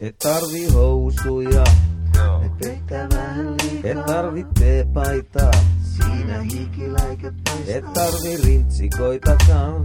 Et 0.00 0.12
tarvi 0.18 0.68
housuja, 0.74 1.64
Et 2.44 2.52
vettä 2.68 3.08
vähän 3.16 3.54
liikaa. 3.62 3.90
et 3.90 4.06
tarvi 4.06 4.46
teepaitaa, 4.58 5.50
Siinä 5.82 6.40
hiikiläikö 6.40 7.32
paistaa. 7.44 7.74
et 7.76 7.92
tarvi 7.92 8.36
rintsikoitakaan. 8.44 9.84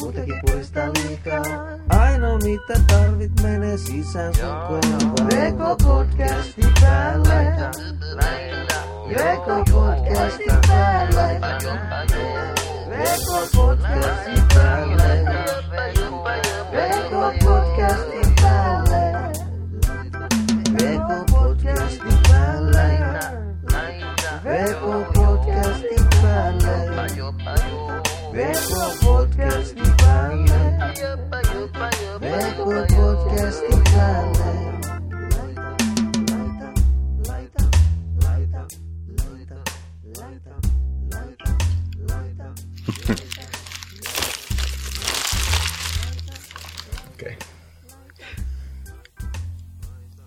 Muutenkin 0.00 0.34
purista 0.46 0.80
liikaa. 0.80 1.42
Ainoa 1.88 2.38
mitä 2.38 2.80
tarvit 2.86 3.32
menee 3.42 3.78
sisään 3.78 4.34
sun 4.34 4.48
kohdalla. 4.68 5.26
Veko 5.26 5.76
podcasti 5.84 6.62
päälle. 6.80 7.34
Veko 9.08 9.64
podcasti 9.72 10.44
päälle. 10.68 11.40
Veko 12.88 13.46
podcasti 13.56 14.42
päälle. 14.54 15.24
Veko 16.72 17.32
podcasti 17.44 18.20
päälle. 18.20 18.29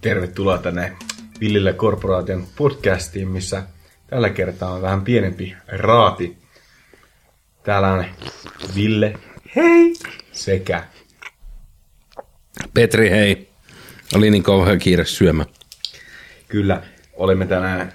Tervetuloa 0.02 0.58
tänne 0.58 0.98
Villille 1.40 1.74
Korporaation 1.74 2.48
podcastiin, 2.56 3.28
missä 3.28 3.64
tällä 4.08 4.30
kertaa 4.30 4.74
on 4.74 4.82
vähän 4.82 5.02
pienempi 5.02 5.56
raati 5.68 6.43
Täällä 7.64 7.94
on 7.94 8.06
Ville. 8.76 9.14
Hei! 9.56 9.94
Sekä 10.32 10.84
Petri, 12.74 13.10
hei. 13.10 13.50
Oli 14.16 14.30
niin 14.30 14.44
kauhean 14.44 14.80
kiire 14.80 15.06
syömä. 15.06 15.46
kyllä 16.48 16.84
olemme 17.14 17.46
tänään 17.46 17.94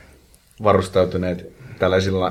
varustautuneet 0.62 1.52
tällaisilla 1.78 2.28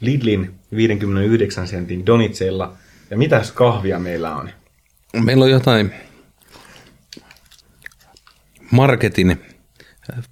Lidlin 0.00 0.54
59 0.76 1.68
sentin 1.68 2.06
donitseilla. 2.06 2.76
Ja 3.10 3.16
mitäs 3.18 3.52
kahvia 3.52 3.98
meillä 3.98 4.36
on? 4.36 4.50
Meillä 5.24 5.44
on 5.44 5.50
jotain 5.50 5.94
marketin 8.70 9.30
äh, 9.30 10.24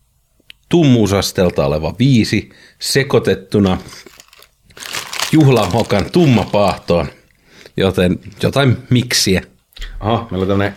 tummuusastelta 0.68 1.66
oleva 1.66 1.94
viisi 1.98 2.50
sekoitettuna 2.78 3.78
juhlahokan 5.32 6.10
tummapaahtoon, 6.12 7.06
joten 7.76 8.18
jotain 8.42 8.78
miksiä. 8.90 9.42
Aha, 10.00 10.28
meillä 10.30 10.42
on 10.42 10.48
tämmönen 10.48 10.74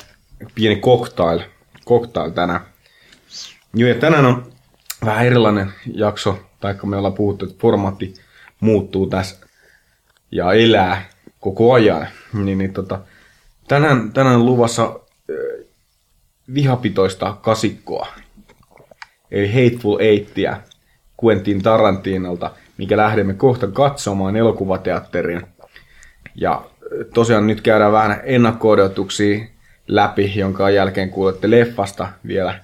pieni 0.56 0.82
cocktail, 0.82 1.40
cocktail 1.88 2.30
tänään. 2.30 2.62
Joo, 3.74 3.90
ja 3.90 3.96
tänään 3.96 4.26
on 4.26 4.52
vähän 5.06 5.26
erilainen 5.26 5.74
jakso, 5.94 6.40
taikka 6.60 6.88
me 6.88 6.98
ollaan 6.98 7.14
puhuttu, 7.14 7.46
että 7.46 7.62
formaatti 7.62 8.14
muuttuu 8.60 9.08
tässä 9.08 9.36
ja 10.32 10.54
elää 10.54 11.10
koko 11.40 11.74
ajan. 11.74 12.08
Niin, 12.34 12.58
niin 12.58 12.74
tota, 12.74 13.00
tänään, 13.68 14.12
tänään 14.14 14.46
luvassa 14.46 15.00
vihapitoista 16.54 17.38
kasikkoa, 17.42 18.08
eli 19.32 19.48
Hateful 19.48 20.00
Eightia 20.00 20.62
Quentin 21.24 21.62
Tarantinolta, 21.62 22.52
mikä 22.78 22.98
lähdemme 22.98 23.34
kohta 23.34 23.68
katsomaan 23.68 24.36
elokuvateatteriin. 24.36 25.42
Ja 26.36 26.66
tosiaan 27.14 27.48
nyt 27.48 27.62
käydään 27.62 27.92
vähän 27.92 28.22
ennakko 28.24 28.76
läpi, 29.88 30.34
jonka 30.36 30.70
jälkeen 30.70 31.10
kuulette 31.10 31.52
leffasta 31.52 32.08
vielä 32.28 32.60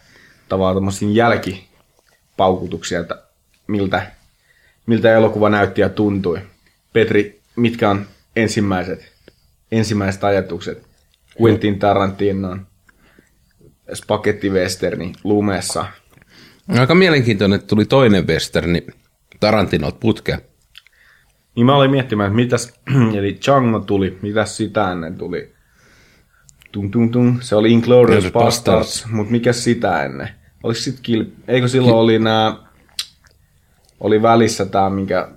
tavallaan 0.50 0.76
tämmöisiä 0.76 1.10
jälkipaukutuksia, 1.10 3.00
että 3.00 3.24
miltä, 3.68 4.12
miltä 4.86 5.14
elokuva 5.14 5.50
näytti 5.50 5.82
ja 5.82 5.90
tuntui. 5.90 6.40
Petri, 6.94 7.42
mitkä 7.56 7.90
on 7.90 8.06
ensimmäiset, 8.36 9.12
ensimmäiset 9.72 10.24
ajatukset 10.24 10.84
Quentin 11.42 11.80
Tarantinon 11.80 12.68
spagettiwesterni 13.94 15.14
lumessa? 15.24 15.86
Aika 16.80 16.96
mielenkiintoinen, 16.96 17.56
että 17.56 17.68
tuli 17.68 17.86
toinen 17.86 18.28
westerni 18.28 18.88
Tarantinolta 19.42 19.98
putkeen. 20.00 20.42
Niin 21.56 21.66
mä 21.66 21.76
olin 21.76 21.92
miettimään, 21.92 22.28
että 22.28 22.36
mitäs, 22.36 22.74
eli 23.18 23.38
Django 23.46 23.80
tuli, 23.80 24.20
mitäs 24.22 24.58
sitä 24.58 24.92
ennen 24.92 25.16
tuli? 25.18 25.54
Tung, 26.72 26.92
tung, 26.92 27.12
tung. 27.12 27.42
Se 27.42 27.56
oli 27.56 27.72
Inglourious 27.72 28.32
Bastards, 28.32 29.08
mutta 29.12 29.32
mikä 29.32 29.54
sitä 29.54 30.04
ennen? 30.04 30.30
Oliko 30.64 30.80
sit 30.80 31.00
kil... 31.00 31.26
Eikö 31.48 31.68
silloin 31.68 31.96
oli 31.96 32.20
nää... 32.20 32.56
Oli 34.00 34.22
välissä 34.22 34.66
tää, 34.66 34.90
minkä... 34.90 35.28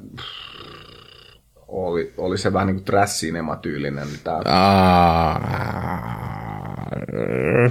Oli, 1.69 2.13
oli 2.17 2.39
se 2.39 2.53
vähän 2.53 2.67
niinku 2.67 2.83
trash-cinema-tyylinen. 2.83 4.07
niin 4.07 4.21
Tää... 4.25 4.41
Aa, 4.45 5.41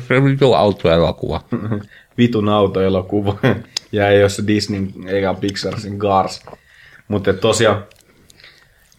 se 0.07 0.17
oli 0.17 0.37
jo 0.41 0.53
autoelokuva. 0.53 1.41
vitun 2.17 2.49
autoelokuva. 2.49 3.37
Ja 3.93 4.09
ei 4.09 4.21
ole 4.23 4.29
se 4.29 4.47
Disney 4.47 4.87
eikä 5.07 5.33
Pixarsin 5.33 5.99
Cars. 5.99 6.41
Mutta 7.07 7.33
tosiaan 7.33 7.83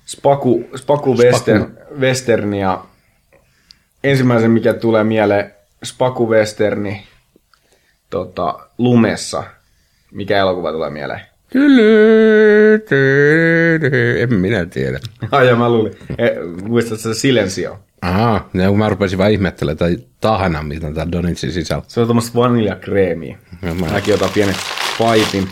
Spaku, 0.07 0.65
Spaku, 0.77 1.17
Western, 1.19 1.77
Western 2.01 2.55
ja 2.55 2.85
ensimmäisen 4.05 4.51
mikä 4.51 4.75
tulee 4.75 5.05
mieleen 5.05 5.55
Spaku 5.85 6.31
Westerni 6.31 7.07
tota, 8.11 8.59
lumessa. 8.79 9.45
Mikä 10.13 10.39
elokuva 10.39 10.73
tulee 10.73 10.91
mieleen? 10.91 11.21
En 14.19 14.35
minä 14.35 14.67
tiedä. 14.67 14.99
Ai 15.31 15.47
ja 15.49 15.57
mä 15.57 15.69
luulin. 15.69 15.97
E, 16.19 16.31
muistatko 16.69 17.03
se 17.03 17.15
Silencio? 17.15 17.79
Aha, 18.03 18.49
ja 18.55 18.69
kun 18.69 18.79
mä 18.79 18.89
rupesin 18.89 19.19
vaan 19.19 19.31
ihmettelemään 19.33 19.77
tai 19.79 19.97
tahana, 20.21 20.63
mitä 20.63 20.93
tää 20.93 21.13
Donitsin 21.13 21.53
sisällä. 21.53 21.85
Se 21.89 22.01
on 22.01 22.07
tuommoista 22.07 22.39
vaniljakreemiä. 22.39 23.39
Ja 23.63 23.75
mä- 23.75 23.87
Mäkin 23.87 24.15
otan 24.15 24.31
pienen 24.35 24.55
paipin. 24.99 25.49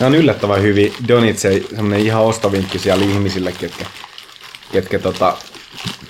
Nämä 0.00 0.08
on 0.08 0.14
yllättävän 0.14 0.62
hyvin. 0.62 0.94
Donitse, 1.08 1.62
semmonen 1.74 2.00
ihan 2.00 2.22
ostovinkki 2.22 2.78
siellä 2.78 3.04
ihmisille, 3.04 3.52
ketkä, 3.52 3.86
ketkä 4.72 4.98
tota, 4.98 5.36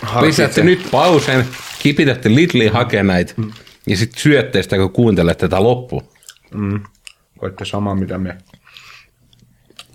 harkitsee. 0.02 0.64
nyt 0.64 0.88
pausen, 0.90 1.46
kipitätte 1.78 2.34
Lidliin 2.34 2.72
hakemaan 2.72 3.06
näitä, 3.06 3.34
ja 3.86 3.96
sitten 3.96 4.20
syötte 4.20 4.62
sitä, 4.62 4.76
kun 4.76 4.92
kuuntelette 4.92 5.48
tätä 5.48 5.62
loppuun. 5.62 6.02
Mm, 6.54 6.80
voitte 7.42 7.64
samaa 7.64 7.94
mitä 7.94 8.18
me. 8.18 8.36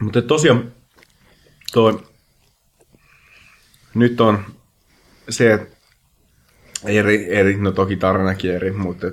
Mutta 0.01 0.21
tosiaan 0.21 0.71
toi, 1.73 2.03
nyt 3.93 4.21
on 4.21 4.45
se, 5.29 5.53
että 5.53 5.77
eri, 6.85 7.35
eri, 7.35 7.57
no 7.57 7.71
toki 7.71 7.95
tarinakin 7.95 8.55
eri, 8.55 8.71
mutta 8.71 9.07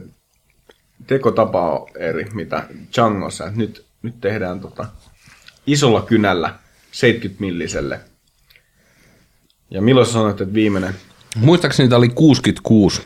tekotapa 1.07 1.73
on 1.73 1.87
eri, 1.99 2.27
mitä 2.35 2.69
Djangossa. 2.97 3.47
Et 3.47 3.57
Nyt, 3.57 3.85
nyt 4.03 4.21
tehdään 4.21 4.61
tota 4.61 4.87
isolla 5.67 6.03
kynällä 6.03 6.55
70 6.93 7.41
milliselle. 7.41 8.01
Ja 9.71 9.83
milloin 9.83 10.07
sä 10.07 10.13
sanoit, 10.13 10.41
että 10.41 10.55
viimeinen 10.55 10.95
Muistaakseni 11.37 11.89
tämä 11.89 11.99
oli 11.99 12.09
66. 12.09 13.03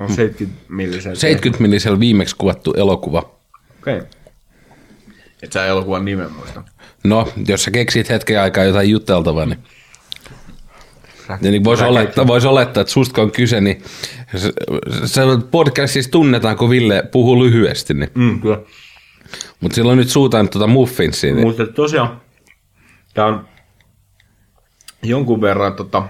on 0.00 0.14
70 0.14 0.64
milliselle? 0.68 1.16
70 1.16 1.62
millisellä 1.62 2.00
viimeksi 2.00 2.36
kuvattu 2.36 2.72
elokuva. 2.72 3.18
Okei. 3.80 3.98
Okay. 3.98 4.08
Et 5.42 5.52
sä 5.52 5.66
elokuvan 5.66 6.04
nimen 6.04 6.32
muista. 6.32 6.62
No, 7.04 7.32
jos 7.48 7.64
sä 7.64 7.70
keksit 7.70 8.08
hetken 8.08 8.40
aikaa 8.40 8.64
jotain 8.64 8.90
juteltavaa, 8.90 9.46
niin 9.46 9.58
Ja 11.28 11.50
niin 11.50 11.64
voisi 11.64 11.84
olettaa, 11.84 12.26
vois 12.26 12.44
olettaa, 12.44 12.80
että 12.80 12.92
susta 12.92 13.22
on 13.22 13.30
kyse, 13.30 13.60
niin 13.60 13.82
se, 14.36 14.52
se 15.04 15.22
podcastissa 15.50 16.10
tunnetaan, 16.10 16.56
kun 16.56 16.70
Ville 16.70 17.02
puhuu 17.12 17.44
lyhyesti. 17.44 17.94
Niin. 17.94 18.10
Mm, 18.14 18.40
kyllä. 18.40 18.58
Mutta 19.60 19.74
silloin 19.74 19.98
nyt 19.98 20.08
suutaan 20.08 20.48
tuota 20.48 20.66
muffinsia. 20.66 21.34
Niin. 21.34 21.46
Mutta 21.46 21.66
tosiaan, 21.66 22.20
tämä 23.14 23.26
on 23.26 23.48
jonkun 25.02 25.40
verran 25.40 25.74
tota, 25.74 26.08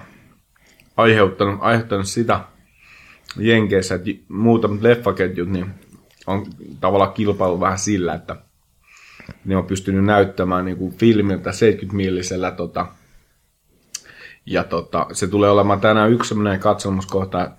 aiheuttanut, 0.97 1.57
aiheuttanut 1.59 2.07
sitä 2.07 2.39
Jenkeissä, 3.39 3.95
että 3.95 4.09
muutamat 4.29 4.81
leffaketjut 4.81 5.49
niin 5.49 5.65
on 6.27 6.45
tavallaan 6.79 7.13
kilpailu 7.13 7.59
vähän 7.59 7.79
sillä, 7.79 8.13
että 8.13 8.35
ne 9.45 9.57
on 9.57 9.65
pystynyt 9.65 10.05
näyttämään 10.05 10.65
niin 10.65 10.77
kuin 10.77 10.97
filmiltä 10.97 11.49
70-millisellä 11.49 12.51
tota, 12.51 12.85
ja 14.47 14.63
tota, 14.63 15.07
se 15.13 15.27
tulee 15.27 15.49
olemaan 15.49 15.79
tänään 15.81 16.11
yksi 16.11 16.29
sellainen 16.29 16.59
katsomuskohta, 16.59 17.51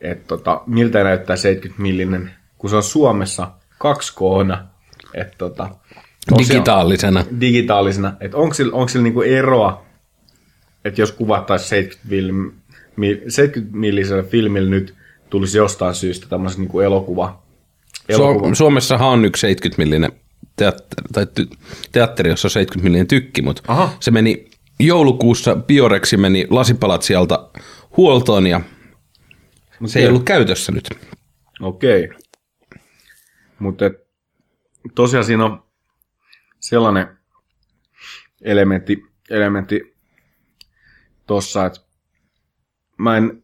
että 0.00 0.24
tota, 0.26 0.60
miltä 0.66 1.04
näyttää 1.04 1.36
70 1.36 1.82
millinen, 1.82 2.30
kun 2.58 2.70
se 2.70 2.76
on 2.76 2.82
Suomessa 2.82 3.50
2 3.78 4.14
koona. 4.14 4.66
Että 5.14 5.34
tota, 5.38 5.68
Digitaalisena. 6.38 7.24
digitaalisena, 7.40 8.12
että 8.20 8.36
onko 8.36 8.54
sillä, 8.54 8.74
onko 8.74 8.88
sillä 8.88 9.02
niinku 9.02 9.22
eroa, 9.22 9.84
että 10.84 11.00
jos 11.00 11.12
kuvattaisiin 11.12 11.68
70, 11.68 12.08
film, 12.08 12.52
mi- 12.96 13.22
70 13.28 13.78
millisellä 13.78 14.22
filmillä 14.22 14.70
nyt 14.70 14.94
tulisi 15.30 15.58
jostain 15.58 15.94
syystä 15.94 16.26
tämmöisen 16.28 16.60
niinku 16.60 16.80
elokuva. 16.80 17.42
elokuva. 18.08 18.48
Su- 18.50 18.54
Suomessahan 18.54 19.08
on 19.08 19.24
yksi 19.24 19.40
70 19.40 19.82
millinen 19.82 20.12
teatteri, 20.56 21.08
tai 21.12 21.26
teatteri, 21.92 22.30
jossa 22.30 22.46
on 22.46 22.50
70 22.50 22.84
millinen 22.84 23.06
tykki, 23.06 23.42
mutta 23.42 23.62
Aha. 23.68 23.92
se 24.00 24.10
meni 24.10 24.50
joulukuussa, 24.78 25.56
Bioreksi 25.56 26.16
meni 26.16 26.46
lasipalatsialta 26.50 27.50
huoltoon 27.96 28.46
ja 28.46 28.60
se 29.86 29.98
ei 29.98 30.08
ollut 30.08 30.24
käytössä 30.24 30.72
nyt. 30.72 30.90
Okei. 31.60 32.08
Mutta 33.58 33.84
tosiaan 34.94 35.24
siinä 35.24 35.44
on 35.44 35.62
sellainen 36.60 37.18
elementti, 38.42 39.04
elementti 39.30 39.96
tossa, 41.26 41.66
että 41.66 41.80
mä 42.98 43.16
en 43.16 43.42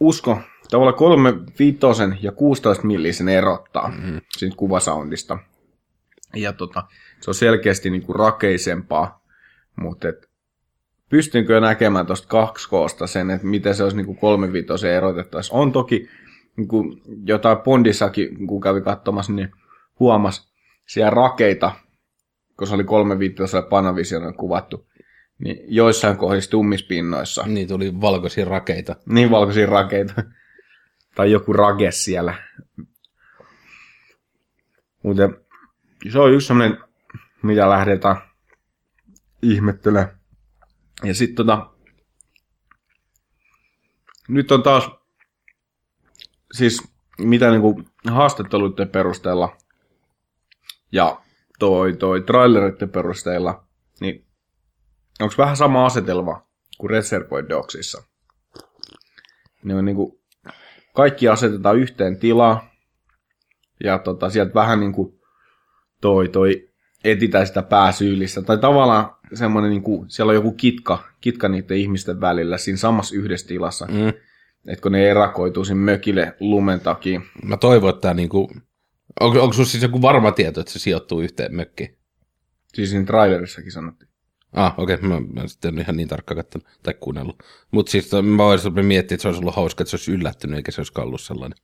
usko, 0.00 0.40
tavallaan 0.70 0.96
kolme 0.96 1.32
viitosen 1.58 2.18
ja 2.22 2.32
16 2.32 2.86
millisen 2.86 3.28
erottaa 3.28 3.88
mm-hmm. 3.88 4.20
siitä 4.36 4.56
kuvasoundista. 4.56 5.38
Ja 6.34 6.52
tota, 6.52 6.84
se 7.20 7.30
on 7.30 7.34
selkeästi 7.34 7.90
niinku 7.90 8.12
rakeisempaa, 8.12 9.23
mutta 9.76 10.08
et, 10.08 10.30
pystynkö 11.08 11.60
näkemään 11.60 12.06
tuosta 12.06 12.28
kaksikoosta 12.28 13.06
sen, 13.06 13.30
että 13.30 13.46
miten 13.46 13.74
se 13.74 13.84
olisi 13.84 13.96
kolme 14.20 14.52
viitosen 14.52 14.92
erotettaisiin. 14.92 15.58
On 15.58 15.72
toki 15.72 16.08
niinku, 16.56 17.00
jotain 17.26 17.58
Bondissakin, 17.58 18.46
kun 18.46 18.60
kävi 18.60 18.80
katsomassa, 18.80 19.32
niin 19.32 19.50
huomas 20.00 20.54
siellä 20.86 21.10
rakeita, 21.10 21.72
kun 22.58 22.66
se 22.66 22.74
oli 22.74 22.84
kolme 22.84 23.18
viitosella 23.18 23.68
Panavisiolla 23.68 24.32
kuvattu, 24.32 24.86
niin 25.38 25.56
joissain 25.68 26.16
kohdissa 26.16 26.50
tummispinnoissa 26.50 27.44
Niin 27.46 27.68
tuli 27.68 28.00
valkoisia 28.00 28.44
rakeita. 28.44 28.96
niin 29.06 29.30
valkoisia 29.30 29.66
rakeita. 29.66 30.14
tai 31.14 31.32
joku 31.32 31.52
rake 31.52 31.90
siellä. 31.90 32.34
Mutta 35.02 35.30
se 36.12 36.18
on 36.18 36.32
yksi 36.32 36.46
sellainen, 36.46 36.78
mitä 37.42 37.68
lähdetään 37.68 38.16
ihmettelemään. 39.50 40.20
Ja 41.04 41.14
sitten 41.14 41.36
tota, 41.36 41.70
nyt 44.28 44.52
on 44.52 44.62
taas, 44.62 44.90
siis 46.52 46.82
mitä 47.18 47.50
niinku 47.50 47.82
haastatteluiden 48.10 48.88
perusteella 48.88 49.56
ja 50.92 51.20
toi, 51.58 51.92
toi 51.92 52.22
traileritten 52.22 52.90
perusteella, 52.90 53.66
niin 54.00 54.26
onko 55.20 55.34
vähän 55.38 55.56
sama 55.56 55.86
asetelma 55.86 56.46
kuin 56.78 56.90
Reservoir 56.90 57.48
Dogsissa? 57.48 58.02
Ne 59.64 59.74
on 59.74 59.84
niinku, 59.84 60.22
kaikki 60.94 61.28
asetetaan 61.28 61.78
yhteen 61.78 62.18
tilaan, 62.18 62.60
ja 63.84 63.98
tota, 63.98 64.30
sieltä 64.30 64.54
vähän 64.54 64.80
niinku 64.80 65.20
toi, 66.00 66.28
toi 66.28 66.73
etitään 67.04 67.46
sitä 67.46 67.62
pääsyyllistä. 67.62 68.42
Tai 68.42 68.58
tavallaan 68.58 69.16
semmoinen, 69.34 69.70
niinku, 69.70 70.04
siellä 70.08 70.30
on 70.30 70.34
joku 70.34 70.52
kitka, 70.52 71.04
kitka 71.20 71.48
niiden 71.48 71.76
ihmisten 71.76 72.20
välillä 72.20 72.58
siinä 72.58 72.76
samassa 72.76 73.16
yhdessä 73.16 73.46
tilassa. 73.46 73.86
Mm. 73.86 74.08
Että 74.68 74.82
kun 74.82 74.92
ne 74.92 75.10
erakoituu 75.10 75.64
sinne 75.64 75.92
mökille 75.92 76.36
lumen 76.40 76.80
takia. 76.80 77.20
Mä 77.42 77.56
toivon, 77.56 77.90
että 77.90 78.00
tää 78.00 78.14
niinku... 78.14 78.50
Onko, 79.20 79.42
onko 79.42 79.52
sulla 79.52 79.68
siis 79.68 79.82
joku 79.82 80.02
varma 80.02 80.32
tieto, 80.32 80.60
että 80.60 80.72
se 80.72 80.78
sijoittuu 80.78 81.20
yhteen 81.20 81.54
mökkiin? 81.54 81.98
Siis 82.74 82.90
siinä 82.90 83.04
trailerissakin 83.04 83.72
sanottiin. 83.72 84.10
Ah, 84.52 84.74
okei, 84.78 84.94
okay. 84.94 85.08
mä, 85.08 85.20
mä 85.20 85.40
en 85.40 85.48
sitten 85.48 85.78
ihan 85.78 85.96
niin 85.96 86.08
tarkkaan 86.08 86.36
katsonut 86.36 86.68
tai 86.82 86.94
kuunnellut. 87.00 87.42
Mutta 87.70 87.92
siis 87.92 88.10
mä 88.12 88.44
voisin 88.44 88.86
miettiä, 88.86 89.14
että 89.14 89.22
se 89.22 89.28
olisi 89.28 89.40
ollut 89.40 89.54
hauska, 89.54 89.82
että 89.82 89.90
se 89.90 89.96
olisi 89.96 90.12
yllättynyt, 90.12 90.56
eikä 90.56 90.72
se 90.72 90.80
olisi 90.80 90.92
ollut 90.96 91.20
sellainen. 91.20 91.58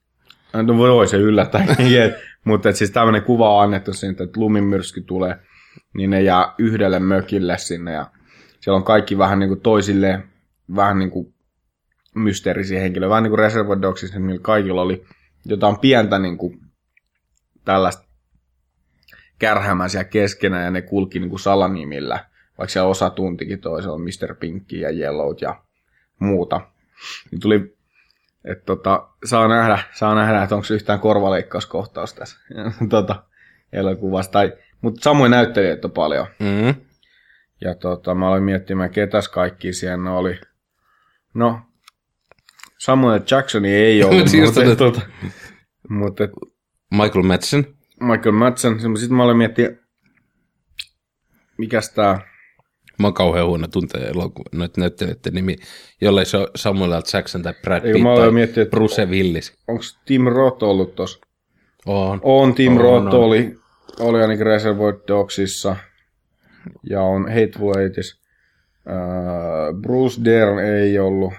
No 0.53 0.77
voi 0.77 1.07
se 1.07 1.17
yllättää, 1.17 1.75
mutta 2.45 2.69
et 2.69 2.75
siis 2.75 2.91
tämmöinen 2.91 3.23
kuva 3.23 3.55
on 3.55 3.63
annettu 3.63 3.93
siitä, 3.93 4.23
että 4.23 4.39
lumimyrsky 4.39 5.01
tulee, 5.01 5.35
niin 5.93 6.09
ne 6.09 6.21
jää 6.21 6.53
yhdelle 6.57 6.99
mökille 6.99 7.57
sinne 7.57 7.91
ja 7.91 8.05
siellä 8.59 8.77
on 8.77 8.83
kaikki 8.83 9.17
vähän 9.17 9.39
niin 9.39 9.49
kuin 9.49 9.61
toisilleen, 9.61 10.23
vähän 10.75 10.99
niin 10.99 11.11
kuin 11.11 11.33
mysteerisiä 12.15 12.79
henkilöitä, 12.79 13.09
vähän 13.09 13.23
niin 13.23 13.31
kuin 13.31 13.39
Reservoir 13.39 13.81
Dogsissa, 13.81 14.19
millä 14.19 14.39
kaikilla 14.41 14.81
oli 14.81 15.05
jotain 15.45 15.79
pientä 15.79 16.19
niin 16.19 16.37
kuin 16.37 16.59
tällaista 17.65 18.03
kärhämää 19.39 19.87
siellä 19.87 20.03
keskenään 20.03 20.63
ja 20.63 20.71
ne 20.71 20.81
kulki 20.81 21.19
niin 21.19 21.29
kuin 21.29 21.39
salanimillä, 21.39 22.25
vaikka 22.57 22.71
siellä 22.71 22.89
osa 22.89 23.09
tuntikin 23.09 23.59
toisella 23.59 23.97
Mr. 23.97 24.35
Pinkki 24.35 24.79
ja 24.79 24.89
Yellowt 24.89 25.41
ja 25.41 25.63
muuta. 26.19 26.61
Niin 27.31 27.39
tuli 27.39 27.77
että 28.45 28.65
tota, 28.65 29.07
saa 29.25 29.47
nähdä, 29.47 29.79
saa 29.93 30.15
nähdä, 30.15 30.43
että 30.43 30.55
onko 30.55 30.67
yhtään 30.73 30.99
korvaleikkauskohtaus 30.99 32.13
tässä 32.13 32.37
tota, 32.89 33.23
elokuvassa. 33.73 34.31
Tai, 34.31 34.53
mutta 34.81 35.03
samoin 35.03 35.31
näyttelijöitä 35.31 35.87
on 35.87 35.91
paljon. 35.91 36.27
Mm. 36.39 36.75
Ja 37.61 37.75
tota, 37.75 38.15
mä 38.15 38.27
aloin 38.27 38.43
miettimään, 38.43 38.89
ketäs 38.89 39.29
kaikki 39.29 39.73
siellä 39.73 40.11
oli. 40.11 40.41
No, 41.33 41.61
Samuel 42.77 43.21
Jacksoni 43.31 43.73
ei 43.73 44.03
ollut, 44.05 44.27
Siis 44.27 44.45
mutta, 44.45 44.61
tota- 44.61 44.75
tota, 44.75 45.01
mutta 45.89 46.23
Michael 46.91 47.23
Madsen. 47.23 47.67
Michael 47.99 48.31
Madsen. 48.31 48.79
Sitten 48.79 49.17
mä 49.17 49.23
aloin 49.23 49.37
miettiä, 49.37 49.69
mikäs 51.57 51.89
tää... 51.89 52.30
Mä 53.01 53.07
oon 53.07 53.13
kauhean 53.13 53.47
huono 53.47 53.67
tuntee 53.67 54.07
elokuva, 54.09 54.49
noita 54.51 54.81
näyttelijöiden 54.81 55.33
nimi, 55.33 55.55
jollei 56.01 56.25
se 56.25 56.37
ole 56.37 56.47
Samuel 56.55 56.91
L. 56.91 57.01
Jackson 57.13 57.41
tai 57.41 57.53
Brad 57.61 57.81
Pitt 57.81 58.03
tai 58.17 58.31
miettiä, 58.31 58.65
Bruce 58.65 59.05
Willis. 59.05 59.53
onko 59.67 59.83
Tim 60.05 60.23
Roth 60.27 60.63
ollut 60.63 60.95
tossa? 60.95 61.19
On. 61.85 62.19
On, 62.23 62.53
Tim 62.55 62.71
On, 62.71 62.81
Roth 62.81 63.05
on. 63.05 63.13
oli, 63.13 63.55
oli 63.99 64.21
ainakin 64.21 64.45
Reservoir 64.45 64.95
Dogsissa. 65.07 65.75
Ja 66.89 67.01
on 67.01 67.29
Hateful 67.29 67.77
Eighties. 67.77 68.21
Uh, 68.87 69.81
Bruce 69.81 70.21
Dern 70.25 70.59
ei 70.59 70.99
ollut. 70.99 71.33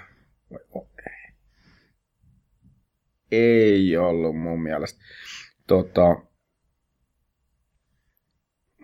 Ei 3.32 3.96
ollut 3.96 4.36
mun 4.36 4.62
mielestä. 4.62 5.00
Tota, 5.66 6.16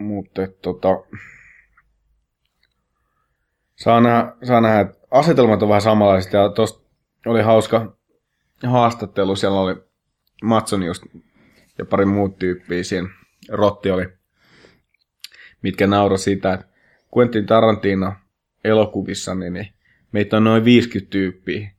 mutta 0.00 0.42
tota, 0.62 0.88
saa 3.78 4.00
nähdä, 4.00 4.32
saa 4.42 4.60
nähdä, 4.60 4.80
että 4.80 4.98
asetelmat 5.10 5.62
on 5.62 5.68
vähän 5.68 5.82
samanlaiset 5.82 6.32
ja 6.32 6.48
tosta 6.48 6.88
oli 7.26 7.42
hauska 7.42 7.96
haastattelu, 8.66 9.36
siellä 9.36 9.60
oli 9.60 9.76
Matson 10.42 10.82
just 10.82 11.02
ja 11.78 11.84
pari 11.84 12.04
muut 12.04 12.38
tyyppiä 12.38 12.82
siinä. 12.82 13.08
Rotti 13.48 13.90
oli, 13.90 14.08
mitkä 15.62 15.86
nauro 15.86 16.16
sitä, 16.16 16.52
että 16.52 16.66
Quentin 17.16 17.46
Tarantino 17.46 18.12
elokuvissa, 18.64 19.34
niin, 19.34 19.52
niin 19.52 19.68
meitä 20.12 20.36
on 20.36 20.44
noin 20.44 20.64
50 20.64 21.10
tyyppiä, 21.10 21.70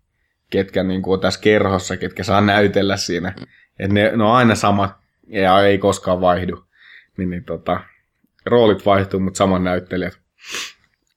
ketkä 0.49 0.83
niin 0.83 1.01
kuin 1.01 1.13
on 1.13 1.19
tässä 1.19 1.41
kerhossa, 1.41 1.97
ketkä 1.97 2.23
saa 2.23 2.41
näytellä 2.41 2.97
siinä. 2.97 3.35
Et 3.79 3.91
ne, 3.91 4.11
ne 4.17 4.23
on 4.23 4.35
aina 4.35 4.55
samat 4.55 4.91
ja 5.27 5.61
ei 5.61 5.77
koskaan 5.77 6.21
vaihdu. 6.21 6.63
Niin, 7.17 7.29
niin 7.29 7.43
tota, 7.43 7.79
roolit 8.45 8.85
vaihtuu, 8.85 9.19
mutta 9.19 9.37
saman 9.37 9.63
näyttelijät. 9.63 10.19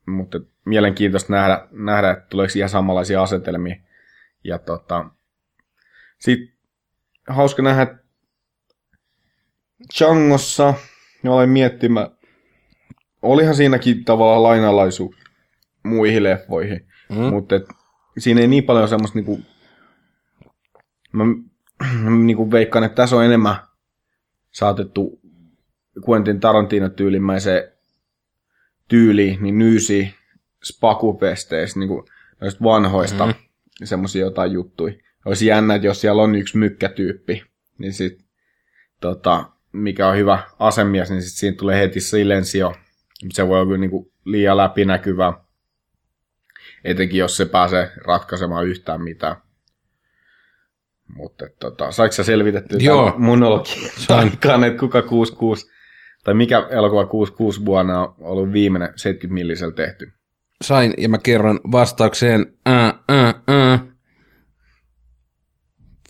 Mutta 0.06 0.40
mielenkiintoista 0.64 1.33
nähdä, 1.33 1.69
nähdä, 1.71 2.11
että 2.11 2.26
tuleeko 2.28 2.52
ihan 2.57 2.69
samanlaisia 2.69 3.23
asetelmia. 3.23 3.76
Ja 4.45 4.59
tota, 4.59 5.04
sitten 6.19 6.49
hauska 7.28 7.62
nähdä, 7.62 7.83
että 7.83 8.02
Changossa, 9.95 10.75
ja 11.23 11.31
olen 11.33 11.49
miettimään, 11.49 12.07
olihan 13.23 13.54
siinäkin 13.54 14.04
tavallaan 14.04 14.42
lainalaisu 14.42 15.14
muihin 15.83 16.23
leffoihin, 16.23 16.87
Mm. 17.09 17.16
mutta 17.19 17.57
et, 17.57 17.64
siinä 18.19 18.40
ei 18.40 18.47
niin 18.47 18.64
paljon 18.64 18.88
semmoista 18.88 19.19
niinku, 19.19 19.40
mä, 21.12 21.25
niinku 22.26 22.50
veikkaan, 22.50 22.85
että 22.85 22.97
tässä 22.97 23.16
on 23.16 23.25
enemmän 23.25 23.57
saatettu 24.52 25.21
Quentin 26.09 26.40
Tarantino-tyylimäiseen 26.40 27.73
tyyliin, 28.88 29.42
niin 29.42 29.59
nyysi 29.59 30.14
spakupesteissä, 30.62 31.78
niinku 31.81 32.04
noista 32.40 32.64
vanhoista, 32.64 33.26
Mhm. 33.26 33.35
mm. 33.81 33.87
semmoisia 33.87 34.21
jotain 34.25 34.52
juttuja. 34.52 34.95
Olisi 35.25 35.47
jännä, 35.47 35.75
että 35.75 35.87
jos 35.87 36.00
siellä 36.00 36.23
on 36.23 36.35
yksi 36.35 36.59
mykkätyyppi, 36.59 37.42
niin 37.78 37.92
sit, 37.92 38.25
tota, 39.00 39.45
mikä 39.73 40.09
on 40.09 40.16
hyvä 40.16 40.42
asemies, 40.59 41.11
niin 41.11 41.23
sit 41.23 41.38
siinä 41.38 41.57
tulee 41.57 41.81
heti 41.81 42.00
silensio. 42.00 42.75
Se 43.33 43.49
voi 43.49 43.57
olla 43.57 43.66
kyllä 43.66 43.78
niinku 43.78 44.12
liian 44.25 44.57
läpinäkyvää, 44.57 45.33
etenkin 46.85 47.19
jos 47.19 47.37
se 47.37 47.45
pääsee 47.47 47.90
ratkaisemaan 48.07 48.66
yhtään 48.66 49.02
mitään. 49.02 49.37
Mutta 51.16 51.47
tota, 51.61 51.90
saiko 51.90 52.12
sä 52.12 52.25
selvitettyä 52.25 52.78
Joo. 52.81 53.14
Sain. 53.97 54.28
tarkkaan, 54.31 54.64
että 54.64 54.81
kuka 54.81 55.02
66, 55.02 55.71
tai 56.25 56.35
mikä 56.35 56.66
elokuva 56.71 57.07
66 57.07 57.64
vuonna 57.64 58.00
on 58.00 58.14
ollut 58.19 58.52
viimeinen 58.52 58.92
70 58.97 59.35
millisellä 59.35 59.75
tehty? 59.75 60.12
Sain, 60.62 60.95
ja 60.99 61.09
mä 61.09 61.19
kerron 61.19 61.61
vastaukseen, 61.73 62.59
ää, 62.66 62.95
ää, 63.09 63.35
ää. 63.49 63.78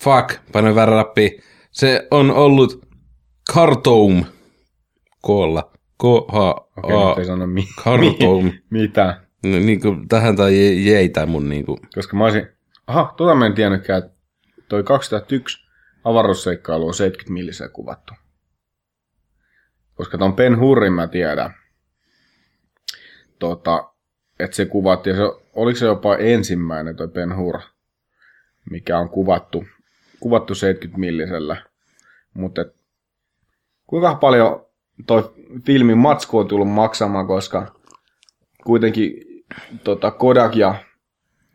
Fuck, 0.01 0.41
painoin 0.53 0.75
väärä 0.75 0.93
rappi. 0.93 1.39
Se 1.71 2.09
on 2.11 2.31
ollut 2.31 2.89
Kartoum. 3.55 4.25
Koolla. 5.23 5.73
k 5.99 6.05
h 6.05 6.37
Okei, 7.13 7.25
sano 7.25 7.47
mi- 7.47 7.69
Kartoum. 7.85 8.45
mi- 8.45 8.63
mitä. 8.71 9.21
No, 9.45 9.51
niin 9.59 9.81
kuin, 9.81 10.09
tähän 10.09 10.37
tai 10.37 10.53
je- 10.55 10.91
jeitä 10.93 11.27
mun 11.27 11.49
niin 11.49 11.67
kuin. 11.67 11.79
Koska 11.95 12.17
mä 12.17 12.25
olisin, 12.25 12.47
aha, 12.87 13.15
tota 13.17 13.35
mä 13.35 13.47
en 13.47 13.55
tiennytkään, 13.55 14.03
että 14.05 14.17
toi 14.69 14.83
2001 14.85 15.67
avaruusseikkailu 16.05 16.87
on 16.87 16.95
70 16.95 17.33
millisellä 17.33 17.73
kuvattu. 17.73 18.15
Koska 19.95 20.19
ton 20.19 20.35
Ben 20.37 20.59
Hurrin 20.59 20.93
mä 20.93 21.07
tiedän, 21.07 21.55
tota, 23.39 23.92
että 24.41 24.57
se 24.57 24.65
kuvattiin, 24.67 25.17
se, 25.17 25.23
oliko 25.55 25.79
se 25.79 25.87
jopa 25.87 26.17
ensimmäinen 26.17 26.97
toi 26.97 27.09
Ben 27.09 27.37
Hur, 27.37 27.59
mikä 28.71 28.99
on 28.99 29.09
kuvattu, 29.09 29.65
kuvattu 30.21 30.55
70 30.55 31.01
millisellä. 31.01 31.57
Mutta 32.35 32.65
kuinka 33.87 34.15
paljon 34.15 34.67
toi 35.07 35.33
filmin 35.67 35.99
matsku 35.99 36.39
on 36.39 36.49
tullut 36.49 36.71
maksamaan, 36.71 37.27
koska 37.27 37.75
kuitenkin 38.65 39.15
tota, 39.85 40.11
Kodak 40.11 40.57
ja 40.57 40.75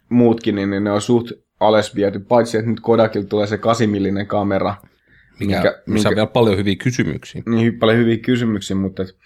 muutkin, 0.10 0.56
niin 0.56 0.84
ne 0.84 0.92
on 0.92 1.02
suht 1.02 1.32
alas 1.60 1.96
viety, 1.96 2.20
paitsi 2.20 2.58
että 2.58 2.70
nyt 2.70 2.80
Kodakilta 2.80 3.28
tulee 3.28 3.48
se 3.48 3.58
8 3.58 3.90
millinen 3.90 4.28
kamera, 4.28 4.76
Mikä, 5.40 5.56
Minkä- 5.62 5.82
missä 5.86 6.10
on 6.10 6.16
vielä 6.16 6.28
paljon 6.28 6.58
hyviä 6.58 6.76
kysymyksiä. 6.76 7.44
niin 7.46 7.80
paljon 7.80 7.98
hyviä 7.98 8.18
kysymyksiä, 8.18 8.76
mutta 8.76 9.04
et 9.04 9.18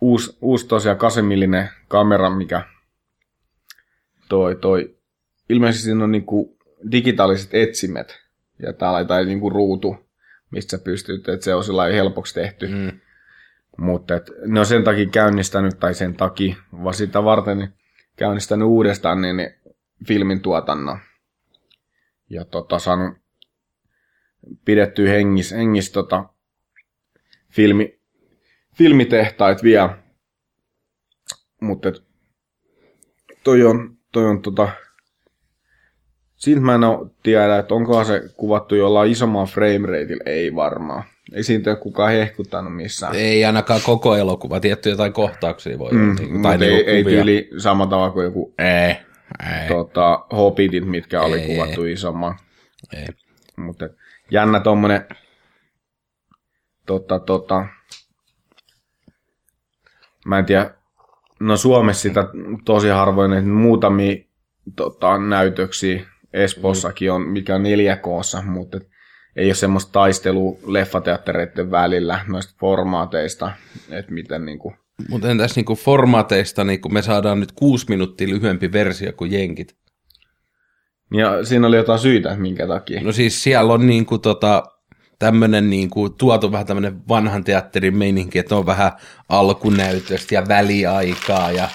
uusi, 0.00 0.38
uusi 0.40 0.66
tosiaan 0.68 0.98
8 0.98 1.24
millinen 1.24 1.68
kamera, 1.88 2.30
mikä 2.30 2.62
toi, 4.30 4.56
toi, 4.56 4.96
ilmeisesti 5.48 5.84
siinä 5.84 6.04
on 6.04 6.12
niinku 6.12 6.58
digitaaliset 6.92 7.54
etsimet, 7.54 8.18
ja 8.62 8.72
täällä 8.72 9.04
tai 9.04 9.24
niinku 9.24 9.50
ruutu, 9.50 9.96
mistä 10.50 10.76
sä 10.76 10.84
pystyt, 10.84 11.28
että 11.28 11.44
se 11.44 11.54
on 11.54 11.64
sillä 11.64 11.84
helpoksi 11.84 12.34
tehty. 12.34 12.68
Mm. 12.68 13.00
Mutta 13.78 14.16
et 14.16 14.30
ne 14.46 14.60
on 14.60 14.66
sen 14.66 14.84
takia 14.84 15.06
käynnistänyt, 15.06 15.78
tai 15.80 15.94
sen 15.94 16.14
takia, 16.14 16.56
vaan 16.72 16.94
sitä 16.94 17.24
varten 17.24 17.58
niin 17.58 17.74
käynnistänyt 18.16 18.68
uudestaan 18.68 19.20
niin, 19.20 19.36
niin 19.36 19.54
filmin 20.08 20.40
tuotannon. 20.40 20.98
Ja 22.30 22.44
tota, 22.44 22.78
saanut 22.78 23.14
pidettyä 24.64 25.10
hengis, 25.10 25.52
hengis 25.52 25.92
tota, 25.92 26.24
filmi, 27.50 28.00
filmitehtaita 28.74 29.62
vielä. 29.62 29.98
Mutta 31.60 31.92
toi 33.44 33.64
on, 33.64 33.99
toi 34.12 34.24
on 34.24 34.42
tota, 34.42 34.68
siitä 36.36 36.60
mä 36.60 36.74
en 36.74 36.84
oo 36.84 37.10
tiedä, 37.22 37.58
että 37.58 37.74
onkohan 37.74 38.06
se 38.06 38.22
kuvattu 38.36 38.74
jollain 38.74 39.10
isommalla 39.12 39.46
framerateilla, 39.46 40.22
ei 40.26 40.54
varmaan. 40.54 41.02
Ei 41.32 41.42
siitä 41.42 41.70
ole 41.70 41.78
kukaan 41.78 42.12
hehkuttanut 42.12 42.76
missään. 42.76 43.14
Ei 43.14 43.44
ainakaan 43.44 43.80
koko 43.86 44.16
elokuva, 44.16 44.60
tietty 44.60 44.90
jotain 44.90 45.12
kohtauksia 45.12 45.78
voi 45.78 45.90
Mm, 45.92 46.02
olla. 46.10 46.14
niin, 46.20 46.32
mutta 46.32 46.52
ei, 46.54 46.58
niinku 46.58 46.90
ei 46.90 47.04
tyyli 47.04 47.50
samalla 47.58 47.90
tavalla 47.90 48.10
kuin 48.12 48.24
joku 48.24 48.54
Ei, 48.58 48.96
ei, 49.62 49.68
tota, 49.68 50.24
Hobbitit, 50.32 50.84
mitkä 50.86 51.22
oli 51.22 51.40
Ei, 51.40 51.46
kuvattu 51.46 51.84
isomman. 51.84 52.34
ei. 52.96 53.06
Mutta 53.56 53.88
jännä 54.30 54.60
tommonen 54.60 55.04
tota, 56.86 57.18
tota, 57.18 57.66
mä 60.26 60.38
en 60.38 60.44
tiedä, 60.46 60.70
no 61.40 61.56
Suomessa 61.56 62.02
sitä 62.02 62.28
tosi 62.64 62.88
harvoin, 62.88 63.32
että 63.32 63.50
muutamia 63.50 64.16
tota, 64.76 65.18
näytöksiä 65.18 66.06
Espossakin 66.32 67.12
on, 67.12 67.22
mikä 67.22 67.54
on 67.54 67.62
4Kssa, 67.62 68.44
mutta 68.44 68.76
et 68.76 68.88
ei 69.36 69.46
ole 69.46 69.54
semmoista 69.54 69.92
taistelua 69.92 70.58
leffateattereiden 70.66 71.70
välillä 71.70 72.20
noista 72.28 72.54
formaateista, 72.60 73.52
että 73.90 74.12
miten 74.12 74.44
niinku, 74.44 74.72
Mutta 75.08 75.30
entäs 75.30 75.56
niinku 75.56 75.74
formaateista, 75.74 76.64
niin 76.64 76.80
kun 76.80 76.92
me 76.92 77.02
saadaan 77.02 77.40
nyt 77.40 77.52
kuusi 77.52 77.86
minuuttia 77.88 78.28
lyhyempi 78.28 78.72
versio 78.72 79.12
kuin 79.12 79.32
jenkit. 79.32 79.76
ja 81.14 81.44
siinä 81.44 81.66
oli 81.66 81.76
jotain 81.76 81.98
syitä, 81.98 82.36
minkä 82.36 82.66
takia. 82.66 83.02
No 83.02 83.12
siis 83.12 83.42
siellä 83.42 83.72
on 83.72 83.86
niinku 83.86 84.18
tota, 84.18 84.62
tämmönen 85.20 85.70
niinku, 85.70 86.10
tuotu 86.10 86.52
vähän 86.52 86.66
tämmönen 86.66 87.08
vanhan 87.08 87.44
teatterin 87.44 87.96
meininki, 87.96 88.38
että 88.38 88.56
on 88.56 88.66
vähän 88.66 88.92
alkunäytöstä 89.28 90.34
ja 90.34 90.48
väliaikaa 90.48 91.52
ja 91.52 91.68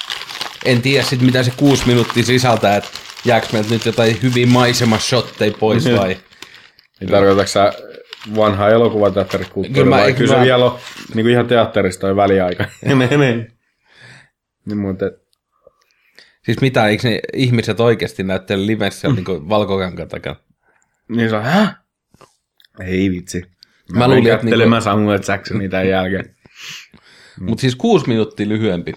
en 0.66 0.82
tiedä 0.82 1.04
sit 1.04 1.22
mitä 1.22 1.44
se 1.44 1.52
kuusi 1.58 1.88
minuuttia 1.88 2.24
sisältää, 2.24 2.76
että 2.76 2.90
jääkö 3.26 3.48
meiltä 3.54 3.70
nyt 3.70 3.86
jotain 3.86 4.22
hyvin 4.22 4.50
maisemashotteja 4.50 5.54
pois 5.60 5.86
vai? 5.86 6.18
Niin 7.00 7.12
tarkoitatko 7.12 7.48
sä 7.48 7.74
vanhaa 8.36 8.70
elokuvateatterikulttuuria 8.70 9.92
vai 9.92 10.14
kyllä 10.14 10.32
se 10.32 10.38
mä- 10.38 10.44
vielä 10.44 10.66
on 10.66 10.80
niin 11.14 11.24
kuin 11.24 11.32
ihan 11.32 11.48
teatterista 11.48 12.02
toi 12.02 12.16
väliaika? 12.16 12.66
Niin, 14.66 14.78
mutta, 14.78 15.06
Siis 16.46 16.62
mitä, 16.62 16.88
eikö 16.88 17.10
ne 17.10 17.20
ihmiset 17.34 17.80
oikeasti 17.80 18.24
näyttele 18.24 18.66
livessä 18.66 19.10
mm. 19.10 19.16
niinku 19.16 19.50
valkokankan 19.50 20.08
takana? 20.08 20.36
niin 21.10 21.30
se 21.30 21.36
on, 21.36 21.44
häh? 21.44 21.85
Ei 22.80 23.12
vitsi. 23.12 23.44
Mä, 23.94 24.00
Mä 24.00 24.08
luulin, 24.08 24.34
että 24.34 24.46
niinku... 24.46 24.82
Samuel 24.82 25.20
Jacksonin 25.28 25.70
tämän 25.70 25.90
jälkeen. 25.90 26.26
Mm. 27.40 27.50
Mutta 27.50 27.62
siis 27.62 27.76
kuusi 27.76 28.08
minuuttia 28.08 28.50
lyhyempi. 28.50 28.94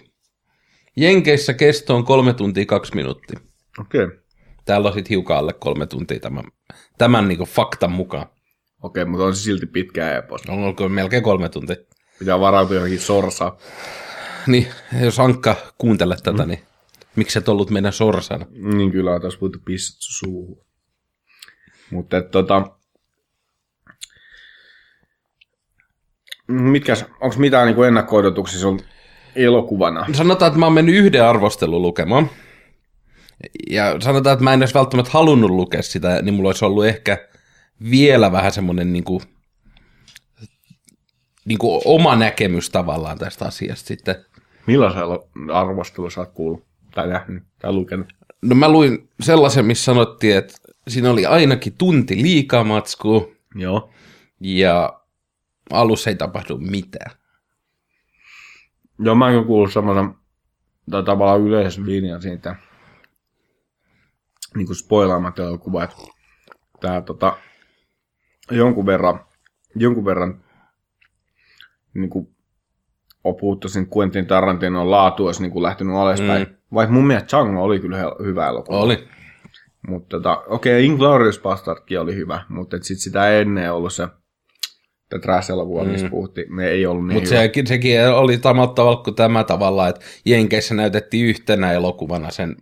Jenkeissä 0.97 1.55
kesto 1.55 1.97
on 1.97 2.05
kolme 2.05 2.35
tuntia 2.35 2.67
kaksi 2.67 2.95
minuuttia. 2.95 3.41
Okei. 3.81 4.05
Okay. 4.05 4.19
Täällä 4.65 4.89
on 4.89 4.95
sitten 4.95 5.11
hiukan 5.11 5.37
alle 5.37 5.53
kolme 5.53 5.87
tuntia 5.87 6.21
tämän, 6.21 6.45
tämän 6.99 7.29
niinku 7.29 7.45
faktan 7.45 7.93
mukaan. 7.93 8.27
Okei, 8.83 9.03
okay, 9.03 9.11
mutta 9.11 9.25
on 9.25 9.37
se 9.37 9.43
silti 9.43 9.67
pitkä 9.67 10.17
epos. 10.17 10.43
On 10.49 10.59
olkoon 10.59 10.93
melkein 10.93 11.23
kolme 11.23 11.49
tuntia. 11.49 11.77
Pitää 12.19 12.41
varautua 12.41 12.75
johonkin 12.75 13.01
sorsaa. 13.01 13.59
Niin, 14.47 14.67
jos 15.01 15.21
Ankka 15.21 15.57
kuuntelet 15.79 16.21
tätä, 16.23 16.43
mm. 16.43 16.49
niin 16.49 16.61
miksi 17.17 17.39
et 17.39 17.49
ollut 17.49 17.71
meidän 17.71 17.93
sorsana? 17.93 18.47
Niin 18.51 18.93
kyllä 18.93 19.15
on 19.15 19.21
taas 19.21 19.37
puhuttu 19.37 19.59
pissat 19.65 19.97
suuhun. 19.99 20.65
Mutta 21.91 22.23
tota... 22.23 22.78
Mitkäs, 26.49 27.05
onko 27.21 27.37
mitään 27.39 27.67
niinku 27.67 27.83
ennakko-odotuksia 27.83 28.59
sun 28.59 28.81
elokuvana? 29.37 30.07
Sanotaan, 30.13 30.49
että 30.49 30.59
mä 30.59 30.67
oon 30.67 30.73
mennyt 30.73 30.95
yhden 30.95 31.25
arvostelun 31.25 31.83
lukemaan. 31.83 32.31
Ja 33.71 34.01
sanotaan, 34.01 34.33
että 34.33 34.45
mä 34.45 34.53
en 34.53 34.61
edes 34.61 34.75
välttämättä 34.75 35.11
halunnut 35.13 35.51
lukea 35.51 35.83
sitä, 35.83 36.23
niin 36.23 36.35
mulla 36.35 36.49
olisi 36.49 36.65
ollut 36.65 36.87
ehkä 36.87 37.29
vielä 37.91 38.33
vähän 38.33 38.53
semmoinen 38.53 38.93
niin 38.93 39.05
kuin, 39.05 39.23
niin 41.45 41.59
kuin 41.59 41.83
oma 41.85 42.17
näkemys 42.17 42.71
tavallaan 42.71 43.19
tästä 43.19 43.45
asiasta 43.45 43.87
sitten. 43.87 44.15
Millaisella 44.67 45.29
arvostelua 45.53 46.11
sä 46.11 46.21
oot 46.21 46.33
kuullut 46.35 46.65
tai 46.95 47.09
nähnyt 47.09 47.43
tai 47.59 47.73
lukenut? 47.73 48.07
No 48.43 48.55
mä 48.55 48.69
luin 48.69 49.09
sellaisen, 49.21 49.67
missä 49.67 49.85
sanottiin, 49.85 50.37
että 50.37 50.55
siinä 50.89 51.11
oli 51.11 51.27
ainakin 51.27 51.75
tunti 51.79 52.23
liikaa 52.23 52.65
matskua 52.65 53.29
Joo. 53.55 53.91
ja 54.41 55.01
alussa 55.71 56.11
ei 56.11 56.17
tapahdu 56.17 56.59
mitään. 56.59 57.11
Joo, 58.99 59.15
mä 59.15 59.27
oon 59.27 59.47
kuullut 59.47 59.73
semmoisen 59.73 60.15
tai 60.91 61.03
tavallaan 61.03 61.41
yleisen 61.41 61.87
linjan 61.87 62.23
siitä, 62.23 62.57
niin 64.57 64.67
kuin 64.67 64.77
spoilaamatta 64.77 65.43
elokuva, 65.43 65.85
että 65.85 65.97
tää 66.81 67.01
tota, 67.01 67.37
jonkun 68.51 68.87
verran, 68.87 69.21
jonkun 69.75 70.05
verran 70.05 70.45
niin 71.95 72.11
kuin 72.11 72.37
on 73.25 73.37
puhuttu 73.37 73.69
sen 73.69 73.89
Quentin 73.97 74.27
Tarantinon 74.27 74.91
laatu 74.91 75.27
olisi 75.27 75.43
niin 75.43 75.53
kuin 75.53 75.63
lähtenyt 75.63 75.97
alaspäin. 75.97 76.49
Mm. 76.49 76.55
Vaikka 76.75 76.93
mun 76.93 77.07
mielestä 77.07 77.37
Django 77.37 77.63
oli 77.63 77.81
kyllä 77.81 77.97
hyvä 78.25 78.49
elokuva. 78.49 78.81
Oli. 78.81 79.09
Mutta 79.89 80.17
tota, 80.17 80.43
okei, 80.47 80.73
okay, 80.73 80.85
Inglourious 80.85 81.41
Bastardkin 81.41 82.01
oli 82.01 82.15
hyvä, 82.15 82.45
mutta 82.49 82.77
sitten 82.77 83.03
sitä 83.03 83.39
ennen 83.39 83.73
ollut 83.73 83.93
se 83.93 84.09
Trash-elokuva, 85.23 85.85
mm. 85.85 85.91
mistä 85.91 86.09
puhuttiin, 86.09 86.57
ne 86.57 86.69
ei 86.69 86.87
ollut 86.87 87.07
niin 87.07 87.15
Mutta 87.15 87.29
sekin, 87.29 87.67
sekin 87.67 88.09
oli 88.09 88.37
samalla 88.37 88.73
tavalla 88.73 89.03
kuin 89.03 89.15
tämä 89.15 89.45
tavalla, 89.45 89.89
että 89.89 90.01
Jenkeissä 90.25 90.75
näytettiin 90.75 91.27
yhtenä 91.27 91.73
elokuvana 91.73 92.31
sen 92.31 92.57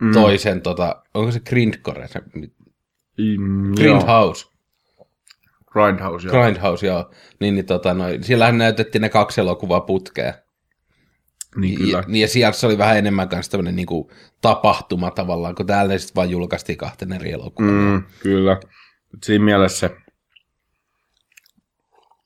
mm. 0.00 0.12
toisen, 0.12 0.60
tota, 0.60 1.02
onko 1.14 1.30
se 1.30 1.40
Grindcore, 1.40 2.08
se 2.08 2.22
Mm, 3.38 3.74
Grindhouse, 3.74 4.46
Grindhouse, 5.66 6.28
joo. 6.28 6.42
Grindhouse, 6.42 6.86
joo. 6.86 7.10
Niin, 7.40 7.54
niin 7.54 7.66
tota, 7.66 7.94
noi, 7.94 8.18
siellähän 8.20 8.58
näytettiin 8.58 9.02
ne 9.02 9.08
kaksi 9.08 9.40
elokuvaa 9.40 9.80
putkea. 9.80 10.34
Niin 11.56 11.78
kyllä. 11.78 11.98
Ja, 11.98 12.04
niin, 12.06 12.20
ja 12.20 12.28
siellä 12.28 12.52
se 12.52 12.66
oli 12.66 12.78
vähän 12.78 12.98
enemmän 12.98 13.28
kanssa 13.28 13.50
tämmöinen 13.50 13.76
niinku 13.76 14.10
tapahtuma 14.40 15.10
tavallaan, 15.10 15.54
kun 15.54 15.66
täällä 15.66 15.98
sitten 15.98 16.14
vaan 16.14 16.30
julkaistiin 16.30 16.78
kahten 16.78 17.12
eri 17.12 17.32
elokuvaa. 17.32 17.72
Mm. 17.72 18.02
Kyllä. 18.20 18.60
Siinä 19.24 19.44
mielessä 19.44 19.88
se 19.88 19.96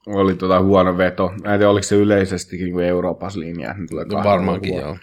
oli 0.07 0.35
tota 0.35 0.63
huono 0.63 0.99
veto. 0.99 1.29
Mä 1.29 1.35
en 1.55 1.59
tiedä, 1.59 1.71
oliko 1.71 1.83
se 1.83 1.97
yleisestikin 1.97 2.73
kuin 2.73 2.87
Euroopassa 2.87 3.41
linja. 3.41 3.75
tulee 3.91 4.05
No, 4.05 4.25
varmaankin 4.25 4.75
joo. 4.75 4.97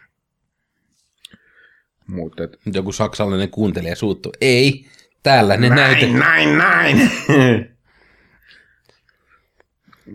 Mut 2.08 2.39
et, 2.39 2.58
Joku 2.74 2.91
saksalainen 2.91 3.50
kuuntelija 3.50 3.96
suuttuu. 3.96 4.32
Ei, 4.41 4.86
täällä 5.24 5.58
ne 5.58 5.70
näytä. 5.70 6.08
näin, 6.08 6.58
näin! 6.58 7.12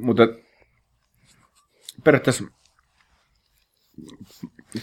Mutta 0.00 0.22
periaatteessa 2.04 2.44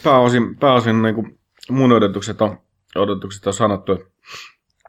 pääosin, 0.04 0.58
pääosin 0.58 1.02
niin 1.02 1.16
kuin 1.16 1.40
mun 1.70 1.92
odotukset 1.92 2.42
on, 2.42 2.58
odotukset 2.96 3.48
on 3.48 3.54
sanottu, 3.54 3.92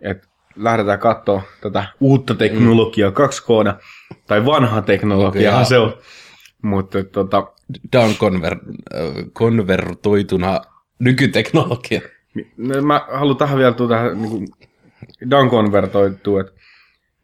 että 0.00 0.28
lähdetään 0.56 0.98
katsoa 0.98 1.42
tätä 1.60 1.84
uutta 2.00 2.34
teknologiaa 2.34 3.10
2K, 3.10 3.82
tai 4.26 4.46
vanha 4.46 4.82
teknologiaa 4.82 5.54
Okei, 5.54 5.68
se 5.68 5.78
on. 5.78 5.98
Mutta 6.62 7.04
tota, 7.04 7.52
Down 7.92 8.14
conver, 8.14 8.56
äh, 8.94 9.00
konvertoituna 9.32 10.60
nykyteknologia. 10.98 12.00
No, 12.56 12.82
Mä 12.82 13.06
haluan 13.12 13.36
tähän 13.36 13.58
vielä 13.58 13.72
tuota, 13.72 14.14
niin 14.14 14.30
kuin, 14.30 14.48
downconvertoitua, 15.30 16.40
että 16.40 16.52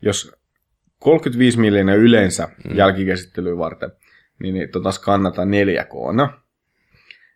jos 0.03 0.33
35 0.99 1.59
miljoonaa 1.59 1.95
yleensä 1.95 2.49
mm. 2.65 2.77
jälkikäsittelyä 2.77 3.59
varten, 3.59 3.93
niin, 4.43 4.55
niin 4.55 4.69
tota 4.69 4.93
skannata 4.93 5.45
4 5.45 5.85
k 5.85 5.93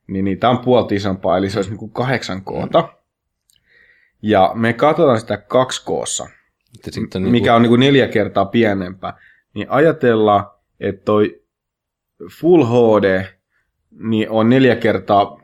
niin, 0.06 0.24
niin 0.24 0.38
tämä 0.38 0.50
on 0.50 0.58
puolta 0.58 0.94
isompaa, 0.94 1.38
eli 1.38 1.50
se 1.50 1.58
olisi 1.58 1.70
niin 1.70 1.78
kuin 1.78 1.92
8 1.92 2.42
k 2.42 2.48
Ja 4.22 4.50
me 4.54 4.72
katsotaan 4.72 5.20
sitä 5.20 5.36
2 5.36 5.84
k 5.84 5.88
Sitten 6.90 7.24
on 7.24 7.30
mikä 7.30 7.54
on 7.54 7.62
niin 7.62 7.70
kuin 7.70 7.80
neljä 7.80 8.08
kertaa 8.08 8.44
pienempää, 8.44 9.16
niin 9.54 9.70
ajatellaan, 9.70 10.46
että 10.80 11.04
toi 11.04 11.42
Full 12.40 12.64
HD 12.64 13.24
niin 13.90 14.30
on 14.30 14.48
neljä 14.48 14.76
kertaa 14.76 15.40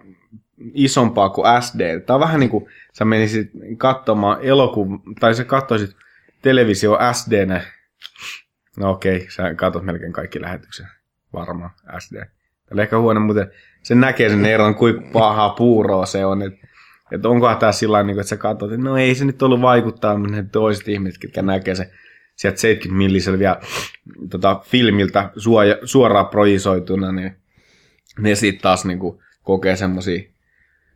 isompaa 0.75 1.31
kuin 1.31 1.63
SD. 1.63 2.01
Tämä 2.01 2.15
on 2.15 2.21
vähän 2.21 2.41
niin 2.41 2.51
kuin 2.51 2.67
sä 2.93 3.05
menisit 3.05 3.51
katsomaan 3.77 4.39
elokuva, 4.43 4.99
tai 5.21 5.35
sä 5.35 5.45
katsoisit 5.45 5.97
televisio 6.43 6.99
SD. 7.13 7.63
No 8.77 8.91
okei, 8.91 9.31
sä 9.31 9.55
katsot 9.55 9.85
melkein 9.85 10.13
kaikki 10.13 10.41
lähetykset. 10.41 10.87
Varmaan 11.33 11.71
SD. 11.99 12.25
Tämä 12.67 12.83
ehkä 12.83 12.99
huono, 12.99 13.21
mutta 13.21 13.47
sen 13.83 14.01
näkee 14.01 14.29
sen 14.29 14.45
eron, 14.45 14.75
kuinka 14.75 15.03
pahaa 15.13 15.51
puuroa 15.51 16.07
se 16.07 16.25
on. 16.25 16.43
Että 16.43 16.68
että 17.13 17.29
onkohan 17.29 17.59
tämä 17.59 17.73
sillä 17.73 17.99
tavalla, 17.99 18.21
että 18.21 18.29
sä 18.29 18.37
katsot, 18.37 18.73
että 18.73 18.85
no 18.85 18.97
ei 18.97 19.15
se 19.15 19.25
nyt 19.25 19.43
ollut 19.43 19.61
vaikuttaa, 19.61 20.19
mutta 20.19 20.37
ne 20.37 20.45
toiset 20.53 20.89
ihmiset, 20.89 21.23
jotka 21.23 21.43
näkee 21.43 21.75
se 21.75 21.91
sieltä 22.37 22.61
70 22.61 22.99
millisellä 22.99 23.39
vielä 23.39 23.61
tota, 24.31 24.61
filmiltä 24.65 25.31
suoja, 25.37 25.77
suoraan 25.85 26.27
projisoituna, 26.27 27.13
niin 27.13 27.37
ne 28.19 28.35
sitten 28.35 28.63
taas 28.63 28.85
niinku 28.85 29.23
kokee 29.43 29.77
semmoisia 29.77 30.23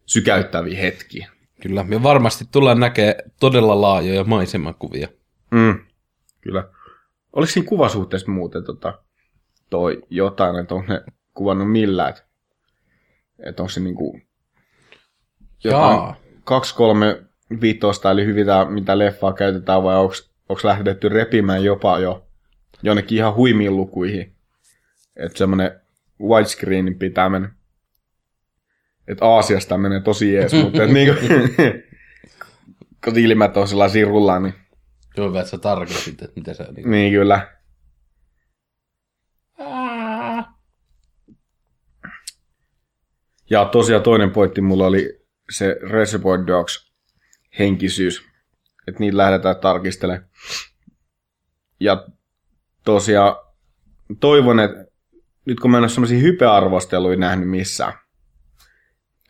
sykäyttäviä 0.07 0.78
hetkiä. 0.78 1.28
Kyllä, 1.62 1.85
me 1.85 2.02
varmasti 2.02 2.45
tullaan 2.52 2.81
näkemään 2.81 3.14
todella 3.40 3.81
laajoja 3.81 4.25
maisemakuvia. 4.25 5.09
Mm, 5.50 5.78
kyllä. 6.40 6.69
Oliko 7.33 7.52
siinä 7.52 7.69
kuvasuhteessa 7.69 8.31
muuten 8.31 8.64
tota, 8.64 8.99
toi 9.71 10.02
jotain, 10.11 10.57
että 10.57 10.75
onko 10.75 10.92
ne 10.92 11.00
kuvannut 11.35 11.73
millään, 11.73 12.11
että, 12.11 12.23
että 13.47 13.62
onko 13.62 13.71
se 13.71 13.81
niinku 13.81 14.21
jotain 15.64 15.97
Jaa. 15.97 16.16
kaksi, 16.45 16.75
kolme 16.75 17.23
viitosta, 17.61 18.11
eli 18.11 18.26
hyvin 18.26 18.47
tää, 18.47 18.64
mitä 18.64 18.99
leffaa 18.99 19.33
käytetään, 19.33 19.83
vai 19.83 19.97
onko 19.97 20.61
lähdetty 20.64 21.09
repimään 21.09 21.64
jopa 21.64 21.99
jo 21.99 22.26
jonnekin 22.82 23.19
ihan 23.19 23.34
huimiin 23.34 23.76
lukuihin. 23.76 24.36
Että 25.17 25.39
semmoinen 25.39 25.80
widescreen 26.21 26.95
pitää 26.99 27.28
mennä. 27.28 27.54
Että 29.08 29.25
Aasiasta 29.25 29.78
menee 29.78 30.00
tosi 30.00 30.32
jees, 30.32 30.52
mutta 30.52 30.84
et 30.84 30.91
niinku, 30.95 31.21
kun 33.04 33.19
ilmät 33.19 33.56
on 33.56 33.69
sellaisia 33.69 34.06
rullaan, 34.06 34.43
niin, 34.43 34.54
Joo, 35.17 35.28
hyvä, 35.28 35.41
että 35.41 35.50
sä 35.50 35.58
tarkistit, 35.58 36.23
että 36.23 36.41
mitä 36.41 36.54
sä... 36.54 36.65
Niin... 36.65 36.91
niin 36.91 37.13
kyllä. 37.13 37.49
Ja 43.50 43.65
tosiaan 43.65 44.02
toinen 44.02 44.30
pointti 44.30 44.60
mulla 44.60 44.86
oli 44.86 45.22
se 45.50 45.76
Reservoir 45.91 46.47
Dogs 46.47 46.93
henkisyys. 47.59 48.25
Että 48.89 49.00
niitä 49.00 49.17
lähdetään 49.17 49.57
tarkistelemaan. 49.57 50.28
Ja 51.81 52.09
tosiaan 52.85 53.37
toivon, 54.21 54.61
että 54.61 54.85
nyt 55.45 55.61
kun 55.61 55.71
mä 55.71 55.76
en 55.76 55.83
ole 55.83 55.89
semmoisia 55.89 56.19
hypearvosteluja 56.19 57.17
nähnyt 57.17 57.50
missään, 57.50 57.93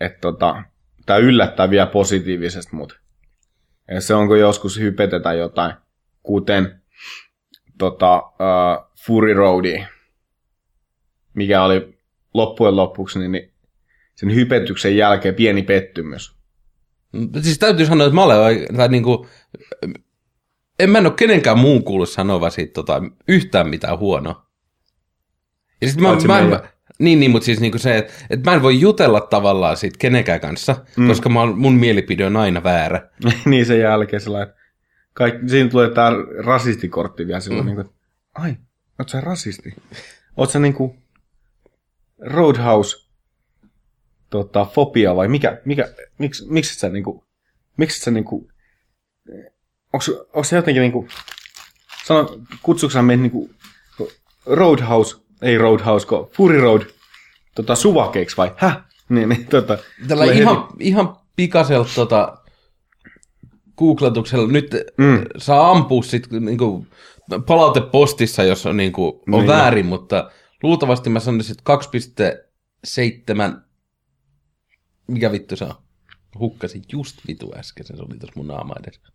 että 0.00 0.18
tota, 0.20 0.62
tämä 1.06 1.16
yllättää 1.16 1.70
vielä 1.70 1.86
positiivisesti 1.86 2.76
mut. 2.76 3.00
Ja 3.88 4.00
se 4.00 4.14
onko 4.14 4.36
joskus 4.36 4.78
hypetetä 4.78 5.32
jotain, 5.32 5.74
kuten 6.22 6.82
tota, 7.78 8.18
uh, 8.18 8.92
Fury 9.06 9.34
Roadi, 9.34 9.86
mikä 11.34 11.62
oli 11.62 11.98
loppujen 12.34 12.76
lopuksi 12.76 13.18
niin, 13.18 13.32
niin 13.32 13.51
sen 14.14 14.34
hypetyksen 14.34 14.96
jälkeen 14.96 15.34
pieni 15.34 15.62
pettymys. 15.62 16.36
Siis 17.42 17.58
täytyy 17.58 17.86
sanoa, 17.86 18.06
että 18.06 18.14
mä 18.14 18.24
olen 18.24 18.66
tai 18.76 18.88
niinku, 18.88 19.26
en 20.78 20.90
mä 20.90 20.98
en 20.98 21.06
ole 21.06 21.14
kenenkään 21.16 21.58
muun 21.58 21.84
kuullut 21.84 22.08
sanova 22.08 22.50
siitä 22.50 22.72
tota, 22.72 23.02
yhtään 23.28 23.68
mitään 23.68 23.98
huonoa. 23.98 24.46
Ja 25.80 25.88
sit 25.88 26.00
mä, 26.00 26.16
mä, 26.26 26.40
meidän. 26.42 26.68
niin, 26.98 27.20
niin, 27.20 27.30
mutta 27.30 27.46
siis 27.46 27.60
niinku 27.60 27.78
se, 27.78 27.98
että, 27.98 28.12
että 28.30 28.50
mä 28.50 28.56
en 28.56 28.62
voi 28.62 28.80
jutella 28.80 29.20
tavallaan 29.20 29.76
siitä 29.76 29.96
kenenkään 29.98 30.40
kanssa, 30.40 30.76
mm. 30.96 31.08
koska 31.08 31.28
mä, 31.28 31.46
mun 31.46 31.74
mielipide 31.74 32.26
on 32.26 32.36
aina 32.36 32.62
väärä. 32.62 33.10
niin 33.44 33.66
sen 33.66 33.80
jälkeen 33.80 34.22
sellainen, 34.22 34.54
kaikki, 35.12 35.48
siinä 35.48 35.70
tulee 35.70 35.90
tämä 35.90 36.10
rasistikortti 36.44 37.26
vielä 37.26 37.40
silloin, 37.40 37.64
mm. 37.64 37.66
niin 37.66 37.76
kuin, 37.76 37.88
ai, 38.34 38.56
oot 38.98 39.08
sä 39.08 39.20
rasisti? 39.20 39.74
Oot 40.36 40.50
sä 40.50 40.58
niinku 40.58 40.96
Roadhouse 42.20 43.01
tota, 44.32 44.64
fobia 44.64 45.16
vai 45.16 45.28
mikä, 45.28 45.60
mikä 45.64 45.88
miksi, 46.18 46.46
miksi 46.48 46.74
sä 46.78 46.88
niinku, 46.88 47.24
miksi 47.76 48.00
sä 48.00 48.10
niinku, 48.10 48.48
onks, 49.92 50.10
onks 50.32 50.48
se 50.48 50.56
jotenkin 50.56 50.80
niinku, 50.80 51.08
sano, 52.06 52.38
kutsuuko 52.62 52.92
sä 52.92 53.02
meitä 53.02 53.22
niinku 53.22 53.50
Roadhouse, 54.46 55.16
ei 55.42 55.58
Roadhouse, 55.58 56.06
kun 56.06 56.30
Fury 56.36 56.60
Road, 56.60 56.82
tota, 57.54 57.74
suvakeiksi 57.74 58.36
vai, 58.36 58.52
häh? 58.56 58.80
Niin, 59.08 59.28
niin, 59.28 59.46
tota, 59.46 59.78
Tällä 60.08 60.24
ihan, 60.24 60.56
heti- 60.56 60.74
ihan 60.80 61.16
pikasella 61.36 61.86
tota, 61.94 62.38
googletuksella 63.78 64.48
nyt 64.48 64.70
Mm. 64.98 65.04
mm. 65.04 65.24
saa 65.38 65.70
ampua 65.70 66.02
sit 66.02 66.30
niinku, 66.30 66.86
palautepostissa, 67.46 68.42
jos 68.42 68.66
on, 68.66 68.76
niinku, 68.76 69.06
on 69.08 69.22
Niin. 69.40 69.46
väärin, 69.46 69.86
mutta 69.86 70.30
luultavasti 70.62 71.10
mä 71.10 71.20
sanoisin, 71.20 71.52
että 71.58 71.64
2,7 71.64 73.60
mikä 75.06 75.32
vittu 75.32 75.56
se 75.56 75.64
on? 75.64 75.74
Hukkasin 76.38 76.82
just 76.92 77.18
vitu 77.28 77.52
äsken, 77.56 77.86
se 77.86 77.92
oli 77.92 78.18
tuossa 78.18 78.32
mun 78.36 78.46
naama 78.46 78.74
edessä. 78.80 79.12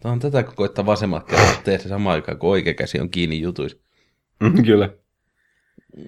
Tämä 0.00 0.12
on 0.12 0.18
tätä, 0.18 0.42
kun 0.42 0.54
koittaa 0.54 0.86
vasemmat 0.86 1.26
kädet 1.26 1.64
tehdä 1.64 1.82
se 1.82 1.88
samaan 1.88 2.14
aikaan, 2.14 2.38
kun 2.38 2.50
oikea 2.50 2.74
käsi 2.74 3.00
on 3.00 3.10
kiinni 3.10 3.40
jutuissa. 3.40 3.78
Mm, 4.40 4.62
kyllä. 4.64 4.90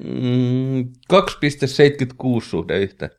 Mm, 0.04 0.92
2,76 1.12 2.40
suhde 2.40 2.78
yhteen. 2.78 3.10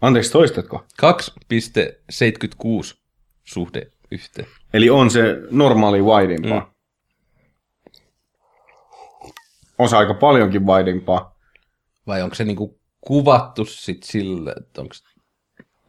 Anteeksi, 0.00 0.32
toistatko? 0.32 0.84
2,76 1.02 2.98
suhde 3.44 3.90
yhteen. 4.10 4.48
Eli 4.72 4.90
on 4.90 5.10
se 5.10 5.22
normaali 5.50 6.02
wideimpaa. 6.02 6.60
Mm. 6.60 6.74
On 9.78 9.88
se 9.88 9.96
aika 9.96 10.14
paljonkin 10.14 10.66
wideimpaa. 10.66 11.38
Vai 12.06 12.22
onko 12.22 12.34
se 12.34 12.44
niinku 12.44 12.80
kuvattu 13.06 13.64
sit 13.64 14.02
sille, 14.02 14.54
että 14.60 14.80
onko, 14.80 14.94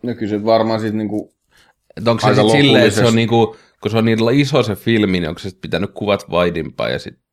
No 0.03 0.15
kyllä 0.15 0.29
se 0.29 0.45
varmaan 0.45 0.79
sitten 0.79 0.97
niinku... 0.97 1.33
että 1.97 2.11
onko 2.11 2.21
se 2.21 2.27
Aika 2.27 2.41
sit 2.41 2.51
silleen, 2.51 2.87
että 2.87 2.99
se 2.99 3.05
on 3.05 3.15
niinku, 3.15 3.55
kun 3.81 3.91
se 3.91 3.97
on 3.97 4.05
niin 4.05 4.19
iso 4.33 4.63
se 4.63 4.75
filmi, 4.75 5.19
niin 5.19 5.29
onko 5.29 5.39
se 5.39 5.49
pitänyt 5.61 5.91
kuvat 5.93 6.29
vaidimpaa 6.29 6.89
ja 6.89 6.99
sitten 6.99 7.23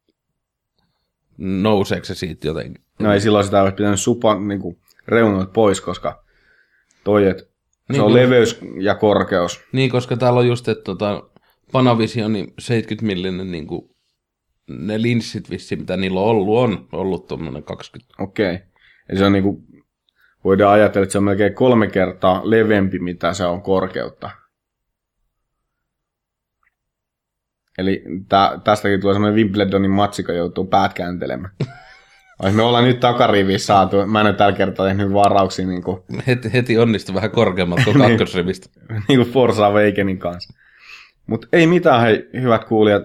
nouseeko 1.39 2.05
se 2.05 2.15
siitä 2.15 2.47
jotenkin? 2.47 2.85
No 2.99 3.13
ei 3.13 3.21
silloin 3.21 3.45
sitä 3.45 3.63
olisi 3.63 3.75
pitänyt 3.75 4.01
supa 4.01 4.39
niinku 4.39 4.79
reunoit 5.07 5.53
pois, 5.53 5.81
koska 5.81 6.25
toi, 7.05 7.27
että 7.27 7.43
se 7.43 7.49
Niin 7.93 8.03
on 8.03 8.13
kuin- 8.13 8.23
leveys 8.23 8.61
ja 8.81 8.95
korkeus. 8.95 9.61
Niin, 9.73 9.91
koska 9.91 10.17
täällä 10.17 10.41
on 10.41 10.47
just, 10.49 10.69
että 10.69 10.85
tota, 10.85 11.23
Panavision 11.73 12.33
niin 12.33 12.53
70 12.59 13.07
millinen 13.07 13.51
niin 13.53 13.67
kuin, 13.67 13.91
ne 14.69 15.03
linssit 15.03 15.51
vissiin, 15.51 15.81
mitä 15.81 15.97
niillä 15.97 16.21
on 16.21 16.27
ollut, 16.27 16.59
on 16.59 16.89
ollut 16.93 17.27
tuommoinen 17.27 17.63
20. 17.63 18.15
Okei. 18.19 18.55
Okay. 18.55 18.67
Ja 19.09 19.19
se 19.19 19.25
on 19.25 19.33
niinku... 19.33 19.65
Voidaan 20.45 20.73
ajatella, 20.73 21.03
että 21.03 21.13
se 21.13 21.19
on 21.19 21.25
melkein 21.25 21.55
kolme 21.55 21.87
kertaa 21.87 22.41
leveämpi, 22.45 22.99
mitä 22.99 23.33
se 23.33 23.47
on 23.47 23.63
korkeutta. 23.63 24.31
Eli 27.79 28.05
tä, 28.29 28.61
tästäkin 28.65 29.01
tulee 29.01 29.15
semmoinen 29.15 29.37
Wimbledonin 29.37 29.91
matsi, 29.91 30.23
joka 30.23 30.33
joutuu 30.33 30.65
päät 30.65 30.95
kääntelemään. 30.95 31.55
Olisi 32.43 32.57
me 32.57 32.63
ollaan 32.63 32.85
nyt 32.85 33.01
takarivissä 33.01 33.67
saatu. 33.67 34.07
Mä 34.07 34.21
en 34.21 34.27
ole 34.27 34.35
tällä 34.35 34.57
kertaa 34.57 34.87
tehnyt 34.87 35.13
varauksia 35.13 35.67
niin 35.67 35.83
kuin, 35.83 36.03
Heti, 36.27 36.53
heti 36.53 36.79
onnistui 36.79 37.15
vähän 37.15 37.31
korkeammalta 37.31 37.85
kuin 37.85 37.99
kakkosrivistä. 38.09 38.69
niin 39.09 39.19
kuin 39.21 39.33
Forza 39.33 39.67
Awakenin 39.67 40.19
kanssa. 40.19 40.55
Mutta 41.27 41.47
ei 41.53 41.67
mitään, 41.67 42.01
hei, 42.01 42.29
hyvät 42.33 42.65
kuulijat. 42.65 43.03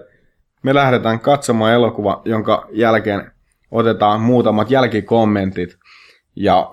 Me 0.62 0.74
lähdetään 0.74 1.20
katsomaan 1.20 1.72
elokuva, 1.72 2.22
jonka 2.24 2.68
jälkeen 2.72 3.30
otetaan 3.70 4.20
muutamat 4.20 4.70
jälkikommentit. 4.70 5.78
Ja 6.36 6.72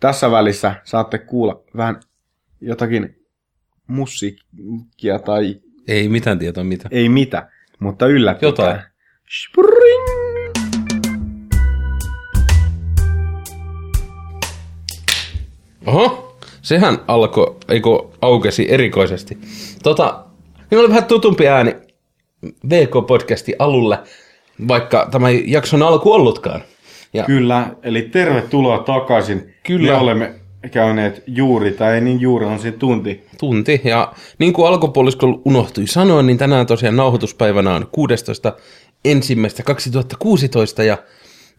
tässä 0.00 0.30
välissä 0.30 0.74
saatte 0.84 1.18
kuulla 1.18 1.62
vähän 1.76 2.00
jotakin 2.60 3.16
musiikkia 3.86 5.18
tai 5.18 5.60
Ei 5.88 6.08
mitään 6.08 6.38
tietoa 6.38 6.64
mitä. 6.64 6.88
ei 6.92 7.08
mitä, 7.08 7.48
mutta 7.78 8.06
yllättäkää. 8.06 8.48
Jotain. 8.48 8.80
Spring! 9.44 10.18
Oho, 15.86 16.36
sehän 16.62 16.98
alkoi, 17.08 17.56
eikö 17.68 17.88
aukesi 18.20 18.66
erikoisesti. 18.72 19.38
Tota, 19.82 20.24
minulla 20.70 20.86
oli 20.86 20.88
vähän 20.88 21.04
tutumpi 21.08 21.48
ääni 21.48 21.76
VK-podcasti 22.46 23.52
alulle, 23.58 23.98
vaikka 24.68 25.08
tämä 25.10 25.30
jakson 25.30 25.82
alku 25.82 26.12
ollutkaan. 26.12 26.62
Ja 27.12 27.24
Kyllä, 27.24 27.76
eli 27.82 28.02
tervetuloa 28.02 28.78
takaisin. 28.78 29.54
Kyllä. 29.66 29.92
Me 29.92 29.98
olemme 29.98 30.34
käyneet 30.70 31.22
juuri, 31.26 31.72
tai 31.72 31.94
ei 31.94 32.00
niin 32.00 32.20
juuri, 32.20 32.46
on 32.46 32.58
se 32.58 32.72
tunti. 32.72 33.24
tunti. 33.40 33.80
Ja 33.84 34.12
niin 34.38 34.52
kuin 34.52 34.68
alkupuoliskolla 34.68 35.40
unohtui 35.44 35.86
sanoa, 35.86 36.22
niin 36.22 36.38
tänään 36.38 36.66
tosiaan 36.66 36.96
nauhoituspäivänä 36.96 37.74
on 37.74 37.86
16. 37.92 38.52
ensimmäistä 39.04 39.62
2016 39.62 40.84
ja 40.84 40.98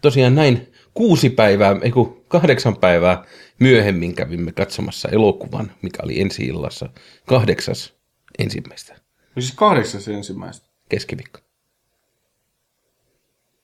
tosiaan 0.02 0.36
näin 0.36 0.72
kuusi 0.94 1.30
päivää, 1.30 1.76
ei 1.82 1.92
kun 1.92 2.22
kahdeksan 2.28 2.78
päivää 2.78 3.24
myöhemmin 3.60 4.16
kävimme 4.16 4.52
katsomassa 4.52 5.10
elokuvan, 5.10 5.72
mikä 5.82 6.00
oli 6.04 6.22
ensi 6.22 6.44
illassa 6.46 6.90
kahdeksas 7.26 7.94
ensimmäistä 8.40 8.94
No 9.36 9.42
siis 9.42 9.56
kahdeksas 9.56 10.08
ensimmäistä. 10.08 10.68
keskiviikko. 10.90 11.40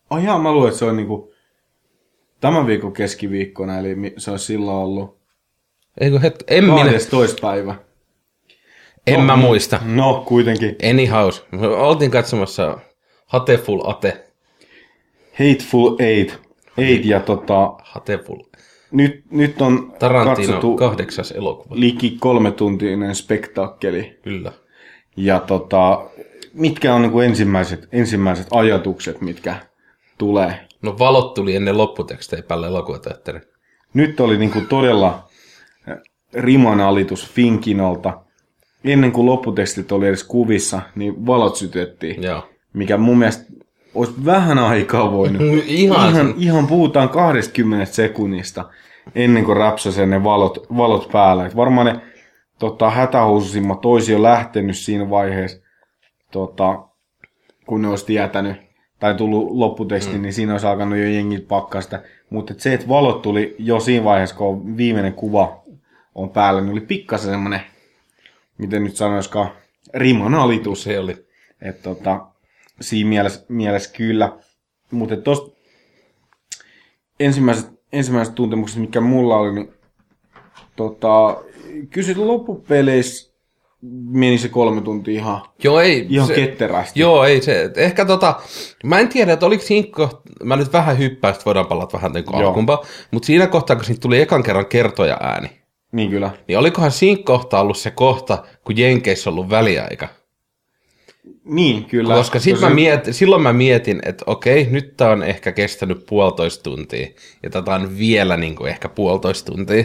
Oh 0.10 0.24
jaa, 0.24 0.39
mä 0.39 0.52
luulen, 0.52 0.67
että 0.67 0.80
se 0.80 0.86
on 0.86 0.98
niinku 0.98 1.34
tämän 2.41 2.67
viikon 2.67 2.93
keskiviikkona, 2.93 3.80
eli 3.80 3.95
se 4.17 4.32
on 4.32 4.39
silloin 4.39 4.78
ollut 4.78 5.17
Eikö 6.00 6.19
het, 6.19 6.43
en 6.48 6.63
minä, 6.63 6.91
12. 6.91 7.41
päivä. 7.41 7.76
en 9.08 9.21
mä 9.21 9.36
muista. 9.36 9.80
No, 9.86 10.24
kuitenkin. 10.28 10.76
Anyhows, 10.89 11.45
me 11.52 11.67
oltiin 11.67 12.12
katsomassa 12.12 12.78
Hateful 13.26 13.82
Ate. 13.89 14.24
Hateful 15.32 15.95
Eight. 16.00 16.36
Eight 16.78 17.06
ja 17.06 17.19
tota, 17.19 17.74
Hateful. 17.84 18.39
nyt, 18.91 19.24
nyt 19.32 19.62
on 19.62 19.93
Tarantino 20.00 20.36
katsottu 20.36 20.76
kahdeksas 20.76 21.32
elokuva. 21.32 21.76
liki 21.80 22.17
kolme 22.19 22.52
tuntinen 22.52 23.15
spektaakkeli. 23.15 24.19
Kyllä. 24.21 24.52
Ja 25.17 25.39
tota, 25.39 26.06
mitkä 26.54 26.93
on 26.93 27.02
niinku 27.02 27.19
ensimmäiset, 27.19 27.88
ensimmäiset 27.91 28.48
ajatukset, 28.52 29.21
mitkä 29.21 29.56
tulee? 30.17 30.60
No 30.86 31.00
valot 31.00 31.34
tuli 31.34 31.56
ennen 31.56 31.78
lopputekstejä 31.78 32.43
päälle 32.43 32.67
elokuvateatterin. 32.67 33.41
Nyt 33.93 34.19
oli 34.19 34.38
niinku 34.38 34.62
todella 34.62 35.28
äh, 35.89 35.98
rimanalitus 36.34 37.30
Finkinolta. 37.30 38.21
Ennen 38.84 39.12
kuin 39.12 39.26
lopputekstit 39.26 39.91
oli 39.91 40.08
edes 40.08 40.24
kuvissa, 40.24 40.82
niin 40.95 41.26
valot 41.26 41.56
sytyttiin. 41.56 42.24
Joo. 42.24 42.50
Mikä 42.74 42.98
mun 42.98 43.17
mielestä 43.17 43.45
olisi 43.95 44.13
vähän 44.26 44.60
aikaa 44.60 45.12
voinut. 45.12 45.41
Ihan. 45.65 46.10
ihan, 46.10 46.34
ihan 46.38 46.67
puhutaan 46.67 47.10
20 47.10 47.86
sekunnista 47.86 48.65
ennen 49.15 49.45
kuin 49.45 49.58
räpsäsee 49.58 50.06
ne 50.06 50.24
valot, 50.24 50.67
valot 50.78 51.10
päällä. 51.12 51.45
Et 51.45 51.56
varmaan 51.56 51.88
ne 51.88 52.02
tota, 52.60 52.89
hätähoususimmat 52.89 53.86
olisi 53.86 54.12
jo 54.12 54.24
lähtenyt 54.24 54.78
siinä 54.78 55.10
vaiheessa, 55.10 55.62
tota, 56.32 56.84
kun 57.65 57.82
ne 57.82 57.88
olisi 57.88 58.06
tietänyt 58.06 58.64
tai 58.99 59.15
tullut 59.15 59.51
lopputeksti, 59.51 60.15
mm. 60.15 60.21
niin 60.21 60.34
siinä 60.34 60.51
olisi 60.51 60.67
alkanut 60.67 60.97
jo 60.97 61.05
jengit 61.05 61.47
pakkaa 61.47 61.81
sitä. 61.81 62.03
Mutta 62.29 62.53
se, 62.58 62.73
että 62.73 62.88
valot 62.88 63.21
tuli 63.21 63.55
jo 63.60 63.79
siinä 63.79 64.03
vaiheessa, 64.03 64.36
kun 64.36 64.77
viimeinen 64.77 65.13
kuva 65.13 65.63
on 66.15 66.29
päällä, 66.29 66.62
niin 66.62 66.71
oli 66.71 66.81
pikkasen 66.81 67.31
semmoinen, 67.31 67.62
miten 68.58 68.84
nyt 68.84 68.95
sanoisikaan, 68.95 69.49
rimanalitus. 69.93 70.84
Se 70.84 70.99
oli. 70.99 71.25
Että 71.62 71.84
tota, 71.84 72.25
siinä 72.81 73.10
mielessä, 73.10 73.45
mielessä 73.49 73.93
kyllä. 73.97 74.38
Mutta 74.91 75.17
tuosta 75.17 75.55
ensimmäiset, 77.19 77.71
ensimmäiset 77.93 78.36
tuntemukset, 78.36 78.79
mikä 78.79 79.01
mulla 79.01 79.38
oli, 79.38 79.53
niin 79.53 79.73
tota, 80.75 81.43
kysyt 81.89 82.17
loppupeleissä 82.17 83.35
meni 84.10 84.38
se 84.38 84.50
kolme 84.50 84.82
tuntia 84.82 85.13
ihan, 85.13 85.41
Joo, 85.63 85.80
ei. 85.80 86.06
ihan 86.10 86.28
se, 86.28 86.34
ketterästi. 86.36 87.00
Joo, 87.00 87.24
ei 87.26 87.41
se. 87.41 87.71
Ehkä 87.76 88.06
tota, 88.06 88.36
mä 88.84 89.00
en 89.00 89.08
tiedä, 89.10 89.34
että 89.34 89.45
oliko 89.45 89.63
siinä 89.63 89.88
kohta, 89.91 90.21
mä 90.43 90.56
nyt 90.56 90.74
vähän 90.74 90.98
hyppään, 90.98 91.34
että 91.34 91.45
voidaan 91.45 91.65
palata 91.65 91.93
vähän 91.98 92.12
niin 92.12 92.26
alkuunpa, 92.36 92.84
mutta 93.12 93.26
siinä 93.26 93.48
kohtaa, 93.48 93.76
kun 93.76 93.86
siitä 93.86 94.02
tuli 94.02 94.21
ekan 94.21 94.43
kerran 94.43 94.65
kertoja 94.65 95.17
ääni, 95.21 95.50
Niin 95.91 96.10
kyllä. 96.10 96.32
niin 96.48 96.58
olikohan 96.60 96.91
siinä 96.91 97.21
kohtaa 97.26 97.62
ollut 97.62 97.78
se 97.78 97.91
kohta, 97.91 98.43
kun 98.63 98.78
Jenkeissä 98.78 99.30
on 99.30 99.34
ollut 99.34 99.50
väliaika? 99.50 100.08
Niin, 101.45 101.86
kyllä. 101.86 102.13
Koska 102.15 102.39
sit 102.39 102.54
Tosi- 102.54 102.65
mä 102.65 102.69
mietin, 102.69 103.13
silloin 103.13 103.41
mä 103.41 103.54
mietin, 103.54 104.00
että 104.06 104.24
okei, 104.28 104.67
nyt 104.71 104.98
tää 104.98 105.10
on 105.10 105.24
ehkä 105.24 105.52
kestänyt 105.52 106.06
puolitoista 106.06 106.63
tuntia, 106.63 107.08
ja 107.43 107.50
tätä 107.50 107.76
on 107.76 107.98
vielä 107.98 108.38
niin 108.38 108.56
kuin 108.56 108.69
ehkä 108.69 108.89
puolitoista 108.89 109.52
tuntia. 109.52 109.84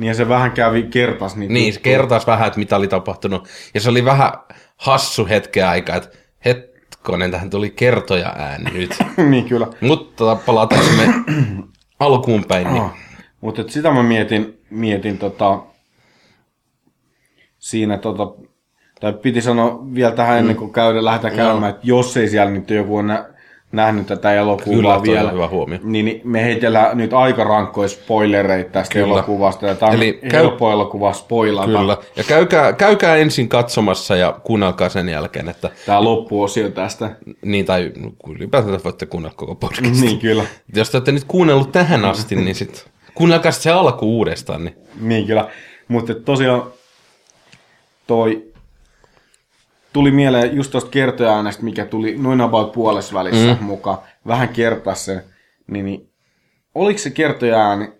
Niin 0.00 0.14
se 0.14 0.28
vähän 0.28 0.52
kävi 0.52 0.82
kertas. 0.82 1.36
Niin, 1.36 1.54
Niin, 1.54 1.74
se 1.74 1.80
kertaisi 1.80 2.26
vähän, 2.26 2.46
että 2.46 2.58
mitä 2.58 2.76
oli 2.76 2.88
tapahtunut. 2.88 3.48
Ja 3.74 3.80
se 3.80 3.90
oli 3.90 4.04
vähän 4.04 4.32
hassu 4.76 5.26
hetken 5.26 5.68
aikaa, 5.68 5.96
että 5.96 6.08
hetkonen, 6.44 7.30
tähän 7.30 7.50
tuli 7.50 7.70
kertoja 7.70 8.32
ääni 8.38 8.70
nyt. 8.70 8.98
niin 9.30 9.44
kyllä. 9.44 9.66
Mutta 9.80 10.36
palataan 10.46 10.84
me 10.96 11.14
alkuun 12.00 12.44
päin. 12.44 12.72
Niin. 12.72 12.90
Mutta 13.40 13.62
sitä 13.68 13.90
mä 13.90 14.02
mietin, 14.02 14.60
mietin 14.70 15.18
tota, 15.18 15.58
siinä, 17.58 17.98
tota, 17.98 18.26
tai 19.00 19.12
piti 19.12 19.42
sanoa 19.42 19.94
vielä 19.94 20.12
tähän 20.12 20.38
ennen 20.38 20.56
kuin 20.56 20.72
käydään, 20.72 21.04
lähdetään 21.04 21.36
käymään, 21.36 21.70
että 21.70 21.82
jos 21.84 22.16
ei 22.16 22.28
siellä 22.28 22.50
nyt 22.50 22.70
joku 22.70 22.96
on 22.96 23.06
nä- 23.06 23.28
nähnyt 23.72 24.06
tätä 24.06 24.34
elokuvaa 24.34 25.00
Kyllä, 25.00 25.02
vielä, 25.02 25.28
on 25.28 25.34
hyvä 25.34 25.48
huomio. 25.48 25.78
Niin, 25.82 26.04
niin 26.04 26.20
me 26.24 26.44
heitellään 26.44 26.96
nyt 26.96 27.12
aika 27.12 27.44
rankkoja 27.44 27.88
spoilereita 27.88 28.70
tästä 28.70 28.92
Kyllä. 28.92 29.06
elokuvasta, 29.06 29.66
ja 29.66 29.74
tämä 29.74 29.90
on 29.90 29.96
Eli 29.96 30.08
Eli 30.08 30.30
käy- 30.30 30.40
helppo 30.40 30.72
elokuva 30.72 31.12
spoilata. 31.12 31.66
Kyllä. 31.78 31.96
Ja 32.16 32.24
käykää, 32.24 32.72
käykää 32.72 33.16
ensin 33.16 33.48
katsomassa 33.48 34.16
ja 34.16 34.40
kuunnelkaa 34.44 34.88
sen 34.88 35.08
jälkeen, 35.08 35.48
että 35.48 35.70
Tämä 35.86 36.04
loppuosio 36.04 36.68
tästä. 36.70 37.10
niin 37.42 37.64
tai 37.66 37.92
ylipäätään 38.36 38.80
voitte 38.84 39.06
kuunnella 39.06 39.34
koko 39.36 39.54
podcast. 39.54 40.00
niin 40.00 40.18
kyllä. 40.18 40.44
Jos 40.74 40.90
te 40.90 40.96
olette 40.96 41.12
nyt 41.12 41.24
kuunnellut 41.28 41.72
tähän 41.72 42.04
asti, 42.04 42.36
niin 42.36 42.54
sitten 42.54 42.82
kuunnelkaa 43.14 43.52
sit 43.52 43.62
se 43.62 43.70
alku 43.70 44.16
uudestaan. 44.18 44.64
Niin. 44.64 44.76
Niin 45.00 45.26
kyllä. 45.26 45.48
Mutta 45.88 46.14
tosiaan 46.14 46.62
toi 48.06 48.49
tuli 49.92 50.10
mieleen 50.10 50.56
just 50.56 50.70
tuosta 50.70 50.90
kertoja-äänestä, 50.90 51.64
mikä 51.64 51.84
tuli 51.84 52.16
noin 52.18 52.40
about 52.40 52.72
puolessa 52.72 53.14
välissä 53.14 53.54
mm. 53.60 53.64
mukaan. 53.64 53.98
Vähän 54.26 54.48
kertaa 54.48 54.94
sen. 54.94 55.22
Niin, 55.66 55.84
niin, 55.84 56.10
oliko 56.74 56.98
se 56.98 57.10
kertoja-ääni 57.10 57.92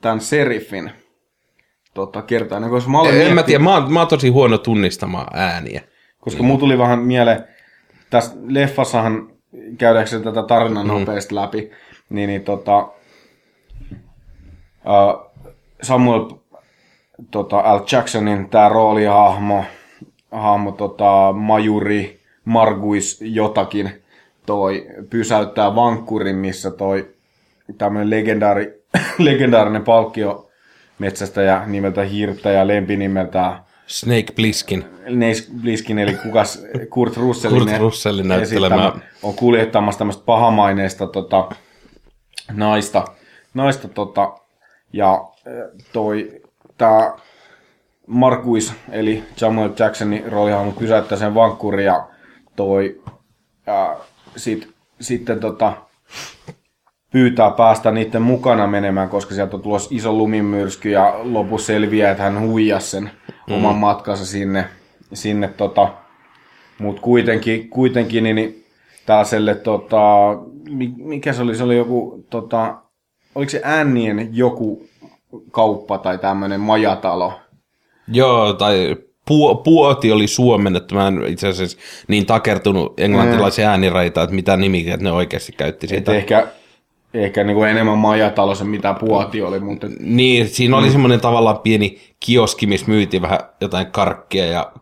tämän 0.00 0.20
serifin 0.20 0.90
tota, 1.94 2.22
kertoja 2.22 2.68
koska 2.68 2.90
mä, 2.90 3.00
olen 3.00 3.12
En 3.12 3.16
mä 3.16 3.22
miettinyt- 3.22 3.46
tiedä, 3.46 3.64
mä 3.64 3.74
oon, 3.74 3.92
mä 3.92 4.00
oon 4.00 4.08
tosi 4.08 4.28
huono 4.28 4.58
tunnistamaan 4.58 5.26
ääniä. 5.38 5.82
Koska 6.20 6.42
mm. 6.42 6.46
mulla 6.46 6.60
tuli 6.60 6.78
vähän 6.78 6.98
mieleen, 6.98 7.44
tässä 8.10 8.32
leffassahan 8.46 9.30
käydäänkö 9.78 10.20
tätä 10.20 10.42
tarinan 10.42 10.86
mm. 10.86 10.92
nopeasti 10.92 11.34
läpi, 11.34 11.70
niin, 12.10 12.28
niin 12.28 12.42
tota, 12.42 12.78
uh, 14.84 15.32
Samuel 15.82 16.24
tota, 17.30 17.56
L. 17.56 17.80
Jacksonin 17.92 18.48
tämä 18.48 18.68
roolihahmo, 18.68 19.64
hahmo, 20.34 20.72
tota, 20.72 21.32
majuri 21.32 22.20
Marguis 22.44 23.20
jotakin, 23.20 24.02
toi 24.46 24.86
pysäyttää 25.10 25.74
vankkurin, 25.74 26.36
missä 26.36 26.70
toi 26.70 27.14
tämmöinen 27.78 28.10
legendaari, 28.10 28.84
legendaarinen 29.18 29.84
palkkio 29.84 30.50
metsästäjä 30.98 31.62
nimeltä 31.66 32.04
Hirttäjä, 32.04 32.66
lempinimeltään 32.66 33.64
Snake 33.86 34.32
Plissken. 34.36 34.84
Neis 35.08 35.50
Bliskin, 35.62 35.98
eli 35.98 36.14
kukas 36.14 36.62
Kurt 36.90 37.16
Russellin, 37.16 37.68
Kurt 37.68 37.80
Russellin 37.80 38.28
näyttelemä. 38.28 38.92
on 39.22 39.34
kuljettamassa 39.34 39.98
tämmöistä 39.98 40.22
pahamaineista 40.26 41.06
tota, 41.06 41.48
naista, 42.52 43.04
naista 43.54 43.88
tota, 43.88 44.38
ja 44.92 45.24
toi 45.92 46.42
tää 46.78 47.12
Marquis, 48.06 48.74
eli 48.90 49.24
Samuel 49.36 49.70
Jacksonin 49.78 50.32
roolihahmo 50.32 50.72
pysäyttää 50.72 51.18
sen 51.18 51.34
vankkurin 51.34 51.86
ja 51.86 52.06
toi, 52.56 53.02
ja 53.66 53.96
sit, 54.36 54.74
sitten 55.00 55.40
tota, 55.40 55.72
pyytää 57.12 57.50
päästä 57.50 57.90
niiden 57.90 58.22
mukana 58.22 58.66
menemään, 58.66 59.08
koska 59.08 59.34
sieltä 59.34 59.56
on 59.56 59.62
tulossa 59.62 59.90
iso 59.92 60.12
lumimyrsky 60.12 60.90
ja 60.90 61.14
lopussa 61.22 61.66
selviää, 61.66 62.10
että 62.10 62.22
hän 62.22 62.40
huijasi 62.40 62.90
sen 62.90 63.10
mm. 63.48 63.54
oman 63.54 63.76
matkansa 63.76 64.26
sinne, 64.26 64.64
sinne 65.12 65.48
tota, 65.48 65.88
mutta 66.78 67.02
kuitenkin, 67.02 67.68
kuitenkin 67.68 68.24
niin, 68.24 68.36
niin 68.36 68.64
tällaiselle, 69.06 69.54
tota, 69.54 70.00
mikä 70.96 71.32
se 71.32 71.42
oli, 71.42 71.54
se 71.56 71.62
oli 71.62 71.76
joku, 71.76 72.24
tota, 72.30 72.74
oliko 73.34 73.50
se 73.50 73.62
Ännien 73.64 74.28
joku 74.32 74.86
kauppa 75.50 75.98
tai 75.98 76.18
tämmöinen 76.18 76.60
majatalo? 76.60 77.32
Joo, 78.08 78.52
tai 78.52 78.96
Pu- 79.30 79.62
puoti 79.64 80.12
oli 80.12 80.26
suomennettu, 80.26 80.94
mä 80.94 81.08
en 81.08 81.26
itse 81.26 81.48
asiassa 81.48 81.78
niin 82.08 82.26
takertunut 82.26 83.00
englantilaisia 83.00 83.70
ääniraita, 83.70 84.22
että 84.22 84.34
mitä 84.34 84.56
nimiä 84.56 84.96
ne 84.96 85.12
oikeasti 85.12 85.52
käytti 85.52 85.86
siitä. 85.88 86.12
Et 86.12 86.18
ehkä 86.18 86.46
ehkä 87.14 87.44
niin 87.44 87.56
kuin 87.56 87.70
enemmän 87.70 87.98
majatalo 87.98 88.54
se, 88.54 88.64
mitä 88.64 88.94
puoti 89.00 89.42
oli. 89.42 89.60
Mutta... 89.60 89.86
Niin, 90.00 90.48
siinä 90.48 90.76
oli 90.76 90.86
mm. 90.86 90.92
semmoinen 90.92 91.20
tavallaan 91.20 91.58
pieni 91.58 92.00
kioski, 92.20 92.66
missä 92.66 92.86
myytiin 92.88 93.22
vähän 93.22 93.38
jotain 93.60 93.86
karkkia 93.86 94.46
ja 94.46 94.72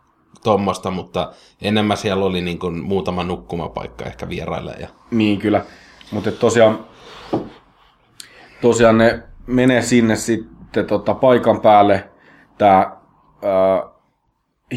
tuommoista, 0.45 0.91
mutta 0.91 1.33
enemmän 1.63 1.97
siellä 1.97 2.25
oli 2.25 2.41
niin 2.41 2.59
kuin 2.59 2.83
muutama 2.83 3.25
nukkumapaikka 3.25 4.05
ehkä 4.05 4.29
vieraille. 4.29 4.75
Ja... 4.81 4.89
Niin, 5.11 5.39
kyllä. 5.39 5.65
Mutta 6.11 6.33
tosiaan, 6.33 6.87
tosiaan 8.61 8.99
ne 8.99 9.23
menee 9.47 9.83
sinne 9.83 10.17
sitten 10.17 10.87
tota, 10.87 11.15
paikan 11.15 11.61
päälle 11.61 12.05
tämä 12.59 13.02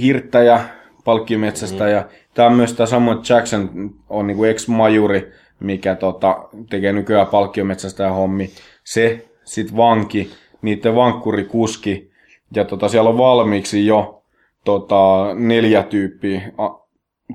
hirttäjä, 0.01 0.59
palkkiometsästä 1.05 1.83
mm. 1.83 1.89
ja 1.89 2.05
tämä 2.33 2.47
on 2.47 2.55
myös 2.55 2.73
tämä 2.73 2.87
Samuel 2.87 3.17
Jackson 3.29 3.91
on 4.09 4.27
niin 4.27 4.37
kuin 4.37 4.49
ex-majuri, 4.49 5.31
mikä 5.59 5.95
tota, 5.95 6.49
tekee 6.69 6.93
nykyään 6.93 7.27
palkkiometsästä 7.27 8.03
ja 8.03 8.11
hommi. 8.11 8.49
Se, 8.83 9.25
sit 9.43 9.75
vanki, 9.75 10.29
niiden 10.61 10.95
vankkurikuski, 10.95 12.11
ja 12.55 12.65
tota, 12.65 12.87
siellä 12.89 13.09
on 13.09 13.17
valmiiksi 13.17 13.85
jo 13.85 14.23
tota, 14.65 15.27
neljä 15.33 15.83
tyyppiä, 15.83 16.41
a, 16.57 16.69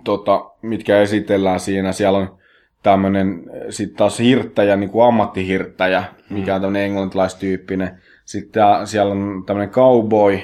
tota, 0.05 0.51
mitkä 0.63 1.01
esitellään 1.01 1.61
siinä. 1.61 1.93
Siellä 1.93 2.19
on 2.19 2.39
tämmöinen 2.83 3.51
sitten 3.71 3.97
taas 3.97 4.19
hirttäjä, 4.19 4.77
niin 4.77 4.91
kuin 4.91 5.07
ammattihirttäjä, 5.07 6.05
mikä 6.31 6.55
on 6.55 6.61
tämmöinen 6.61 6.87
englantilaistyyppinen. 6.87 8.01
Sitten 8.25 8.63
siellä 8.85 9.13
on 9.13 9.43
tämmöinen 9.47 9.75
cowboy, 9.75 10.39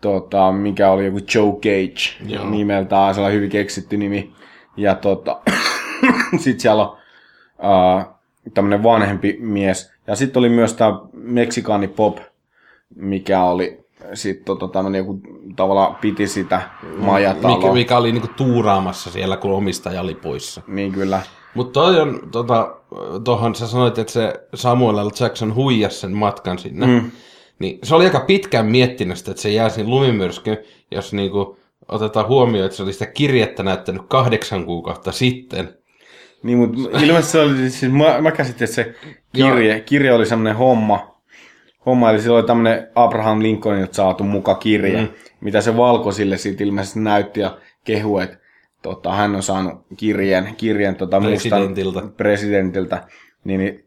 tota, 0.00 0.52
mikä 0.52 0.90
oli 0.90 1.04
joku 1.04 1.18
Joe 1.34 1.52
Cage 1.52 2.32
Joo. 2.34 2.50
nimeltään, 2.50 3.14
sellainen 3.14 3.36
hyvin 3.36 3.50
keksitty 3.50 3.96
nimi. 3.96 4.32
Ja 4.76 4.94
tota, 4.94 5.40
sitten 6.42 6.60
siellä 6.60 6.82
on 6.82 6.96
uh, 7.58 8.18
tämmöinen 8.54 8.82
vanhempi 8.82 9.36
mies. 9.40 9.92
Ja 10.06 10.16
sitten 10.16 10.40
oli 10.40 10.48
myös 10.48 10.74
tämä 10.74 11.00
Meksikaani 11.12 11.88
Pop, 11.88 12.18
mikä 12.94 13.42
oli 13.42 13.88
sitten 14.14 14.44
tota, 14.44 14.68
tämmöinen 14.68 14.98
joku 14.98 15.20
tavallaan 15.56 15.94
piti 15.94 16.26
sitä 16.26 16.62
majataloa. 16.96 17.56
Mikä, 17.56 17.72
mikä 17.72 17.96
oli 17.96 18.12
niinku 18.12 18.28
tuuraamassa 18.36 19.10
siellä, 19.10 19.36
kun 19.36 19.52
omistaja 19.52 20.00
oli 20.00 20.14
poissa. 20.14 20.62
Niin 20.66 20.92
kyllä. 20.92 21.22
Mutta 21.54 21.72
toi 21.72 22.00
on, 22.00 22.20
tota, 22.32 22.76
tohon 23.24 23.54
sä 23.54 23.66
sanoit, 23.66 23.98
että 23.98 24.12
se 24.12 24.46
Samuel 24.54 25.06
L. 25.06 25.10
Jackson 25.20 25.54
huijasi 25.54 26.00
sen 26.00 26.12
matkan 26.12 26.58
sinne. 26.58 26.86
Mm. 26.86 27.10
Niin 27.58 27.78
se 27.82 27.94
oli 27.94 28.04
aika 28.04 28.20
pitkään 28.20 28.66
miettinyt 28.66 29.18
sitä, 29.18 29.30
että 29.30 29.42
se 29.42 29.50
jää 29.50 29.68
sinne 29.68 29.90
lumimyrskyyn, 29.90 30.58
jos 30.90 31.12
niinku 31.12 31.58
otetaan 31.88 32.28
huomioon, 32.28 32.66
että 32.66 32.76
se 32.76 32.82
oli 32.82 32.92
sitä 32.92 33.06
kirjettä 33.06 33.62
näyttänyt 33.62 34.02
kahdeksan 34.08 34.64
kuukautta 34.64 35.12
sitten. 35.12 35.74
Niin, 36.42 36.58
mutta 36.58 36.98
ilmeisesti 36.98 37.32
se 37.32 37.40
oli, 37.40 37.70
siis 37.70 37.92
mä, 37.92 38.20
mä 38.20 38.30
käsitin, 38.30 38.64
että 38.64 38.74
se 38.74 38.94
kirje, 39.32 39.80
kirje 39.80 40.12
oli 40.12 40.26
semmoinen 40.26 40.56
homma, 40.56 41.20
homma, 41.86 42.10
eli 42.10 42.20
sillä 42.20 42.36
oli 42.36 42.46
tämmöinen 42.46 42.88
Abraham 42.94 43.42
Lincolnilta 43.42 43.94
saatu 43.94 44.24
muka 44.24 44.54
kirje, 44.54 45.02
mm. 45.02 45.08
mitä 45.40 45.60
se 45.60 45.76
valkoisille 45.76 46.36
sitten 46.36 46.66
ilmeisesti 46.66 47.00
näytti 47.00 47.40
ja 47.40 47.58
kehu, 47.84 48.18
että 48.18 48.38
tota, 48.82 49.12
hän 49.12 49.36
on 49.36 49.42
saanut 49.42 49.86
kirjeen, 49.96 50.54
kirjeen 50.56 50.94
tota, 50.94 51.20
presidentiltä. 51.20 52.02
Presidentiltä, 52.16 53.06
niin, 53.44 53.60
niin 53.60 53.84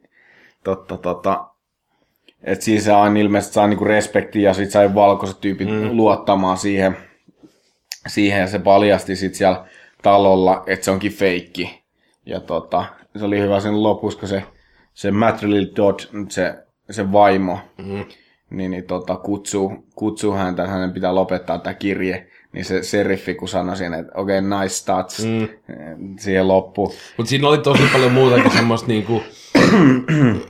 totta, 0.64 0.98
tota, 0.98 1.51
että 2.43 2.65
siinä 2.65 2.82
se 2.82 2.91
aina 2.91 3.19
ilmeisesti 3.19 3.54
saa 3.54 3.67
niinku 3.67 3.86
respektiä 3.86 4.49
ja 4.49 4.54
sitten 4.54 4.71
sai 4.71 4.95
valkoiset 4.95 5.41
tyypit 5.41 5.69
mm. 5.69 5.89
luottamaan 5.91 6.58
siihen, 6.58 6.97
siihen 8.08 8.39
ja 8.39 8.47
se 8.47 8.60
paljasti 8.60 9.15
sitten 9.15 9.38
siellä 9.38 9.65
talolla, 10.01 10.63
että 10.67 10.86
se 10.86 10.91
onkin 10.91 11.12
feikki. 11.12 11.82
Ja 12.25 12.39
tota, 12.39 12.86
se 13.17 13.25
oli 13.25 13.39
hyvä 13.39 13.60
sen 13.60 13.84
lopussa, 13.84 14.19
kun 14.19 14.30
se, 14.30 14.43
se 14.93 15.12
Matrilil 15.12 15.67
Dodd, 15.75 15.99
se, 16.30 16.56
se 16.89 17.12
vaimo, 17.12 17.60
mm. 17.77 18.06
niin, 18.49 18.71
niin 18.71 18.84
tota, 18.84 19.15
kutsuu, 19.15 19.73
kutsuu 19.95 20.34
häntä, 20.34 20.63
että 20.63 20.73
hänen 20.73 20.91
pitää 20.91 21.15
lopettaa 21.15 21.58
tämä 21.58 21.73
kirje. 21.73 22.27
Niin 22.54 22.65
se 22.65 22.84
seriffi, 22.84 23.34
kun 23.34 23.47
sanoi 23.47 23.77
siinä, 23.77 23.97
että 23.97 24.12
okei, 24.15 24.39
okay, 24.39 24.62
nice 24.62 24.86
touch, 24.86 25.25
mm. 25.25 25.47
siihen 26.19 26.47
loppu. 26.47 26.93
Mutta 27.17 27.30
siinä 27.30 27.47
oli 27.47 27.58
tosi 27.58 27.84
paljon 27.93 28.12
muutakin 28.12 28.51
semmoista 28.51 28.88
niinku, 28.88 29.23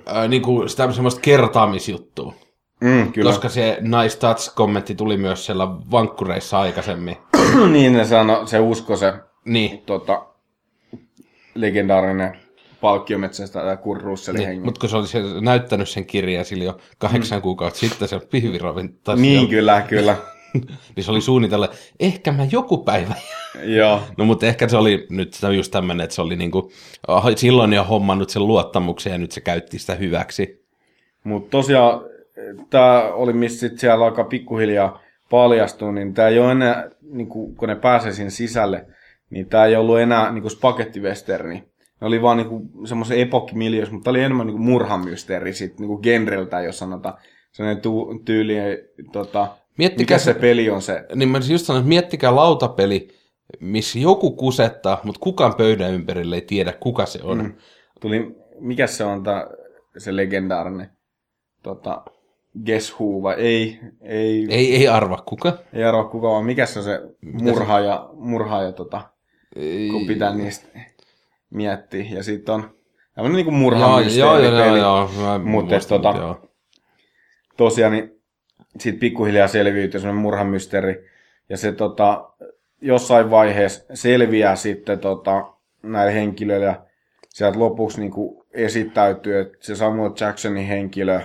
äh, 0.08 0.28
niinku 0.28 0.67
sitä 0.67 0.91
semmoista 0.91 1.21
kertaamisjuttua. 1.21 2.34
Mm, 2.82 3.13
kyllä. 3.13 3.30
Koska 3.30 3.50
se 3.50 3.78
nice 3.82 4.17
touch-kommentti 4.17 4.95
tuli 4.95 5.17
myös 5.17 5.45
siellä 5.45 5.67
vankkureissa 5.67 6.60
aikaisemmin. 6.60 7.17
niin 7.74 7.93
ne 7.93 8.06
sano, 8.06 8.47
se 8.47 8.60
usko 8.60 8.97
se 8.97 9.13
niin. 9.45 9.82
tota, 9.86 10.26
legendaarinen 11.56 12.38
palkkiometsästä 12.82 13.60
tai 13.60 13.78
Kurt 13.78 14.02
Russellin 14.02 14.50
niin, 14.50 14.62
Mutta 14.65 14.80
kun 14.80 14.89
se 14.89 14.97
oli 14.97 15.08
se, 15.08 15.21
näyttänyt 15.41 15.89
sen 15.89 16.06
kirjeen 16.06 16.45
sillä 16.45 16.63
jo 16.63 16.78
kahdeksan 16.97 17.38
mm. 17.38 17.41
kuukautta 17.41 17.80
sitten, 17.80 18.08
se 18.08 18.19
pihviravin 18.19 19.00
Niin, 19.15 19.47
kyllä, 19.47 19.82
kyllä. 19.82 20.15
niin 20.96 21.04
se 21.04 21.12
oli 21.12 21.22
suunnitella, 21.22 21.70
ehkä 22.00 22.32
mä 22.32 22.48
joku 22.52 22.78
päivä. 22.78 23.16
Joo. 23.78 24.02
No 24.18 24.26
mutta 24.26 24.46
ehkä 24.46 24.68
se 24.68 24.78
oli 24.78 25.08
nyt 25.10 25.38
just 25.56 25.72
tämmöinen, 25.72 26.04
että 26.04 26.16
se 26.16 26.22
oli 26.22 26.36
niinku, 26.36 26.72
ah, 27.08 27.26
silloin 27.36 27.74
jo 27.74 27.84
hommannut 27.84 28.30
sen 28.30 28.48
luottamuksen 28.48 29.12
ja 29.12 29.18
nyt 29.18 29.32
se 29.32 29.42
käytti 29.42 29.80
sitä 29.80 29.96
hyväksi. 29.96 30.66
Mutta 31.24 31.50
tosiaan 31.50 32.02
tämä 32.70 33.02
oli 33.14 33.34
missä 33.34 33.70
siellä 33.76 34.06
aika 34.06 34.24
pikkuhiljaa 34.24 35.02
paljastui, 35.30 35.94
niin 35.94 36.14
tämä 36.14 36.28
ei 36.28 36.40
ole 36.40 36.52
enää, 36.52 36.90
niin 37.02 37.28
kun 37.28 37.56
ne 37.68 37.76
pääsee 37.76 38.12
sinne 38.12 38.30
sisälle, 38.30 38.86
niin 39.30 39.50
tämä 39.50 39.66
ei 39.66 39.76
ollut 39.76 40.00
enää 40.00 40.32
niin 40.32 40.50
spagettivesterni. 40.50 41.64
Ne 42.02 42.08
oli 42.08 42.22
vaan 42.22 42.38
niin 42.38 42.88
semmoisen 42.88 43.20
epokkimiljössä, 43.20 43.94
mutta 43.94 44.10
oli 44.10 44.20
enemmän 44.20 44.48
niin 44.48 44.62
murhamysteeri 44.62 45.54
sitten 45.54 45.88
niin 45.88 46.00
genreltä, 46.04 46.62
jos 46.62 46.80
sanotaan. 46.80 47.18
Sellainen 47.52 47.82
tu- 47.82 48.22
tyyli, 48.26 48.56
tota, 49.12 49.48
mikä 49.78 50.18
se 50.18 50.34
peli 50.34 50.70
on 50.70 50.82
se. 50.82 51.06
Niin 51.16 51.30
mä 51.30 51.40
just 51.50 51.66
sanoin, 51.66 51.82
että 51.82 51.90
miettikää 51.90 52.36
lautapeli, 52.36 53.08
missä 53.60 54.00
joku 54.00 54.32
kusettaa, 54.32 55.02
mutta 55.04 55.20
kukaan 55.20 55.56
pöydän 55.56 55.94
ympärille 55.94 56.36
ei 56.36 56.42
tiedä, 56.42 56.74
kuka 56.74 57.06
se 57.06 57.20
on. 57.24 57.38
Mm. 57.38 57.54
Tuli, 58.00 58.36
mikä 58.60 58.88
se 58.88 59.04
on 59.04 59.24
ta, 59.24 59.48
se 59.98 60.16
legendaarinen 60.16 60.90
tota, 61.64 62.04
Guess 62.66 62.94
Who, 63.00 63.24
vai 63.24 63.36
ei, 63.36 63.80
ei, 64.02 64.48
ei, 64.50 64.76
ei 64.76 64.88
arva 64.88 65.24
kuka. 65.26 65.58
Ei 65.74 65.84
arva 65.84 66.04
kuka, 66.04 66.28
vaan 66.28 66.46
mikä 66.46 66.66
se 66.66 66.80
on 66.80 66.86
se 66.86 67.02
murhaaja, 67.22 68.10
murhaaja 68.14 68.72
tota, 68.72 69.02
ei, 69.56 69.90
kun 69.90 70.08
pitää 70.08 70.36
niistä 70.36 70.68
miettiä. 71.50 72.06
Ja 72.10 72.24
sitten 72.24 72.56
on 72.56 72.76
tämmöinen 73.16 73.36
niinku 73.36 73.52
murhamysteeri 73.52 74.20
joo, 74.20 74.40
joo, 74.40 74.66
joo, 74.66 74.76
joo, 74.76 75.10
joo, 75.22 75.40
Mutta 75.40 75.76
tota, 75.88 76.36
tosiaan 77.58 77.92
niin 77.92 78.21
sitten 78.80 79.00
pikkuhiljaa 79.00 79.48
selviytyy 79.48 80.00
semmoinen 80.00 80.22
murhamysteeri. 80.22 81.06
Ja 81.50 81.58
se 81.58 81.72
tota, 81.72 82.30
jossain 82.82 83.32
vaiheessa 83.32 83.86
selviää 83.94 84.56
sitten 84.56 85.00
tota, 85.00 85.54
näille 85.84 86.14
henkilöille 86.14 86.66
ja 86.66 86.86
sieltä 87.30 87.60
lopuksi 87.60 88.00
niin 88.00 88.12
kuin 88.12 88.46
esittäytyy, 88.54 89.40
että 89.40 89.58
se 89.62 89.76
Samuel 89.76 90.12
Jacksonin 90.20 90.68
henkilö, 90.68 91.20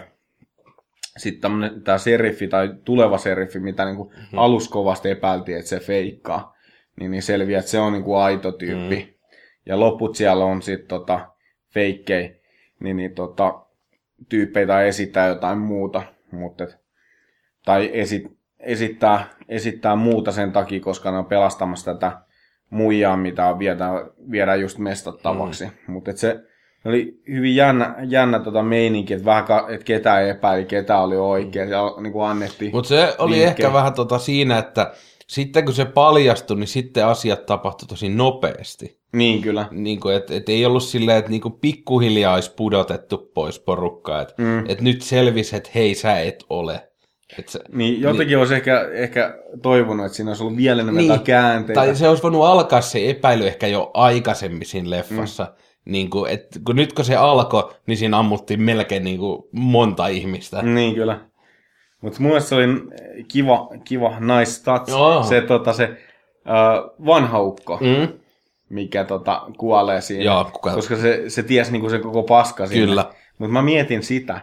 sitten 1.16 1.52
tämä 1.84 1.98
seriffi 1.98 2.48
tai 2.48 2.74
tuleva 2.84 3.18
seriffi, 3.18 3.58
mitä 3.58 3.84
niin 3.84 3.96
kuin 3.96 4.08
mm-hmm. 4.08 4.38
alus 4.38 4.68
kovasti 4.68 5.10
epäiltiin, 5.10 5.58
että 5.58 5.68
se 5.68 5.80
feikkaa, 5.80 6.56
niin, 7.00 7.10
niin 7.10 7.22
selviää, 7.22 7.58
että 7.58 7.70
se 7.70 7.78
on 7.78 7.92
niin 7.92 8.04
kuin 8.04 8.18
aito 8.18 8.52
tyyppi. 8.52 8.96
Mm. 8.96 9.30
Ja 9.66 9.80
loput 9.80 10.16
siellä 10.16 10.44
on 10.44 10.62
sitten 10.62 10.88
tota, 10.88 11.28
feikkejä, 11.74 12.30
niin, 12.80 12.96
niin 12.96 13.14
tota, 13.14 13.60
tyyppejä 14.28 14.66
tai 14.66 14.88
esittää 14.88 15.28
jotain 15.28 15.58
muuta, 15.58 16.02
mutta 16.30 16.66
tai 17.66 17.90
esit, 17.92 18.24
esittää, 18.60 19.28
esittää 19.48 19.96
muuta 19.96 20.32
sen 20.32 20.52
takia, 20.52 20.80
koska 20.80 21.10
ne 21.10 21.18
on 21.18 21.26
pelastamassa 21.26 21.94
tätä 21.94 22.12
muijaa, 22.70 23.16
mitä 23.16 23.46
on 23.46 23.58
viedä, 23.58 23.88
viedä 24.30 24.54
just 24.54 24.78
mestattavaksi. 24.78 25.64
Mm. 25.64 25.92
Mutta 25.92 26.16
se 26.16 26.40
oli 26.84 27.20
hyvin 27.28 27.56
jännä, 27.56 27.94
jännä 28.08 28.38
tota 28.38 28.62
meininki, 28.62 29.14
että 29.14 29.24
vähän 29.24 29.44
että 29.68 29.84
ketä 29.84 30.20
epäili, 30.20 30.64
ketä 30.64 30.98
oli 30.98 31.16
oikein. 31.16 31.70
Ja 31.70 31.94
niin 32.00 32.12
kuin 32.12 32.26
annettiin 32.26 32.72
Mutta 32.72 32.88
se 32.88 33.14
oli 33.18 33.30
vinkkejä. 33.30 33.48
ehkä 33.48 33.72
vähän 33.72 33.94
tota 33.94 34.18
siinä, 34.18 34.58
että 34.58 34.92
sitten 35.26 35.64
kun 35.64 35.74
se 35.74 35.84
paljastui, 35.84 36.56
niin 36.56 36.68
sitten 36.68 37.06
asiat 37.06 37.46
tapahtui 37.46 37.88
tosi 37.88 38.08
nopeasti. 38.08 39.00
Niin 39.12 39.42
kyllä. 39.42 39.68
Niin 39.70 40.00
kuin, 40.00 40.16
et, 40.16 40.30
et 40.30 40.48
ei 40.48 40.66
ollut 40.66 40.82
silleen, 40.82 41.18
että 41.18 41.30
niin 41.30 41.40
kuin 41.40 41.54
pikkuhiljaa 41.60 42.34
olisi 42.34 42.54
pudotettu 42.56 43.30
pois 43.34 43.60
porukkaa. 43.60 44.22
Että 44.22 44.34
mm. 44.38 44.64
et 44.68 44.80
nyt 44.80 45.02
selvisi, 45.02 45.56
että 45.56 45.70
hei, 45.74 45.94
sä 45.94 46.20
et 46.20 46.44
ole. 46.50 46.88
Et 47.38 47.48
se, 47.48 47.60
Niin 47.72 48.00
jotenkin 48.00 48.26
niin. 48.26 48.38
olisi 48.38 48.54
ehkä, 48.54 48.88
ehkä 48.92 49.38
toivonut, 49.62 50.06
että 50.06 50.16
siinä 50.16 50.30
olisi 50.30 50.42
ollut 50.42 50.56
vielä 50.56 50.82
enemmän 50.82 51.06
niin. 51.08 51.20
käänteitä. 51.20 51.80
Tai 51.80 51.96
se 51.96 52.08
olisi 52.08 52.22
voinut 52.22 52.44
alkaa 52.44 52.80
se 52.80 53.10
epäily 53.10 53.46
ehkä 53.46 53.66
jo 53.66 53.90
aikaisemmin 53.94 54.66
siinä 54.66 54.90
leffassa. 54.90 55.44
Mm. 55.44 55.92
Niin 55.92 56.10
kuin, 56.10 56.30
et, 56.32 56.46
kun 56.66 56.76
nyt 56.76 56.92
kun 56.92 57.04
se 57.04 57.16
alkoi, 57.16 57.72
niin 57.86 57.96
siinä 57.98 58.18
ammuttiin 58.18 58.62
melkein 58.62 59.04
niin 59.04 59.18
kuin 59.18 59.42
monta 59.52 60.06
ihmistä. 60.06 60.62
Niin 60.62 60.94
kyllä. 60.94 61.20
Mutta 62.00 62.20
mun 62.20 62.28
mielestä 62.28 62.48
se 62.48 62.54
oli 62.54 62.66
kiva, 63.28 63.68
kiva 63.84 64.20
nice 64.20 64.64
touch. 64.64 64.88
Joo. 64.88 65.22
Se, 65.22 65.40
tota, 65.40 65.72
se 65.72 65.84
uh, 65.90 67.06
vanha 67.06 67.40
ukko, 67.40 67.78
Mm? 67.80 68.08
mikä 68.68 69.04
tota, 69.04 69.42
kuolee 69.58 70.00
siinä. 70.00 70.24
Joo, 70.24 70.44
kuka- 70.52 70.74
Koska 70.74 70.96
se, 70.96 71.24
se 71.28 71.42
tiesi 71.42 71.72
niinku 71.72 71.90
sen 71.90 72.00
koko 72.00 72.22
paska 72.22 72.66
siinä. 72.66 72.86
Kyllä. 72.86 73.04
Mutta 73.38 73.52
mä 73.52 73.62
mietin 73.62 74.02
sitä, 74.02 74.40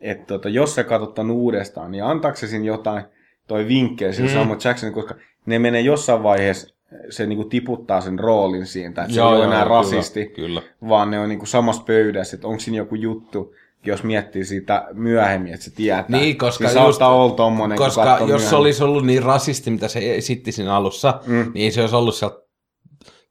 että 0.00 0.26
tota, 0.26 0.48
jos 0.48 0.74
sä 0.74 0.84
katsot 0.84 1.18
uudestaan, 1.18 1.90
niin 1.90 2.04
antaako 2.04 2.36
se 2.36 2.46
siinä 2.46 2.64
jotain 2.64 3.04
toi 3.46 3.68
vinkkejä 3.68 4.12
sille 4.12 4.28
mm. 4.28 4.34
Samuel 4.34 4.58
Jacksonille, 4.64 5.02
koska 5.02 5.14
ne 5.46 5.58
menee 5.58 5.80
jossain 5.80 6.22
vaiheessa, 6.22 6.74
se 7.10 7.26
niinku 7.26 7.44
tiputtaa 7.44 8.00
sen 8.00 8.18
roolin 8.18 8.66
siitä, 8.66 9.02
että 9.02 9.14
se 9.14 9.20
ei 9.20 9.26
ole 9.26 9.44
enää 9.44 9.62
kyllä, 9.62 9.76
rasisti, 9.76 10.26
Kyllä. 10.26 10.62
vaan 10.88 11.10
ne 11.10 11.20
on 11.20 11.28
niinku 11.28 11.46
samassa 11.46 11.82
pöydässä, 11.82 12.36
että 12.36 12.48
onko 12.48 12.60
siinä 12.60 12.78
joku 12.78 12.94
juttu, 12.94 13.54
jos 13.86 14.02
miettii 14.02 14.44
sitä 14.44 14.86
myöhemmin, 14.92 15.54
että 15.54 15.64
se 15.64 15.70
tietää. 15.74 16.20
Niin, 16.20 16.38
koska 16.38 16.68
niin 16.68 16.82
just- 16.82 17.02
olla 17.02 17.34
tommonen, 17.34 17.78
Koska 17.78 18.02
jos 18.02 18.18
se 18.18 18.26
myöhemmin. 18.26 18.54
olisi 18.54 18.84
ollut 18.84 19.06
niin 19.06 19.22
rasisti, 19.22 19.70
mitä 19.70 19.88
se 19.88 20.14
esitti 20.14 20.52
siinä 20.52 20.74
alussa, 20.74 21.20
mm. 21.26 21.50
niin 21.54 21.72
se 21.72 21.80
olisi 21.80 21.96
ollut 21.96 22.14
sieltä 22.14 22.36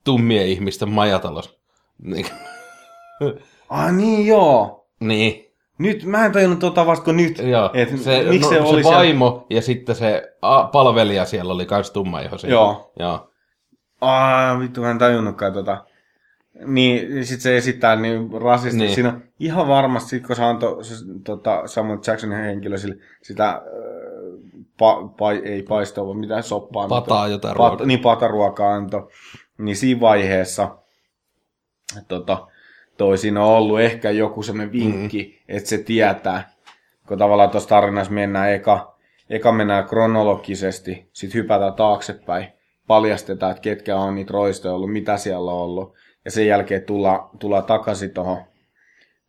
tummien 0.04 0.48
ihmisten 0.48 0.90
majatalos. 0.90 1.60
Niin. 2.04 2.26
Ah 3.70 3.94
niin 3.94 4.28
joo. 4.28 4.88
niin. 5.00 5.49
Nyt, 5.80 6.04
mä 6.06 6.26
en 6.26 6.32
tajunnut 6.32 6.60
tota 6.60 6.86
vasta 6.86 7.06
kuin 7.06 7.18
nyt. 7.18 7.38
Joo, 7.38 7.70
Et, 7.74 7.90
se, 8.02 8.24
miksi 8.30 8.56
no, 8.56 8.62
se, 8.66 8.74
oli 8.74 8.84
se 8.84 8.90
vaimo 8.90 9.46
ja 9.50 9.62
sitten 9.62 9.96
se 9.96 10.36
a, 10.42 10.64
palvelija 10.64 11.26
siellä 11.26 11.54
oli 11.54 11.66
kans 11.66 11.92
tummaihoisia. 11.92 12.50
Joo. 12.50 12.92
Joo. 13.00 13.32
Aa, 14.02 14.60
vittu, 14.60 14.82
mä 14.82 14.92
en 14.92 14.98
tajunnutkaan 14.98 15.54
tota. 15.54 15.86
Niin, 16.66 17.26
sit 17.26 17.42
se 17.42 17.58
esittää 17.58 17.96
niin 17.96 18.30
rasisti. 18.42 18.78
Niin. 18.80 18.96
Siinä 18.96 19.10
on 19.10 19.24
ihan 19.40 19.68
varmasti, 19.68 20.10
sit 20.10 20.28
kun 20.28 20.36
se 20.36 20.44
antoi 20.44 20.84
se, 20.84 20.96
tota, 21.24 21.62
Samuel 21.66 22.00
Jacksonin 22.08 22.38
henkilö 22.38 22.78
sille, 22.78 22.96
sitä, 23.24 23.50
äh, 23.50 23.62
pa, 24.78 25.08
pa, 25.18 25.32
ei 25.32 25.64
paistoa, 25.64 26.06
vaan 26.06 26.18
mitään 26.18 26.44
soppaa. 26.44 26.88
Pataa 26.88 27.24
mitä- 27.24 27.32
jotain 27.32 27.58
pat, 27.58 27.70
ruokaa. 27.70 27.88
Niin, 27.88 28.00
pataruokaa 28.00 28.74
antoi. 28.74 29.08
Niin 29.58 29.76
siinä 29.76 30.02
vaiheessa 30.02 30.76
tota, 32.08 32.48
toi 33.00 33.18
siinä 33.18 33.44
on 33.44 33.52
ollut 33.52 33.80
ehkä 33.80 34.12
joku 34.12 34.44
semmoinen 34.44 34.72
vinkki, 34.72 35.24
mm. 35.24 35.56
että 35.56 35.70
se 35.70 35.78
tietää, 35.78 36.50
kun 37.08 37.18
tavallaan 37.18 37.50
tuossa 37.50 37.70
tarinassa 37.70 38.14
mennään 38.14 38.52
eka, 38.54 38.96
eka 39.30 39.52
mennään 39.52 39.86
kronologisesti, 39.86 41.10
sitten 41.14 41.42
hypätään 41.42 41.74
taaksepäin, 41.74 42.48
paljastetaan, 42.88 43.52
että 43.52 43.62
ketkä 43.62 43.96
on 43.96 44.16
niitä 44.16 44.34
roistoja 44.34 44.74
ollut, 44.74 44.92
mitä 44.92 45.18
siellä 45.18 45.52
on 45.52 45.58
ollut, 45.58 45.94
ja 46.26 46.32
sen 46.32 46.48
jälkeen 46.48 46.84
tullaan, 46.84 47.20
tullaan 47.40 47.64
takaisin 47.64 48.12
tuohon 48.12 48.38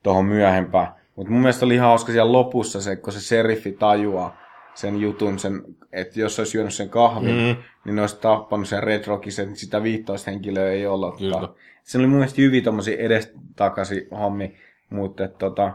tohon 0.03 0.25
myöhempään. 0.25 0.95
Mutta 1.17 1.33
mun 1.33 1.41
mielestä 1.41 1.67
oli 1.67 1.75
ihan 1.75 1.89
hauska 1.89 2.13
siellä 2.13 2.33
lopussa 2.33 2.81
se, 2.81 2.97
kun 2.97 3.13
se 3.13 3.21
seriffi 3.21 3.73
tajuaa 3.73 4.37
sen 4.75 5.01
jutun, 5.01 5.39
sen, 5.39 5.63
että 5.93 6.21
jos 6.21 6.39
olisi 6.39 6.53
syönyt 6.53 6.75
sen 6.75 6.89
kahvin, 6.89 7.35
Mm. 7.35 7.57
niin 7.85 7.97
ne 7.97 8.01
olisi 8.01 8.21
tappanut 8.21 8.69
sen 8.69 8.83
Red 8.83 9.05
Rockisen, 9.07 9.49
että 9.49 9.61
sitä 9.61 9.83
15 9.83 10.31
henkilöä 10.31 10.71
ei 10.71 10.87
ole. 10.87 11.17
Kyllä. 11.19 11.49
Se 11.83 11.99
oli 11.99 12.07
mun 12.07 12.19
mielestä 12.19 12.43
hyvin 12.43 12.65
tommosia 12.65 12.99
edestakaisin 12.99 14.09
hommi, 14.11 14.57
mutta 14.91 15.29
tota, 15.29 15.73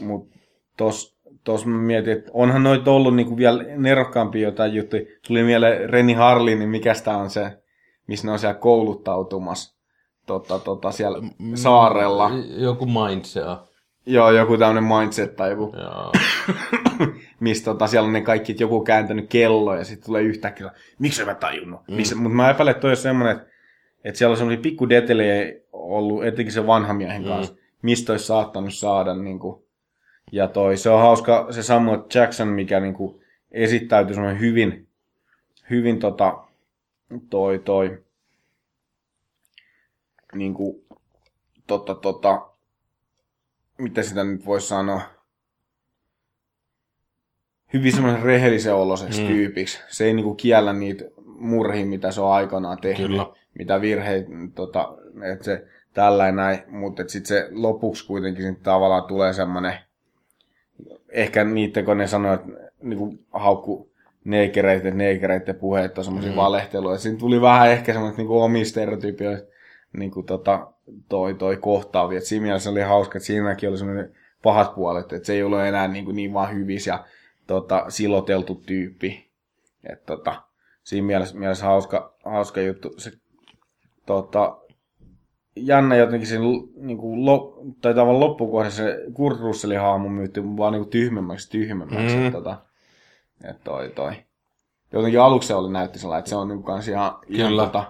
mut 0.00 0.30
tos, 0.76 1.18
tos 1.44 1.66
mä 1.66 1.78
mietin, 1.78 2.12
että 2.12 2.30
onhan 2.34 2.62
noita 2.62 2.90
ollut 2.90 3.16
niinku 3.16 3.36
vielä 3.36 3.62
nerokkaampia 3.62 4.48
jotain 4.48 4.74
juttuja. 4.74 5.02
Tuli 5.26 5.42
mieleen 5.42 5.90
Reni 5.90 6.12
Harlin, 6.12 6.58
niin 6.58 6.68
mikä 6.68 6.94
tää 7.04 7.16
on 7.16 7.30
se, 7.30 7.62
missä 8.06 8.26
ne 8.26 8.32
on 8.32 8.38
siellä 8.38 8.58
kouluttautumassa 8.58 9.76
tota, 10.26 10.58
tota, 10.58 10.90
siellä 10.90 11.18
saarella. 11.54 12.30
Joku 12.56 12.86
mindset. 12.86 13.44
Joo, 14.06 14.30
joku 14.30 14.58
tämmönen 14.58 14.84
mindset 14.84 15.36
tai 15.36 15.50
joku, 15.50 15.74
Joo. 15.78 16.12
missä 17.40 17.64
tota, 17.64 17.86
siellä 17.86 18.06
on 18.06 18.12
ne 18.12 18.20
kaikki, 18.20 18.52
että 18.52 18.62
joku 18.62 18.80
kääntänyt 18.80 19.26
kello 19.28 19.76
ja 19.76 19.84
sitten 19.84 20.06
tulee 20.06 20.22
yhtäkkiä, 20.22 20.70
miksi 20.98 21.24
mä 21.24 21.34
tajunnut? 21.34 21.80
Mm. 21.88 21.96
Mutta 21.96 22.36
mä 22.36 22.50
epäilen, 22.50 22.70
että 22.70 22.80
toi 22.80 22.90
on 22.90 22.96
semmoinen, 22.96 23.36
että, 23.36 23.48
että 24.06 24.18
siellä 24.18 24.32
on 24.32 24.36
semmoisia 24.36 24.62
pikku 24.62 24.88
detelejä 24.88 25.60
ollut, 25.72 26.24
etenkin 26.24 26.52
se 26.52 26.66
vanha 26.66 26.94
miehen 26.94 27.24
kanssa, 27.24 27.52
mm. 27.52 27.58
mistä 27.82 28.12
olisi 28.12 28.26
saattanut 28.26 28.74
saada. 28.74 29.14
Niin 29.14 29.38
kuin, 29.38 29.62
ja 30.32 30.48
toi, 30.48 30.76
se 30.76 30.90
on 30.90 31.00
hauska, 31.00 31.46
se 31.50 31.62
Samuel 31.62 32.02
Jackson, 32.14 32.48
mikä 32.48 32.80
niin 32.80 32.94
kuin, 32.94 33.20
esittäytyi 33.50 34.14
semmoinen 34.14 34.40
hyvin, 34.40 34.88
hyvin 35.70 35.98
tota, 35.98 36.38
toi, 37.30 37.58
toi, 37.58 38.02
niin 40.34 40.54
kuin, 40.54 40.84
tota, 41.66 41.94
tota, 41.94 42.46
mitä 43.78 44.02
sitä 44.02 44.24
nyt 44.24 44.46
voisi 44.46 44.68
sanoa, 44.68 45.00
hyvin 47.72 47.92
semmoinen 47.92 48.22
rehellisen 48.22 48.74
oloseksi 48.74 49.20
mm. 49.22 49.26
tyypiksi. 49.26 49.80
Se 49.88 50.04
ei 50.04 50.14
niinku 50.14 50.34
kiellä 50.34 50.72
niitä 50.72 51.04
murhia, 51.24 51.86
mitä 51.86 52.12
se 52.12 52.20
on 52.20 52.32
aikanaan 52.32 52.78
tehnyt, 52.80 53.06
Kyllä. 53.06 53.26
Mitä 53.58 53.80
virheitä, 53.80 54.28
tota, 54.54 54.98
että 55.32 55.44
se 55.44 55.66
tällainen 55.92 56.36
näin, 56.36 56.58
mutta 56.68 57.02
sitten 57.06 57.28
se 57.28 57.48
lopuksi 57.50 58.06
kuitenkin 58.06 58.44
sit 58.44 58.62
tavallaan 58.62 59.04
tulee 59.04 59.32
semmoinen, 59.32 59.74
ehkä 61.08 61.44
niitä, 61.44 61.82
kun 61.82 61.98
ne 61.98 62.06
sanoo, 62.06 62.34
että 62.34 62.46
niinku 62.82 63.18
haukku 63.32 63.90
neikereiden, 64.24 64.98
neikereiden 64.98 65.54
puheet 65.54 65.98
on 65.98 66.04
semmoisia 66.04 66.30
mm. 66.30 66.36
valehteluja. 66.36 66.98
Siinä 66.98 67.18
tuli 67.18 67.40
vähän 67.40 67.70
ehkä 67.70 67.92
semmoista 67.92 68.16
niinku 68.16 68.40
omia 68.40 68.64
stereotypioita 68.64 69.46
niinku 69.92 70.22
tota, 70.22 70.72
toi, 71.08 71.34
toi 71.34 71.56
kohtaavia. 71.56 72.18
Et 72.18 72.24
siinä 72.24 72.42
mielessä 72.42 72.70
oli 72.70 72.80
hauska, 72.80 73.18
että 73.18 73.26
siinäkin 73.26 73.68
oli 73.68 73.78
semmoinen 73.78 74.12
pahat 74.42 74.74
puolet, 74.74 75.12
että 75.12 75.26
se 75.26 75.32
ei 75.32 75.42
ollut 75.42 75.60
enää 75.60 75.88
niin, 75.88 76.04
kuin 76.04 76.16
niin 76.16 76.32
vaan 76.32 76.54
hyvis 76.54 76.86
ja 76.86 77.04
tota, 77.46 77.84
siloteltu 77.88 78.54
tyyppi. 78.54 79.30
Et, 79.92 80.06
tota, 80.06 80.42
siinä 80.84 81.06
mielessä, 81.06 81.38
mielessä 81.38 81.66
hauska, 81.66 82.14
hauska 82.24 82.60
juttu. 82.60 82.94
Se, 82.98 83.12
tota, 84.06 84.56
jännä 85.56 85.96
jotenkin 85.96 86.28
siinä 86.28 86.44
niin 86.76 86.98
kuin, 86.98 87.24
lo, 87.26 87.60
tai 87.80 87.94
tavallaan 87.94 88.20
loppukohdassa 88.20 88.82
se 88.82 88.98
Kurt 89.14 89.40
Russellin 89.40 89.80
haamu 89.80 90.08
myytti 90.08 90.44
vaan 90.56 90.72
niin 90.72 90.82
kuin 90.82 90.90
tyhmemmäksi 90.90 91.50
tyhmemmäksi. 91.50 92.16
Mm. 92.16 92.26
Et, 92.26 92.32
tota, 92.32 92.56
et 93.44 93.64
toi, 93.64 93.88
toi. 93.88 94.12
Jotenkin 94.92 95.20
aluksi 95.20 95.48
se 95.48 95.54
oli 95.54 95.72
näytti 95.72 95.98
sellainen, 95.98 96.18
että 96.18 96.28
se 96.28 96.36
on 96.36 96.48
niin 96.48 96.62
kans 96.62 96.88
ihan, 96.88 97.18
ihan 97.28 97.48
Kyllä. 97.50 97.62
tota, 97.64 97.84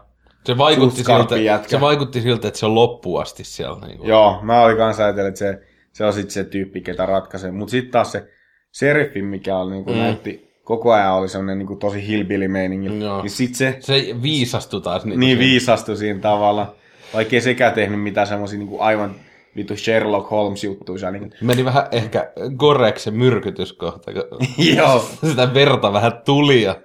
Se 0.45 0.59
vaikutti, 0.59 1.05
siltä, 1.05 1.37
jätkä. 1.37 1.69
se 1.69 1.81
vaikutti 1.81 2.21
siltä, 2.21 2.49
että 2.49 2.61
se 2.61 2.67
on 2.67 2.75
loppuun 2.75 3.23
asti 3.23 3.45
siellä. 3.45 3.87
Niin 3.87 3.99
kuin. 3.99 4.09
Joo, 4.09 4.39
mä 4.43 4.63
olin 4.63 4.77
kanssa 4.77 5.05
ajatellut, 5.05 5.29
että 5.29 5.39
se, 5.39 5.61
se 5.93 6.05
on 6.05 6.13
sitten 6.13 6.31
se 6.31 6.45
tyyppi, 6.45 6.81
ketä 6.81 7.07
ratkaisee. 7.07 7.51
Mutta 7.51 7.71
sitten 7.71 7.91
taas 7.93 8.13
se 8.13 8.29
seriffi, 8.73 9.23
mikä 9.23 9.59
oli, 9.59 9.71
niin 9.71 9.87
Mm. 9.87 9.93
näytti, 9.97 10.46
koko 10.67 10.93
ajan 10.93 11.15
oli 11.15 11.29
semmoinen 11.29 11.67
niin 11.67 11.79
tosi 11.79 12.07
hillbilly 12.07 12.49
meiningi. 12.49 13.05
Joo. 13.05 13.23
Niin 13.23 13.31
sitten 13.31 13.59
se 13.59 13.77
Se 13.81 14.23
viisastui 14.23 14.81
taas. 14.81 15.05
Niin, 15.05 15.21
niin 15.21 15.37
kuin 15.37 15.39
siinä. 15.39 15.53
viisastui 15.53 15.97
siinä 15.97 16.21
tavalla. 16.21 16.75
Vaikka 17.15 17.37
ei 17.37 17.41
sekään 17.41 17.73
tehnyt 17.73 18.03
mitään 18.03 18.27
semmoisia 18.27 18.59
niin 18.59 18.81
aivan 18.81 19.15
vittu 19.57 19.77
Sherlock 19.77 20.31
Holmes-juttuja. 20.31 21.11
Niin, 21.11 21.33
Meni 21.41 21.65
vähän 21.65 21.87
ehkä 21.93 22.33
goreksi 22.57 23.05
se 23.05 23.11
myrkytyskohta, 23.11 24.13
kun 24.13 24.23
joo, 24.77 25.09
sitä 25.29 25.55
verta 25.55 25.93
vähän 25.93 26.13
tuli. 26.25 26.63
Ja 26.63 26.77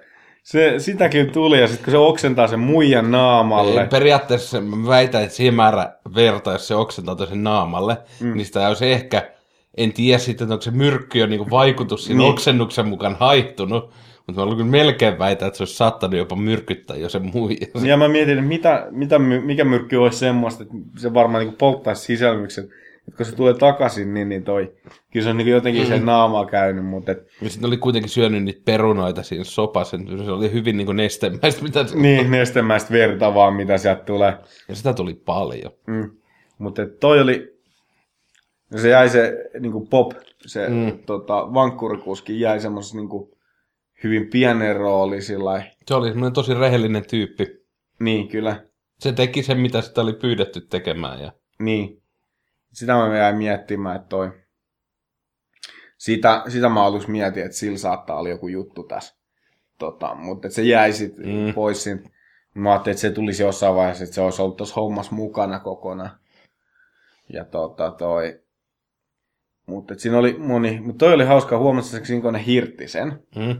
se, 0.42 0.74
sitäkin 0.78 1.30
tuli 1.30 1.60
ja 1.60 1.66
sitten 1.66 1.84
kun 1.84 1.90
se 1.90 1.98
oksentaa 1.98 2.48
sen 2.48 2.60
muijan 2.60 3.10
naamalle. 3.10 3.86
periaatteessa 3.86 4.60
mä 4.60 4.88
väitän, 4.88 5.22
että 5.22 5.34
siihen 5.34 5.54
määrä 5.54 5.92
verta, 6.14 6.52
jos 6.52 6.68
se 6.68 6.74
oksentaa 6.74 7.26
sen 7.26 7.44
naamalle, 7.44 7.96
mm. 8.20 8.36
niin 8.36 8.46
sitä 8.46 8.68
olisi 8.68 8.92
ehkä, 8.92 9.32
en 9.76 9.92
tiedä 9.92 10.18
sitten, 10.18 10.44
että 10.44 10.54
onko 10.54 10.62
se 10.62 10.70
myrkky 10.70 11.18
jo 11.18 11.26
niinku 11.26 11.50
vaikutus 11.50 12.04
siinä 12.04 12.18
Niin. 12.18 12.30
oksennuksen 12.32 12.88
mukaan 12.88 13.16
haittunut, 13.20 13.90
mutta 14.26 14.46
mä 14.46 14.52
kyllä 14.52 14.64
melkein 14.64 15.18
väitän, 15.18 15.48
että 15.48 15.56
se 15.56 15.62
olisi 15.62 15.76
saattanut 15.76 16.18
jopa 16.18 16.36
myrkyttää 16.36 16.96
jo 16.96 17.08
sen 17.08 17.30
muijan. 17.34 17.86
Ja 17.86 17.96
mä 17.96 18.08
mietin, 18.08 18.38
että 18.38 18.48
mitä, 18.48 18.86
mitä, 18.90 19.18
mikä 19.18 19.64
myrkky 19.64 19.96
olisi 19.96 20.18
semmoista, 20.18 20.62
että 20.62 20.74
se 20.98 21.14
varmaan 21.14 21.44
niin 21.44 21.56
polttaisi 21.56 22.02
sisälmyksen. 22.02 22.68
Että 23.08 23.16
kun 23.16 23.26
se 23.26 23.36
tulee 23.36 23.54
takaisin, 23.54 24.14
niin, 24.14 24.28
niin 24.28 24.44
toi, 24.44 24.72
kyllä 25.12 25.24
se 25.24 25.30
on 25.30 25.36
niin 25.36 25.48
jotenkin 25.48 25.82
mm. 25.82 25.88
sen 25.88 26.06
naamaa 26.06 26.46
käynyt, 26.46 26.84
mutta 26.84 27.12
et, 27.12 27.26
Ja 27.40 27.50
sitten 27.50 27.68
oli 27.68 27.76
kuitenkin 27.76 28.10
syönyt 28.10 28.44
niitä 28.44 28.62
perunoita 28.64 29.22
siinä 29.22 29.44
sopassa, 29.44 29.96
niin 29.96 30.24
se 30.24 30.30
oli 30.30 30.52
hyvin 30.52 30.76
niin 30.76 30.96
nestemäistä, 30.96 31.62
mitä 31.62 31.86
se... 31.86 31.96
niin 31.96 32.30
nestemäistä 32.30 32.92
verta 32.92 33.34
vaan, 33.34 33.54
mitä 33.54 33.78
sieltä 33.78 34.04
tulee. 34.04 34.36
Ja 34.68 34.74
sitä 34.74 34.92
tuli 34.92 35.14
paljon. 35.14 35.72
Mm. 35.86 36.10
Mutta 36.58 36.82
toi 37.00 37.20
oli, 37.20 37.51
se 38.78 38.88
jäi 38.88 39.08
se 39.08 39.50
niin 39.60 39.88
pop, 39.90 40.12
se 40.46 40.68
mm. 40.68 40.98
tota, 41.06 41.54
vankkurikuski 41.54 42.40
jäi 42.40 42.60
semmoisessa 42.60 42.96
niin 42.96 43.08
hyvin 44.04 44.30
pienen 44.30 44.76
rooli 44.76 45.22
sillä. 45.22 45.62
Se 45.86 45.94
oli 45.94 46.08
semmoinen 46.08 46.32
tosi 46.32 46.54
rehellinen 46.54 47.06
tyyppi. 47.06 47.46
Niin, 48.00 48.28
kyllä. 48.28 48.64
Se 48.98 49.12
teki 49.12 49.42
sen, 49.42 49.58
mitä 49.58 49.80
sitä 49.80 50.00
oli 50.00 50.12
pyydetty 50.12 50.60
tekemään. 50.60 51.20
Ja... 51.20 51.32
Niin. 51.58 52.02
Sitä 52.72 52.94
mä 52.94 53.18
jäin 53.18 53.36
miettimään, 53.36 53.96
että 53.96 54.08
toi... 54.08 54.30
Sitä, 55.98 56.42
sitä 56.48 56.68
mä 56.68 56.84
aluksi 56.84 57.10
mietin, 57.10 57.44
että 57.44 57.56
sillä 57.56 57.78
saattaa 57.78 58.18
olla 58.18 58.28
joku 58.28 58.48
juttu 58.48 58.82
tässä. 58.82 59.16
Tota, 59.78 60.14
mutta 60.14 60.50
se 60.50 60.62
jäi 60.62 60.92
sit 60.92 61.16
Mm. 61.16 61.54
pois 61.54 61.82
siitä. 61.82 62.08
Mä 62.54 62.70
ajattelin, 62.70 62.94
että 62.94 63.00
se 63.00 63.10
tulisi 63.10 63.42
jossain 63.42 63.74
vaiheessa, 63.74 64.04
että 64.04 64.14
se 64.14 64.20
olisi 64.20 64.42
ollut 64.42 64.56
tuossa 64.56 64.74
hommassa 64.74 65.14
mukana 65.14 65.58
kokonaan. 65.58 66.10
Ja 67.28 67.44
tota 67.44 67.90
toi... 67.90 68.41
Mutta 69.66 69.94
siinä 69.98 70.18
oli 70.18 70.36
moni... 70.38 70.80
Mutta 70.80 70.98
toi 71.06 71.14
oli 71.14 71.24
hauska 71.24 71.58
huomata, 71.58 71.96
että 71.96 72.32
ne 72.32 72.46
hirtti 72.46 72.88
sen, 72.88 73.12
Mm. 73.36 73.56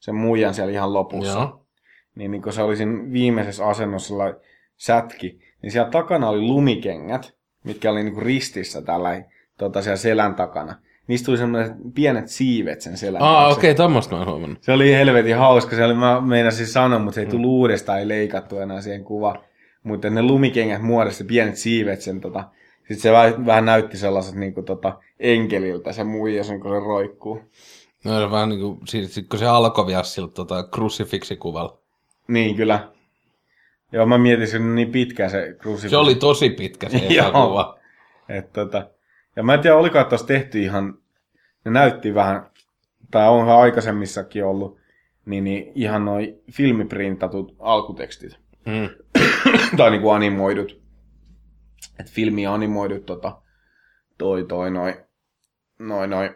sen 0.00 0.14
muijan 0.14 0.54
siellä 0.54 0.72
ihan 0.72 0.92
lopussa. 0.92 1.38
Joo. 1.38 1.66
Niin, 2.14 2.30
niin 2.30 2.42
kun 2.42 2.52
se 2.52 2.62
oli 2.62 2.76
siinä 2.76 3.12
viimeisessä 3.12 3.66
asennossa 3.66 4.14
sätki, 4.76 5.38
niin 5.62 5.70
siellä 5.72 5.90
takana 5.90 6.28
oli 6.28 6.40
lumikengät, 6.40 7.34
mitkä 7.64 7.90
oli 7.90 8.02
niinku 8.02 8.20
ristissä 8.20 8.82
tällä 8.82 9.22
tota, 9.58 9.82
siellä 9.82 9.96
selän 9.96 10.34
takana. 10.34 10.74
Niistä 11.06 11.26
tuli 11.26 11.38
semmoiset 11.38 11.74
pienet 11.94 12.28
siivet 12.28 12.80
sen 12.80 12.96
selän 12.96 13.22
Aa, 13.22 13.48
okei, 13.48 13.70
okay, 13.70 13.84
tommoista 13.84 14.14
mä 14.14 14.18
oon 14.20 14.30
huomannut. 14.30 14.62
Se 14.62 14.72
oli 14.72 14.92
helvetin 14.92 15.36
hauska. 15.36 15.76
Se 15.76 15.84
oli, 15.84 15.94
mä 15.94 16.20
meinasin 16.20 16.66
sanoa, 16.66 16.98
mutta 16.98 17.14
se 17.14 17.20
ei 17.20 17.26
tullut 17.26 17.50
uudestaan, 17.50 17.98
ei 17.98 18.08
leikattu 18.08 18.58
enää 18.58 18.80
siihen 18.80 19.04
kuvaan. 19.04 19.38
Mutta 19.82 20.10
ne 20.10 20.22
lumikengät 20.22 20.82
muodosti 20.82 21.24
pienet 21.24 21.56
siivet 21.56 22.00
sen 22.00 22.20
tota. 22.20 22.44
Sitten 22.88 23.00
se 23.00 23.12
vähän, 23.12 23.46
vähän 23.46 23.64
näytti 23.64 23.96
sellaiset 23.96 24.34
niinku 24.34 24.62
tota, 24.62 24.98
enkeliltä 25.20 25.92
se 25.92 26.04
muija 26.04 26.44
sen, 26.44 26.60
kun 26.60 26.70
se 26.70 26.80
roikkuu. 26.80 27.40
No 28.04 28.20
se 28.20 28.30
vähän 28.30 28.48
niin 28.48 28.60
kuin, 28.60 28.78
siis, 28.86 29.24
kun 29.30 29.38
se 29.38 29.46
alkoi 29.46 29.86
vielä 29.86 30.02
sillä 30.02 30.28
tota, 30.28 30.62
krusifiksikuvalla. 30.62 31.78
Niin, 32.28 32.56
kyllä. 32.56 32.88
Joo, 33.92 34.06
mä 34.06 34.18
mietin 34.18 34.48
sen 34.48 34.74
niin 34.74 34.92
pitkään 34.92 35.30
se 35.30 35.56
krusifiks. 35.58 35.90
Se 35.90 35.96
oli 35.96 36.14
tosi 36.14 36.50
pitkä 36.50 36.88
se 36.88 36.98
kuva. 37.32 37.78
Et 38.28 38.52
tota, 38.52 38.86
ja 39.36 39.42
mä 39.42 39.54
en 39.54 39.60
tiedä, 39.60 39.76
oliko 39.76 40.04
tuossa 40.04 40.26
tehty 40.26 40.62
ihan, 40.62 40.98
ne 41.64 41.70
näytti 41.70 42.14
vähän, 42.14 42.50
tai 43.10 43.28
onhan 43.28 43.58
aikaisemmissakin 43.58 44.44
ollut, 44.44 44.78
niin, 45.26 45.44
niin 45.44 45.72
ihan 45.74 46.04
noin 46.04 46.42
filmiprintatut 46.52 47.56
alkutekstit. 47.58 48.38
Mm. 48.66 48.88
tai 49.76 49.90
niinku 49.90 50.10
animoidut. 50.10 50.87
Et 52.00 52.10
filmi 52.10 52.46
animoidut 52.46 53.06
tota, 53.06 53.42
toi 54.18 54.44
toi 54.44 54.70
noin 54.70 54.94
noi, 55.78 56.08
noi 56.08 56.30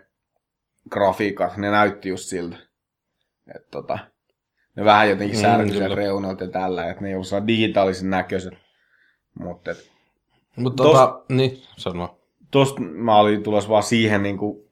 grafiikat, 0.91 1.57
ne 1.57 1.71
näytti 1.71 2.09
just 2.09 2.25
siltä. 2.25 2.57
Et 3.55 3.71
tota, 3.71 3.99
ne 4.77 4.85
vähän 4.85 5.11
jotenkin 5.11 5.37
Mm, 5.39 5.43
särkyi 5.43 5.79
sen 5.79 5.97
reunalta 5.97 6.45
ja 6.45 6.51
tällä, 6.51 6.91
että 6.91 7.03
ne 7.03 7.09
ei 7.09 7.15
ollut 7.15 7.47
digitaalisen 7.47 8.11
näköiset. 8.11 8.55
Mutta 10.57 10.83
Tos- 10.83 10.87
tota, 10.87 11.23
niin, 11.29 11.63
sano. 11.77 12.19
tosta 12.51 12.81
mä 12.81 13.17
olin 13.17 13.43
tulossa 13.43 13.71
vaan 13.71 13.83
siihen 13.83 14.23
niinku 14.23 14.71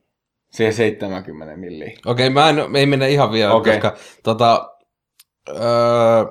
se 0.50 0.72
70 0.72 1.56
milliä. 1.56 1.92
Okei, 2.06 2.30
mä 2.30 2.48
en, 2.48 2.56
ei 2.76 2.86
mennä 2.86 3.06
ihan 3.06 3.32
vielä, 3.32 3.52
okay. 3.52 3.72
koska 3.72 3.96
tota, 4.22 4.76
öö, 5.48 6.24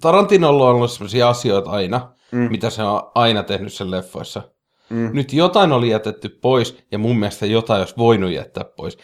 Tarantinolla 0.00 0.68
on 0.68 0.74
ollut 0.74 0.90
sellaisia 0.90 1.28
asioita 1.28 1.70
aina, 1.70 2.14
Mm. 2.32 2.50
mitä 2.50 2.70
se 2.70 2.82
on 2.82 3.10
aina 3.14 3.42
tehnyt 3.42 3.72
sen 3.72 3.90
leffoissa. 3.90 4.42
Mm. 4.90 5.10
Nyt 5.12 5.32
jotain 5.32 5.72
oli 5.72 5.88
jätetty 5.88 6.28
pois, 6.28 6.78
ja 6.92 6.98
mun 6.98 7.18
mielestä 7.18 7.46
jotain 7.46 7.80
olisi 7.80 7.94
voinut 7.98 8.32
jättää 8.32 8.64
pois. 8.76 8.98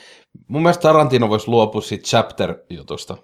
Mun 0.49 0.63
mielestä 0.63 0.83
Tarantino 0.83 1.29
voisi 1.29 1.49
luopua 1.49 1.81
siitä 1.81 2.05
chapter-jutusta. 2.09 3.17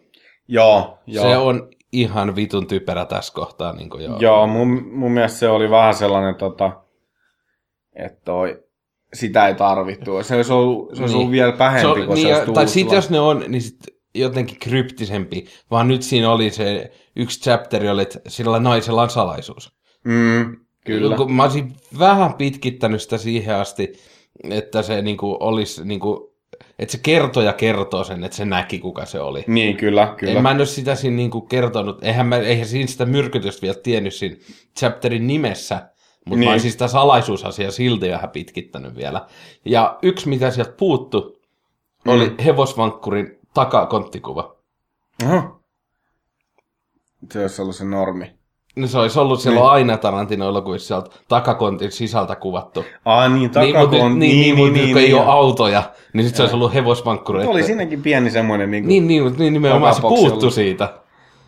Joo, 0.48 0.98
joo. 1.06 1.24
Se 1.24 1.36
on 1.36 1.68
ihan 1.92 2.36
vitun 2.36 2.66
typerä 2.66 3.04
tässä 3.04 3.32
kohtaa. 3.34 3.72
Niin 3.72 3.90
kuin 3.90 4.04
joo. 4.04 4.18
Joo, 4.20 4.46
mun, 4.46 4.68
mun 4.92 5.12
mielestä 5.12 5.38
se 5.38 5.48
oli 5.48 5.70
vähän 5.70 5.94
sellainen, 5.94 6.34
tota, 6.34 6.72
että 7.96 8.20
toi, 8.24 8.62
sitä 9.14 9.48
ei 9.48 9.54
tarvittu. 9.54 10.22
Se 10.22 10.36
olisi 10.36 10.52
ollut, 10.52 10.96
se 10.96 11.02
olisi 11.02 11.14
Niin. 11.14 11.18
ollut 11.20 11.32
vielä 11.32 11.52
Se 11.52 11.58
pähempi, 11.58 12.00
on, 12.00 12.06
kun 12.06 12.14
niin, 12.14 12.28
se 12.28 12.36
olisi 12.36 12.52
tai 12.52 12.68
sitten 12.68 12.96
jos 12.96 13.10
ne 13.10 13.20
on, 13.20 13.44
niin 13.48 13.62
sit 13.62 13.78
jotenkin 14.14 14.58
kryptisempi. 14.58 15.44
Vaan 15.70 15.88
nyt 15.88 16.02
siinä 16.02 16.32
oli 16.32 16.50
se 16.50 16.92
yksi 17.16 17.40
chapteri, 17.40 17.88
oli, 17.88 18.02
että 18.02 18.20
sillä 18.28 18.58
naisella 18.60 19.02
on 19.02 19.10
salaisuus. 19.10 19.81
Mm, 20.04 20.56
kyllä. 20.84 21.16
Kun 21.16 21.32
mä 21.32 21.42
olisin 21.42 21.76
vähän 21.98 22.34
pitkittänyt 22.34 23.02
sitä 23.02 23.18
siihen 23.18 23.56
asti, 23.56 23.92
että 24.50 24.82
se 24.82 25.02
niinku 25.02 25.36
olisi, 25.40 25.84
niinku, 25.84 26.34
että 26.78 26.92
se 26.92 26.98
kertoja 27.02 27.52
kertoo 27.52 28.04
sen, 28.04 28.24
että 28.24 28.36
se 28.36 28.44
näki, 28.44 28.78
kuka 28.78 29.04
se 29.04 29.20
oli. 29.20 29.44
Niin, 29.46 29.76
kyllä, 29.76 30.14
kyllä. 30.18 30.32
En 30.34 30.42
mä 30.42 30.50
en 30.50 30.56
ole 30.56 30.66
sitä 30.66 30.94
siinä 30.94 31.16
niinku 31.16 31.40
kertonut, 31.40 32.04
eihän, 32.04 32.26
mä, 32.26 32.36
eihän 32.36 32.66
siinä 32.66 32.86
sitä 32.86 33.06
myrkytystä 33.06 33.62
vielä 33.62 33.76
tiennyt 33.82 34.14
siinä 34.14 34.36
chapterin 34.78 35.26
nimessä, 35.26 35.74
mutta 35.74 35.90
niin. 36.26 36.40
Niin. 36.40 36.48
mä 36.48 36.52
olisin 36.52 36.72
sitä 36.72 36.88
salaisuusasiaa 36.88 37.70
silti 37.70 38.10
vähän 38.10 38.30
pitkittänyt 38.30 38.96
vielä. 38.96 39.26
Ja 39.64 39.98
yksi, 40.02 40.28
mitä 40.28 40.50
sieltä 40.50 40.72
puuttu, 40.72 41.42
oli 42.06 42.28
Mm. 42.30 42.36
hevosvankkurin 42.44 43.38
takakonttikuva. 43.54 44.56
Aha. 45.24 45.60
Se 47.32 47.42
olisi 47.42 47.62
ollut 47.62 47.76
se 47.76 47.84
normi. 47.84 48.34
No 48.76 48.86
se 48.86 48.98
olisi 48.98 49.18
ollut 49.18 49.40
silloin 49.40 49.70
aina 49.70 49.96
Tarantino-elokuvissa 49.96 50.86
sieltä 50.86 51.10
takakontin 51.28 51.92
sisältä 51.92 52.36
kuvattu. 52.36 52.84
Ah, 53.04 53.30
niin, 53.30 53.38
Niin, 53.40 53.50
takakon... 53.50 53.80
mutta 53.80 54.08
nyt, 54.08 54.18
niin, 54.18 54.56
niin, 54.56 54.56
niin, 54.56 54.72
niin, 54.72 54.92
kun 54.92 55.02
ei 55.02 55.14
ole 55.14 55.24
autoja, 55.26 55.82
niin 56.12 56.24
sitten 56.24 56.36
se 56.36 56.42
olisi 56.42 56.54
ollut 56.56 56.74
hevosvankkuri. 56.74 57.38
Mutta 57.38 57.50
oli 57.50 57.62
siinäkin 57.62 58.02
pieni 58.02 58.30
semmoinen... 58.30 58.70
Niin, 58.70 58.82
kuin... 58.82 58.88
Niin, 58.88 59.06
niin, 59.06 59.22
mutta 59.24 59.38
niin 59.38 59.52
nimenomaan 59.52 59.94
se 59.94 60.00
puuttu 60.00 60.50
siitä. 60.50 60.94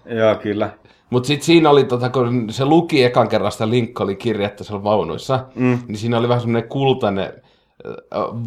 Joo, 0.07 0.35
kyllä. 0.35 0.71
Mutta 1.11 1.27
sitten 1.27 1.47
siinä 1.47 1.71
oli, 1.71 1.85
tota, 1.85 2.11
kun 2.11 2.47
se 2.51 2.65
luki 2.65 3.05
ekan 3.05 3.29
kerran 3.29 3.53
sitä 3.53 3.71
Lincolnin 3.71 4.17
kirjettä 4.17 4.65
siellä 4.65 4.85
vaunuissa, 4.85 5.47
Mm. 5.55 5.79
niin 5.89 5.99
siinä 5.99 6.19
oli 6.19 6.29
vähän 6.29 6.41
semmoinen 6.41 6.69
kultainen 6.69 7.33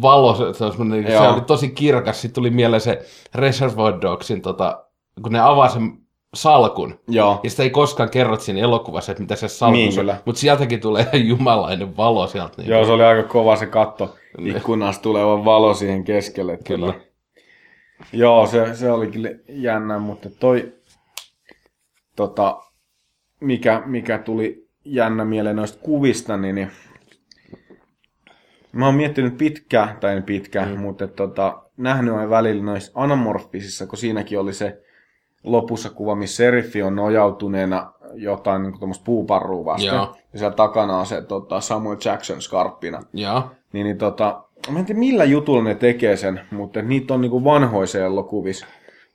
valo, 0.02 0.34
se, 0.34 0.44
se, 0.58 0.64
oli 0.64 1.40
tosi 1.40 1.68
kirkas. 1.68 2.20
Sitten 2.22 2.34
tuli 2.34 2.50
mieleen 2.50 2.80
se 2.80 3.02
Reservoir 3.34 3.94
Dogsin, 4.00 4.42
tota, 4.42 4.84
kun 5.22 5.32
ne 5.32 5.40
avaa 5.40 5.68
sen 5.68 5.98
salkun. 6.34 7.00
Joo. 7.08 7.40
Ja 7.42 7.50
sitä 7.50 7.62
ei 7.62 7.70
koskaan 7.70 8.10
kerrot 8.10 8.40
siinä 8.40 8.60
elokuvassa, 8.60 9.12
että 9.12 9.22
mitä 9.22 9.36
se 9.36 9.48
salkussa 9.48 9.70
Niin, 9.70 9.88
on. 9.88 9.94
kyllä. 9.94 10.16
Mutta 10.24 10.40
sieltäkin 10.40 10.80
tulee 10.80 11.06
jumalainen 11.32 11.96
valo 11.96 12.26
sieltä. 12.26 12.54
Niin 12.62 12.70
Joo, 12.70 12.84
se 12.84 12.92
oli 12.92 13.02
aika 13.04 13.28
kova 13.28 13.56
se 13.56 13.66
katto. 13.66 14.16
Ikkunasta 14.38 15.02
tuleva 15.02 15.44
valo 15.44 15.74
siihen 15.74 16.04
keskelle. 16.04 16.58
Kyllä. 16.66 16.86
Tota. 16.86 16.98
Joo, 18.12 18.46
se, 18.46 18.74
se 18.74 18.90
oli 18.90 19.06
kyllä 19.06 19.30
jännä, 19.48 19.98
mutta 19.98 20.30
toi, 20.30 20.72
tota, 22.16 22.62
mikä, 23.40 23.82
mikä 23.86 24.18
tuli 24.18 24.68
jännä 24.84 25.24
mieleen 25.24 25.56
noista 25.56 25.78
kuvista, 25.82 26.36
niin, 26.36 26.54
niin 26.54 26.70
mä 28.72 28.86
oon 28.86 28.94
miettinyt 28.94 29.38
pitkään, 29.38 29.96
tai 30.00 30.16
en 30.16 30.22
pitkään, 30.22 30.68
mm. 30.74 30.80
mutta 30.80 31.08
tota, 31.08 31.62
nähnyt 31.76 32.14
aina 32.14 32.30
välillä 32.30 32.64
noissa 32.64 32.92
anamorfisissa, 32.94 33.86
kun 33.86 33.98
siinäkin 33.98 34.38
oli 34.38 34.52
se 34.52 34.82
lopussa 35.44 35.90
kuva, 35.90 36.14
missä 36.14 36.36
seriffi 36.36 36.82
on 36.82 36.96
nojautuneena 36.96 37.92
jotain 38.14 38.62
niin 38.62 38.78
tuommoista 38.78 39.04
puuparrua 39.04 39.64
vasten. 39.64 39.94
Joo. 39.94 40.16
Ja 40.32 40.38
siellä 40.38 40.56
takana 40.56 40.98
on 40.98 41.06
se 41.06 41.22
tota, 41.22 41.60
Samuel 41.60 41.96
Jackson 42.04 42.42
skarppina. 42.42 43.02
Joo. 43.12 43.42
Niin, 43.72 43.84
niin 43.84 43.98
tota, 43.98 44.44
mä 44.70 44.78
en 44.78 44.84
tiedä 44.84 44.98
millä 44.98 45.24
jutulla 45.24 45.62
ne 45.62 45.74
tekee 45.74 46.16
sen, 46.16 46.40
mutta 46.50 46.82
niitä 46.82 47.14
on 47.14 47.20
niinku 47.20 47.44
vanhoissa 47.44 47.98
elokuvissa 47.98 48.66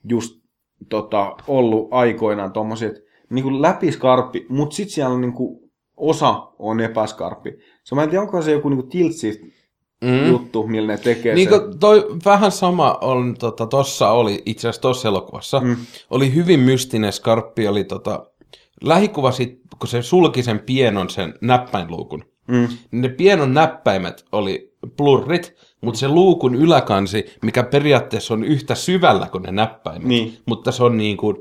just 0.10 0.44
tota, 0.90 1.36
ollut 1.48 1.88
aikoinaan 1.92 2.52
tommosia, 2.52 2.88
että 2.88 3.02
niinku 3.30 3.62
läpiskarppi, 3.62 4.46
mutta 4.50 4.76
sit 4.76 4.90
siellä 4.90 5.14
on 5.14 5.22
niinku 5.22 5.70
osa 5.98 6.48
on 6.60 6.80
epäskarppi. 6.80 7.58
Se 7.84 7.96
mä 7.96 8.04
en 8.04 8.10
tiedä, 8.10 8.22
onko 8.22 8.42
se 8.42 8.52
joku 8.52 8.70
niinku 8.70 8.88
tiltsi 8.88 9.54
Mm. 10.04 10.28
juttu, 10.28 10.68
millä 10.68 10.92
ne 10.94 10.98
tekee 10.98 11.36
Niin 11.36 11.50
sen. 11.50 11.80
toi 11.80 12.08
vähän 12.26 12.52
sama 12.52 12.98
on, 13.02 13.36
tota, 13.40 13.66
tossa 13.66 14.10
oli, 14.10 14.42
itse 14.46 14.68
asiassa 14.68 14.82
tossa 14.82 15.08
elokuvassa, 15.08 15.60
mm. 15.60 15.76
oli 16.10 16.34
hyvin 16.36 16.60
mystinen 16.60 17.14
skarppi, 17.14 17.68
oli 17.68 17.84
tota, 17.84 18.26
lähikuva 18.84 19.32
sit, 19.32 19.60
kun 19.80 19.88
se 19.88 20.02
sulki 20.02 20.44
sen 20.44 20.60
pienon 20.60 21.10
sen 21.10 21.34
näppäinluukun, 21.42 22.24
Mm. 22.48 22.68
niin 22.92 23.02
ne 23.02 23.10
pienon 23.10 23.54
näppäimet 23.54 24.26
oli 24.32 24.74
blurrit, 24.98 25.56
mutta 25.82 26.00
se 26.00 26.08
luukun 26.08 26.56
yläkansi, 26.56 27.26
mikä 27.42 27.64
periaatteessa 27.64 28.34
on 28.34 28.44
yhtä 28.44 28.76
syvällä 28.76 29.28
kuin 29.32 29.44
ne 29.44 29.52
näppäimet, 29.52 30.08
Niin. 30.08 30.38
mutta 30.46 30.72
se 30.72 30.84
on 30.84 30.98
niin 30.98 31.18
kuin 31.18 31.38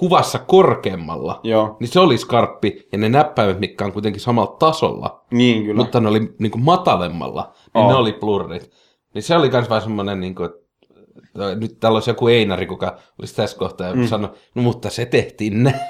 kuvassa 0.00 0.38
korkeammalla, 0.38 1.40
Joo, 1.42 1.76
niin 1.80 1.88
se 1.88 2.00
oli 2.00 2.18
skarppi, 2.18 2.88
ja 2.92 2.98
ne 2.98 3.08
näppäimet, 3.08 3.60
mitkä 3.60 3.84
on 3.84 3.92
kuitenkin 3.92 4.20
samalla 4.20 4.56
tasolla, 4.58 5.24
niin 5.30 5.64
kyllä. 5.64 5.74
mutta 5.74 6.00
ne 6.00 6.08
oli 6.08 6.34
niin 6.38 6.50
kuin 6.50 6.64
matalemmalla, 6.64 7.52
niin 7.74 7.84
Oo. 7.84 7.90
ne 7.90 7.96
oli 7.96 8.12
blurrit. 8.12 8.70
Niin 9.14 9.22
se 9.22 9.36
oli 9.36 9.50
myös 9.50 9.68
vähän 9.68 9.82
semmoinen, 9.82 10.20
niin 10.20 10.34
kuin, 10.34 10.50
että 10.50 11.54
nyt 11.54 11.80
täällä 11.80 11.96
olisi 11.96 12.10
joku 12.10 12.28
Einari, 12.28 12.66
kuka 12.66 12.98
olisi 13.18 13.36
tässä 13.36 13.58
kohtaa 13.58 13.86
ja 13.86 13.94
mm. 13.94 14.06
sanoi, 14.06 14.30
no 14.54 14.62
mutta 14.62 14.90
se 14.90 15.06
tehtiin 15.06 15.62
näin. 15.62 15.80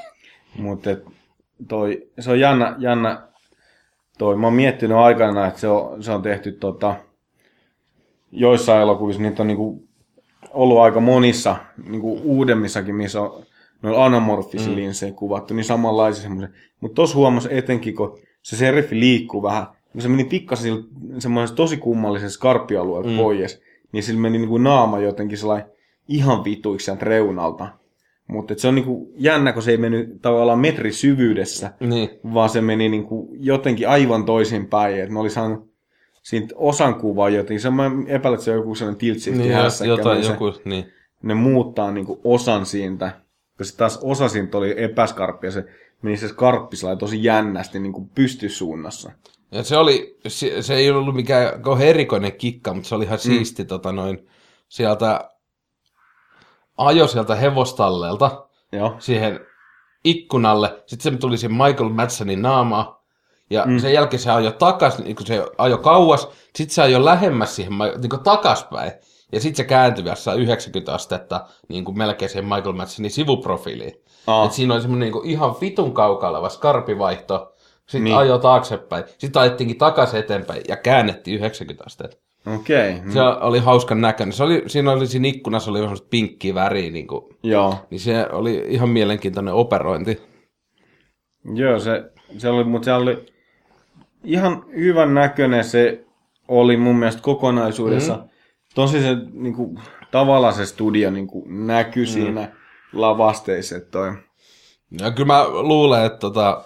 Mutta 0.59 0.91
toi, 1.69 2.11
se 2.21 2.31
on 2.31 2.41
jännä, 2.41 2.77
jännä 2.79 3.29
toi. 4.19 4.37
Mä 4.37 4.47
oon 4.47 4.55
miettinyt 4.55 4.97
aikana, 4.97 5.47
että 5.47 5.61
se 5.61 5.69
on, 5.69 6.03
se 6.03 6.13
on 6.13 6.23
tehty 6.23 6.53
tota, 6.53 6.95
joissain 8.33 8.83
elokuvissa, 8.83 9.23
niitä 9.23 9.43
on 9.43 9.47
niinku 9.47 9.89
ollut 10.51 10.79
aika 10.79 11.01
monissa 11.01 11.57
niin 11.89 12.01
kuin 12.01 12.23
uudemmissakin, 12.23 12.95
missä 12.95 13.21
on 13.21 13.50
noilla 13.83 14.07
anamorfisilla 14.07 14.77
mm. 14.77 14.77
linsseillä 14.77 15.17
kuvattu, 15.17 15.55
niin 15.55 15.65
samanlaisia 15.65 16.23
semmoisia. 16.23 16.49
Mutta 16.81 16.95
tuossa 16.95 17.17
huomasi 17.17 17.49
etenkin, 17.51 17.95
kun 17.95 18.19
se 18.43 18.57
seriffi 18.57 19.01
liikkuu 19.01 19.43
vähän, 19.43 19.67
kun 19.93 20.01
se 20.01 20.09
meni 20.09 20.25
pikkasen 20.25 20.85
semmoisessa 21.19 21.57
tosi 21.57 21.77
kummallisessa 21.77 22.37
skarppialueella 22.37 23.11
mm. 23.11 23.17
pois, 23.17 23.63
niin 23.93 24.03
sillä 24.03 24.21
meni 24.21 24.39
niin 24.39 24.49
kuin 24.49 24.65
naama 24.65 24.99
jotenkin 24.99 25.39
sellainen 25.39 25.71
ihan 26.09 26.45
vituiksi 26.45 26.85
sieltä 26.85 27.05
reunalta. 27.05 27.69
Mutta 28.27 28.55
se 28.57 28.69
on 28.69 28.75
niinku 28.75 29.13
jännä, 29.17 29.53
kun 29.53 29.63
se 29.63 29.71
ei 29.71 29.77
mennyt 29.77 30.23
tavallaan 30.23 30.59
metri 30.59 30.93
syvyydessä, 30.93 31.73
Niin. 31.81 32.11
vaan 32.35 32.49
se 32.49 32.61
meni 32.61 32.89
niinku 32.89 33.35
jotenkin 33.39 33.89
aivan 33.89 34.25
toisinpäin. 34.25 35.01
Että 35.01 35.13
ne 35.15 35.21
oli 35.21 35.31
saanut 35.31 35.71
siitä 36.23 36.55
osan 36.59 36.95
kuvaa 36.95 37.29
jotenkin. 37.29 37.61
Se 37.61 37.71
mä 37.71 37.91
epäilen, 38.07 38.35
että 38.35 38.45
se 38.45 38.51
on 38.51 38.57
joku 38.57 38.75
sellainen 38.75 38.99
tiltsifti 38.99 39.39
Niin, 39.39 39.53
jotain, 39.89 40.17
niin 40.17 40.27
se, 40.27 40.33
joku, 40.33 40.53
niin. 40.65 40.85
ne 41.23 41.35
muuttaa 41.35 41.91
niinku 41.91 42.21
osan 42.25 42.67
siitä. 42.67 43.13
Koska 43.61 43.77
taas 43.79 43.99
osa 44.03 44.29
siitä 44.29 44.59
oli 44.59 44.75
epäskarppi 44.77 45.47
ja 45.47 45.51
se 45.51 45.65
meni 46.03 46.17
se 46.17 46.29
skarppi 46.29 46.77
tosi 46.99 47.25
jännästi 47.25 47.81
niinku 47.81 48.11
pystysuunnassa. 48.15 49.11
Ja 49.53 49.63
se 49.63 49.77
oli, 49.77 50.19
se, 50.29 50.63
se 50.63 50.75
ei 50.75 50.91
ollut 50.91 51.15
mikään 51.15 51.63
kauhean 51.63 51.89
erikoinen 51.89 52.33
kikka, 52.33 52.75
mutta 52.75 52.89
se 52.89 52.95
oli 52.95 53.05
ihan 53.05 53.19
Mm. 53.19 53.23
siisti 53.23 53.65
tota 53.65 53.93
noin, 53.93 54.29
sieltä, 54.69 55.31
ajo 56.77 57.07
sieltä 57.07 57.35
hevostallelta 57.35 58.47
Joo. 58.73 58.97
siihen 58.99 59.41
ikkunalle, 60.05 60.83
sitten 60.87 61.13
se 61.13 61.19
tuli 61.19 61.39
siihen 61.39 61.57
Michael 61.57 61.89
Madsenin 61.89 62.43
naamaa, 62.43 63.05
ja 63.51 63.65
mm. 63.67 63.79
sen 63.79 63.93
jälkeen 63.93 64.21
se 64.21 64.31
ajoi 64.31 64.53
takas, 64.53 64.99
niin 64.99 65.17
kun 65.17 65.27
se 65.27 65.47
ajoi 65.59 65.79
kauas, 65.79 66.29
sitten 66.57 66.75
se 66.75 66.83
ajoi 66.83 67.05
lähemmäs 67.05 67.57
siihen 67.57 67.73
niin 68.01 68.11
kuin 68.11 68.23
takaspäin, 68.23 68.93
ja 69.33 69.41
sitten 69.41 69.57
se 69.57 69.65
kääntyi 69.65 70.05
vielä 70.05 70.37
90 70.39 70.95
astetta 70.95 71.47
niin 71.69 71.85
kuin 71.85 71.99
melkein 71.99 72.29
siihen 72.29 72.45
Michael 72.45 72.73
Madsenin 72.73 73.11
sivuprofiiliin. 73.11 73.93
Aa. 74.27 74.47
Et 74.47 74.53
siinä 74.53 74.75
oli 74.75 74.83
semmoinen 74.83 75.07
niin 75.07 75.13
kuin 75.13 75.31
ihan 75.31 75.55
vitun 75.61 75.95
kaukaa 75.95 76.31
oleva 76.31 76.49
skarpivaihto, 76.49 77.55
sitten 77.87 78.05
Niin. 78.05 78.17
ajoi 78.17 78.39
taaksepäin, 78.41 79.05
sitten 79.19 79.43
ajettiinkin 79.43 79.79
takaisin 79.79 80.21
eteenpäin 80.21 80.63
ja 80.69 80.77
käännettiin 80.77 81.37
90 81.37 81.85
astetta. 81.87 82.17
Okei. 82.55 82.97
Okay. 82.97 83.13
Se 83.13 83.21
oli 83.21 83.59
hauskan 83.59 84.01
näköinen. 84.01 84.33
Se 84.33 84.43
oli, 84.43 84.63
siinä 84.67 84.93
oli 84.93 85.07
siinä 85.07 85.29
ikkunassa 85.29 85.71
oli 85.71 85.83
vähän 85.83 85.97
pinkkiä 86.11 86.55
väriä, 86.55 86.91
niin, 86.91 87.07
kuin, 87.07 87.25
Joo. 87.43 87.75
niin 87.91 88.01
se 88.01 88.27
oli 88.33 88.65
ihan 88.69 88.89
mielenkiintoinen 88.89 89.55
operointi. 89.55 90.23
Joo, 91.55 91.79
se, 91.79 92.05
se 92.39 92.49
oli, 92.49 92.65
mutta 92.65 92.85
se 92.85 92.93
oli 92.93 93.27
ihan 94.25 94.65
hyvän 94.77 95.15
näköinen 95.15 95.65
se 95.65 96.05
oli 96.49 96.77
mun 96.77 96.97
mielestä 96.97 97.23
kokonaisuudessa. 97.23 98.17
Mm. 98.17 98.30
Tosi 98.75 99.01
se 99.01 99.17
niin 99.33 99.55
kuin, 99.55 99.79
tavallaan 100.11 100.55
se 100.55 100.67
studio 100.67 101.11
niin 101.11 101.27
kuin, 101.27 101.67
näkyi 101.67 102.05
mm. 102.05 102.11
siinä 102.13 102.53
lavasteissa, 102.93 103.77
että 103.77 103.91
toi. 103.91 104.13
Ja 105.01 105.11
kyllä 105.11 105.27
mä 105.27 105.49
luulen, 105.49 106.05
että 106.05 106.19
tota, 106.19 106.65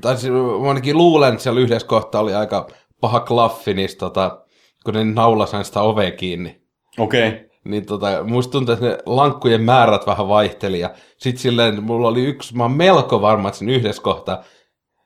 tai 0.00 0.16
siis 0.16 0.32
mä 0.32 0.68
ainakin 0.68 0.96
luulen, 0.96 1.32
että 1.32 1.42
siellä 1.42 1.60
yhdessä 1.60 1.88
kohtaa 1.88 2.20
oli 2.20 2.34
aika 2.34 2.68
paha 3.00 3.20
klaffi 3.20 3.74
niistä, 3.74 3.98
tota, 3.98 4.38
kun 4.84 4.94
ne 4.94 5.04
naulasi 5.04 5.64
sitä 5.64 5.80
ovea 5.80 6.10
kiinni. 6.10 6.62
Okei. 6.98 7.28
Okay. 7.28 7.40
Niin 7.64 7.86
tota, 7.86 8.24
musta 8.24 8.52
tuntuu, 8.52 8.72
että 8.72 8.86
ne 8.86 8.98
lankkujen 9.06 9.62
määrät 9.62 10.06
vähän 10.06 10.28
vaihteli 10.28 10.80
ja 10.80 10.90
sit 11.16 11.38
silleen, 11.38 11.82
mulla 11.82 12.08
oli 12.08 12.24
yksi, 12.24 12.56
mä 12.56 12.64
oon 12.64 12.72
melko 12.72 13.20
varma, 13.20 13.48
että 13.48 13.58
siinä 13.58 13.72
yhdessä 13.72 14.02
kohtaa 14.02 14.44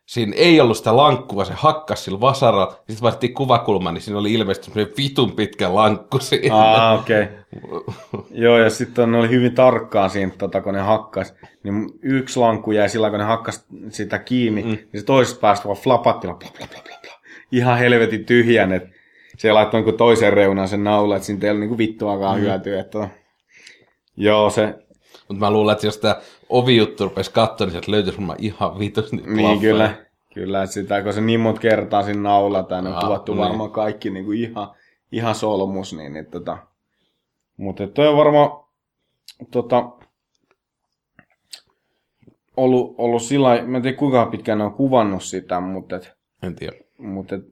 siinä 0.06 0.32
ei 0.36 0.60
ollut 0.60 0.76
sitä 0.76 0.96
lankkua, 0.96 1.44
se 1.44 1.52
hakkas 1.56 2.04
sillä 2.04 2.20
vasaralla, 2.20 2.70
sitten 2.70 3.02
vaihdettiin 3.02 3.34
kuvakulma, 3.34 3.92
niin 3.92 4.02
siinä 4.02 4.18
oli 4.18 4.32
ilmeisesti 4.32 4.64
semmoinen 4.64 4.94
vitun 4.96 5.32
pitkä 5.32 5.74
lankku 5.74 6.18
siinä. 6.18 6.56
Ah, 6.56 7.00
okei. 7.00 7.22
Okay. 7.22 7.94
Joo, 8.30 8.58
ja 8.58 8.70
sitten 8.70 9.12
ne 9.12 9.18
oli 9.18 9.28
hyvin 9.28 9.54
tarkkaan 9.54 10.10
siinä, 10.10 10.32
tota, 10.38 10.60
kun 10.60 10.74
ne 10.74 10.80
hakkas. 10.80 11.34
Niin 11.62 11.90
yksi 12.02 12.38
lankku 12.38 12.72
jäi 12.72 12.88
sillä, 12.88 13.10
kun 13.10 13.18
ne 13.18 13.24
hakkas 13.24 13.66
sitä 13.88 14.18
kiinni, 14.18 14.62
mm. 14.62 14.68
niin 14.68 14.88
se 14.96 15.04
toisesta 15.04 15.40
päästä 15.40 15.64
vaan 15.64 15.78
flapatti, 15.78 16.26
bla, 16.26 16.36
bla, 16.36 16.50
bla, 16.58 16.66
bla, 16.66 16.98
bla. 17.02 17.12
ihan 17.52 17.78
helvetin 17.78 18.24
tyhjän, 18.24 18.72
että 18.72 18.88
se 19.36 19.52
laittoi 19.52 19.82
niin 19.82 19.96
toiseen 19.96 20.32
reunaan 20.32 20.68
sen 20.68 20.84
naulan, 20.84 21.16
että 21.16 21.26
siitä 21.26 21.46
ei 21.46 21.50
ollut 21.50 21.68
niin 21.68 21.78
vittuakaan 21.78 22.38
mm. 22.38 22.42
hyötyä. 22.42 22.80
Että... 22.80 23.08
Joo, 24.16 24.50
se, 24.50 24.74
Mutta 25.28 25.40
mä 25.40 25.50
luulen, 25.50 25.72
että 25.72 25.86
jos 25.86 25.98
tämä 25.98 26.16
ovijuttu 26.48 27.04
rupesi 27.04 27.32
katsoa, 27.32 27.64
niin 27.66 27.72
sieltä 27.72 27.90
löytyisi 27.90 28.18
varmaan 28.18 28.38
ihan 28.42 28.78
vitus 28.78 29.12
niitä 29.12 29.30
Niin, 29.30 29.60
kyllä. 29.60 29.94
Kyllä, 30.34 30.66
sitä, 30.66 31.02
kun 31.02 31.12
se 31.12 31.20
niin 31.20 31.40
monta 31.40 31.60
kertaa 31.60 32.02
siinä 32.02 32.20
naulataan, 32.20 32.84
ne 32.84 32.90
on 32.90 32.96
Ah, 32.96 33.04
kuvattu 33.04 33.32
niin. 33.34 33.42
varmaan 33.44 33.70
kaikki 33.70 34.10
niin 34.10 34.24
kuin 34.24 34.38
ihan, 34.38 34.68
ihan 35.12 35.34
solmus, 35.34 35.92
niin, 35.92 36.12
niin 36.12 36.26
tota. 36.26 36.58
Mutta 37.56 37.86
toi 37.86 38.08
on 38.08 38.16
varmaan 38.16 38.50
tota, 39.50 39.90
ollut, 42.56 42.94
ollut 42.98 43.22
sillä 43.22 43.62
mä 43.62 43.76
en 43.76 43.82
tiedä 43.82 43.96
kuinka 43.96 44.26
pitkään 44.26 44.58
ne 44.58 44.64
on 44.64 44.74
kuvannut 44.74 45.22
sitä, 45.22 45.60
mutta, 45.60 45.96
et, 45.96 46.12
En 46.42 46.54
tiedä. 46.56 46.76
mutta 46.98 47.34
et, 47.34 47.42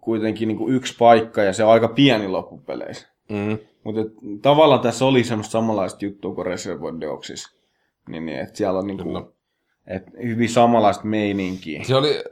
kuitenkin 0.00 0.48
niin 0.48 0.58
kuin 0.58 0.74
yksi 0.74 0.96
paikka 0.98 1.42
ja 1.42 1.52
se 1.52 1.64
on 1.64 1.72
aika 1.72 1.88
pieni 1.88 2.28
loppupeleissä. 2.28 3.08
Mm. 3.28 3.58
Mutta 3.84 4.00
tavallaan 4.42 4.80
tässä 4.80 5.04
oli 5.04 5.24
semmoista 5.24 5.52
samanlaista 5.52 6.04
juttua 6.04 6.34
kuin 6.34 6.46
Reservoir. 6.46 6.94
Niin, 8.08 8.26
niin 8.26 8.38
että 8.38 8.56
siellä 8.56 8.78
on 8.78 8.86
niin 8.86 8.98
kuin, 8.98 9.24
et, 9.86 10.02
hyvin 10.22 10.48
samanlaista 10.48 11.04
meininkiä. 11.04 11.84
Se 11.84 11.94
oli 11.94 12.24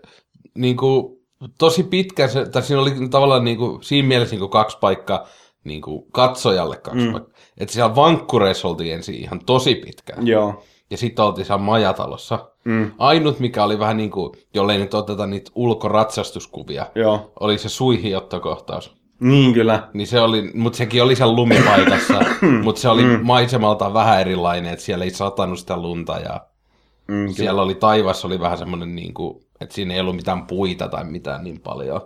niin 0.54 0.76
kuin, 0.76 1.20
tosi 1.58 1.82
pitkä, 1.82 2.28
se, 2.28 2.46
tai 2.46 2.62
siinä 2.62 2.82
oli 2.82 3.08
tavallaan 3.10 3.44
niin 3.44 3.56
kuin, 3.56 3.82
siinä 3.82 4.08
mielessä 4.08 4.32
niin 4.32 4.40
kuin 4.40 4.50
kaksi 4.50 4.78
paikkaa 4.80 5.26
niin 5.64 5.82
kuin 5.82 6.04
katsojalle 6.12 6.76
kaksi 6.76 7.06
mm. 7.06 7.12
paikkaa. 7.12 7.34
Että 7.58 7.72
siellä 7.72 7.96
vankkureissa 7.96 8.68
oltiin 8.68 8.94
ensin 8.94 9.14
ihan 9.14 9.40
tosi 9.46 9.74
pitkään. 9.74 10.26
Joo. 10.26 10.62
Ja 10.90 10.96
sitten 10.96 11.24
oltiin 11.24 11.44
siellä 11.44 11.62
majatalossa. 11.62 12.50
Mm. 12.64 12.90
Ainut, 12.98 13.40
mikä 13.40 13.64
oli 13.64 13.78
vähän 13.78 13.96
niin 13.96 14.10
kuin, 14.10 14.32
jollei 14.54 14.78
nyt 14.78 14.94
oteta 14.94 15.26
niitä 15.26 15.50
ulkoratsastuskuvia, 15.54 16.86
Joo. 16.94 17.32
oli 17.40 17.58
se 17.58 17.68
suihiottokohtaus. 17.68 18.99
Niin 19.20 19.54
kyllä. 19.54 19.88
Niin 19.94 20.06
se 20.06 20.20
oli, 20.20 20.50
mutta 20.54 20.76
sekin 20.76 21.02
oli 21.02 21.16
siellä 21.16 21.34
lumipaikassa, 21.36 22.20
mutta 22.64 22.80
se 22.80 22.88
oli 22.88 23.02
mm. 23.02 23.18
maisemaltaan 23.22 23.94
vähän 23.94 24.20
erilainen, 24.20 24.72
että 24.72 24.84
siellä 24.84 25.04
ei 25.04 25.10
satanut 25.10 25.58
sitä 25.58 25.76
lunta 25.76 26.18
ja 26.18 26.40
Mm, 27.08 27.14
kyllä. 27.16 27.32
siellä 27.32 27.62
oli 27.62 27.74
taivas, 27.74 28.24
oli 28.24 28.40
vähän 28.40 28.58
semmoinen 28.58 28.96
niin 28.96 29.14
kuin, 29.14 29.44
että 29.60 29.74
siinä 29.74 29.94
ei 29.94 30.00
ollut 30.00 30.16
mitään 30.16 30.46
puita 30.46 30.88
tai 30.88 31.04
mitään 31.04 31.44
niin 31.44 31.60
paljon. 31.60 32.00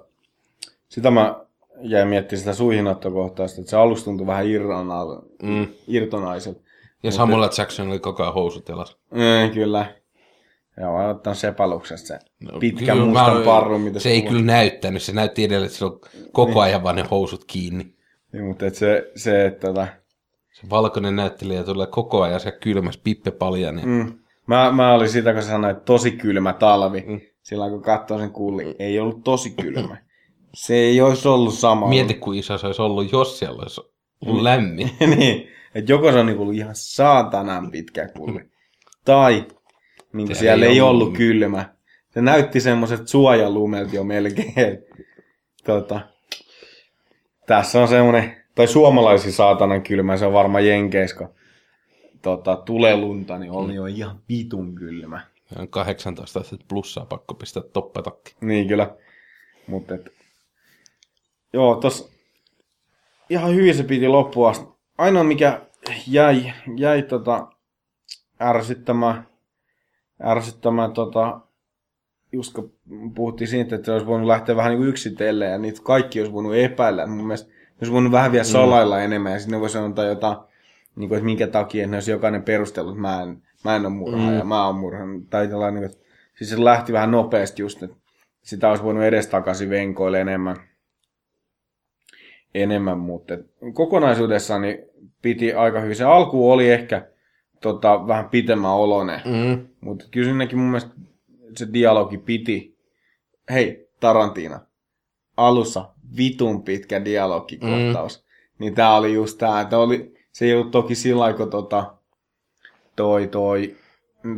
Sitä 0.88 1.10
mä 1.10 1.34
jäin 1.80 2.08
miettimään 2.08 2.38
sitä 2.40 2.54
suihinottokohtausta, 2.54 3.60
että 3.60 3.70
se 3.70 3.76
alus 3.76 4.04
tuntui 4.04 4.26
vähän 4.26 4.46
irrona, 4.46 5.04
Mm. 5.42 5.66
irtonaiselta. 5.88 6.60
Ja 7.02 7.12
Samuel 7.12 7.48
Jackson 7.58 7.88
oli 7.88 7.98
koko 7.98 8.22
ajan 8.22 8.34
housut 8.34 8.68
jalassa. 8.68 8.98
Mm, 9.10 9.54
kyllä. 9.54 9.94
Joo, 10.80 10.98
mä 10.98 11.08
ottanut 11.08 11.38
sepaluksesta 11.38 12.06
sen 12.06 12.20
No, 12.40 12.58
pitkän 12.58 12.96
kyllä 12.96 13.04
mustan 13.08 13.38
mä- 13.38 13.44
parrun, 13.44 13.80
mitä 13.80 13.98
Se 14.00 14.10
ei 14.10 14.22
kyllä 14.22 14.42
näyttänyt, 14.42 15.02
se 15.02 15.12
näytti 15.12 15.44
edelleen, 15.44 15.66
että 15.66 15.78
sillä 15.78 15.90
on 15.90 16.00
koko 16.32 16.60
ajan 16.60 16.82
vaan 16.82 16.96
ne 16.96 17.04
housut 17.10 17.44
kiinni. 17.44 17.94
Niin, 18.32 18.44
mutta 18.44 18.66
et 18.66 18.74
se, 18.74 19.10
se 19.16 19.46
että 19.46 19.66
tota, 19.66 19.86
Se 20.52 20.70
valkoinen 20.70 21.16
näyttelijä 21.16 21.64
tulee 21.64 21.86
koko 21.86 22.22
ajan 22.22 22.40
se 22.40 22.52
kylmäs 22.52 22.98
pippe 22.98 23.30
paljon. 23.30 23.78
Ja... 23.78 23.86
mm, 23.86 24.18
mä, 24.46 24.72
mä 24.72 24.94
olin 24.94 25.08
sitä, 25.08 25.32
kun 25.32 25.42
sä 25.42 25.48
sanoit, 25.48 25.76
että 25.76 25.84
tosi 25.84 26.10
kylmä 26.10 26.52
talvi. 26.52 27.04
Mm. 27.06 27.20
Silloin 27.42 27.72
kun 27.72 27.82
katsoin 27.82 28.20
sen 28.20 28.30
kuulin, 28.30 28.74
ei 28.78 29.00
ollut 29.00 29.24
tosi 29.24 29.50
kylmä. 29.50 29.96
Se 30.54 30.74
ei 30.74 31.00
olisi 31.00 31.28
ollut 31.28 31.54
sama. 31.54 31.88
Mieti, 31.88 32.14
kuin 32.14 32.38
iso 32.38 32.58
se 32.58 32.66
olisi 32.66 32.82
ollut, 32.82 33.12
jos 33.12 33.38
siellä 33.38 33.62
olisi 33.62 33.80
ollut 34.26 34.42
lämmin. 34.42 34.90
niin, 35.16 35.48
että 35.74 35.92
joko 35.92 36.12
se 36.12 36.18
on 36.18 36.26
niin 36.26 36.54
ihan 36.54 36.74
saatanan 36.74 37.70
pitkä 37.70 38.08
kulli, 38.08 38.40
tai 39.04 39.46
niin 40.14 40.28
Se 40.28 40.34
siellä 40.34 40.66
ei 40.66 40.72
ei, 40.72 40.80
ollut. 40.80 41.02
ollut 41.02 41.16
kylmä. 41.16 41.74
Se 42.10 42.22
näytti 42.22 42.60
semmoiset 42.60 43.08
suojalumet 43.08 43.92
jo 43.92 44.04
melkein. 44.04 44.54
tota, 45.66 46.00
tässä 47.46 47.82
on 47.82 47.88
semmoinen, 47.88 48.36
tai 48.54 48.66
suomalaisi 48.66 49.32
saatanan 49.32 49.82
kylmä, 49.82 50.16
se 50.16 50.26
on 50.26 50.32
varmaan 50.32 50.66
Jenkeissä, 50.66 51.16
kun 51.16 51.28
tota, 52.22 52.56
tulee 52.56 52.96
lunta, 52.96 53.38
niin 53.38 53.50
oli 53.50 53.74
jo 53.74 53.86
ihan 53.86 54.20
vitun 54.28 54.74
kylmä. 54.74 55.20
On 55.58 55.68
18 55.68 56.40
astetta 56.40 56.66
plussaa 56.68 57.06
pakko 57.06 57.34
pistää 57.34 57.62
toppetakki. 57.72 58.34
Niin 58.40 58.68
kyllä. 58.68 58.96
Mutta 59.66 59.94
et, 59.94 60.10
joo, 61.52 61.76
tos 61.76 62.12
ihan 63.30 63.54
hyvin 63.54 63.74
se 63.74 63.82
piti 63.82 64.08
loppua 64.08 64.50
asti. 64.50 64.66
Ainoa 64.98 65.24
mikä 65.24 65.60
jäi, 66.06 66.52
jäi 66.76 67.02
tota, 67.02 67.46
ärsyttämään, 68.40 69.26
ärsyttämään 70.22 70.92
tota, 70.92 71.40
just 72.32 72.54
kun 72.54 72.72
puhuttiin 73.14 73.48
siitä, 73.48 73.74
että 73.74 73.86
se 73.86 73.92
olisi 73.92 74.06
voinut 74.06 74.26
lähteä 74.26 74.56
vähän 74.56 74.72
niin 74.72 74.88
yksitellen 74.88 75.50
ja 75.50 75.58
niitä 75.58 75.80
kaikki 75.82 76.20
olisi 76.20 76.32
voinut 76.32 76.54
epäillä. 76.54 77.06
Mun 77.06 77.26
mielestä 77.26 77.52
olisi 77.80 77.92
voinut 77.92 78.12
vähän 78.12 78.32
vielä 78.32 78.44
salailla 78.44 78.96
mm. 78.96 79.04
enemmän 79.04 79.32
ja 79.32 79.38
sitten 79.38 79.56
ne 79.56 79.60
voisi 79.60 79.72
sanoa 79.72 80.04
jotain, 80.04 80.36
niin 80.96 81.08
kuin, 81.08 81.16
että 81.16 81.24
minkä 81.24 81.46
takia, 81.46 81.82
että 81.82 81.90
ne 81.90 81.96
olisi 81.96 82.10
jokainen 82.10 82.42
perustellut, 82.42 82.92
että 82.92 83.02
mä 83.02 83.22
en, 83.22 83.42
mä 83.64 83.76
en 83.76 83.86
ole 83.86 83.94
murhaa 83.94 84.30
mm. 84.30 84.38
ja 84.38 84.44
mä 84.44 84.66
oon 84.66 84.74
murhan. 84.74 85.26
Tai 85.30 85.48
tällainen, 85.48 85.82
niin 85.82 85.90
kuin, 85.90 85.98
että 85.98 86.14
siis 86.38 86.50
se 86.50 86.64
lähti 86.64 86.92
vähän 86.92 87.10
nopeasti 87.10 87.62
just, 87.62 87.82
että 87.82 87.96
sitä 88.42 88.68
olisi 88.68 88.84
voinut 88.84 89.02
edestakaisin 89.02 89.70
venkoilla 89.70 90.18
enemmän. 90.18 90.56
enemmän, 92.54 92.98
mutta 92.98 93.34
kokonaisuudessaan 93.74 94.62
niin 94.62 94.78
piti 95.22 95.52
aika 95.52 95.80
hyvin. 95.80 95.96
Se 95.96 96.04
alku 96.04 96.50
oli 96.50 96.70
ehkä 96.70 97.06
tota, 97.64 98.06
vähän 98.06 98.28
pitemmän 98.28 98.70
oloinen, 98.70 99.20
Mm. 99.24 99.66
mutta 99.80 100.04
kyllä 100.10 100.26
siinäkin 100.26 100.58
mun 100.58 100.66
mielestä 100.68 100.90
se 101.56 101.68
dialogi 101.72 102.18
piti. 102.18 102.76
Hei, 103.50 103.88
Tarantina, 104.00 104.60
alussa 105.36 105.88
vitun 106.16 106.62
pitkä 106.62 107.04
dialogikohtaus. 107.04 108.18
Mm. 108.18 108.24
Niin 108.58 108.74
tää 108.74 108.94
oli 108.96 109.14
just 109.14 109.38
tää, 109.38 109.60
että 109.60 109.78
oli, 109.78 110.14
se 110.32 110.44
ei 110.44 110.54
ollut 110.54 110.70
toki 110.70 110.94
sillä 110.94 111.32
kun 111.32 111.50
tota, 111.50 111.94
toi, 112.96 113.26
toi 113.26 113.76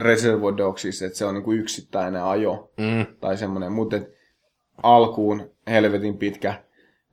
Reservoir 0.00 0.56
Dogsissa, 0.56 1.06
että 1.06 1.18
se 1.18 1.24
on 1.24 1.34
niinku 1.34 1.52
yksittäinen 1.52 2.22
ajo 2.22 2.70
Mm. 2.76 3.06
tai 3.20 3.36
semmoinen, 3.36 3.72
mutta 3.72 3.96
alkuun 4.82 5.50
helvetin 5.66 6.18
pitkä 6.18 6.62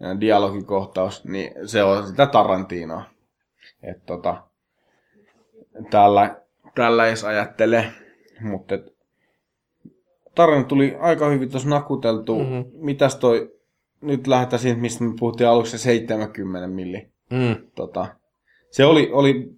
ää, 0.02 0.20
dialogikohtaus, 0.20 1.26
niin 1.26 1.52
se 1.66 1.84
on 1.84 2.08
sitä 2.08 2.26
Tarantinoa. 2.26 3.04
Et 3.84 4.06
tota, 4.06 4.44
tällä, 5.90 6.42
tällä 6.76 7.08
edes 7.08 7.24
ajattele, 7.24 7.86
mutta 8.42 8.76
tarina 10.36 10.64
tuli 10.64 10.96
aika 11.00 11.30
hyvin 11.30 11.50
tuossa 11.50 11.70
nakuteltu. 11.70 12.40
Mhm. 12.40 12.54
Mm-hmm. 12.54 12.72
Mitäs 12.74 13.16
toi, 13.16 13.52
nyt 14.02 14.28
lähdetään 14.28 14.60
siitä, 14.60 14.80
mistä 14.80 15.04
me 15.04 15.14
puhuttiin 15.20 15.50
aluksi, 15.50 15.72
se 15.72 15.78
70 15.78 16.68
milli. 16.68 17.08
Mm. 17.30 17.56
Tota, 17.76 18.08
se 18.72 18.86
oli, 18.86 19.10
oli 19.14 19.54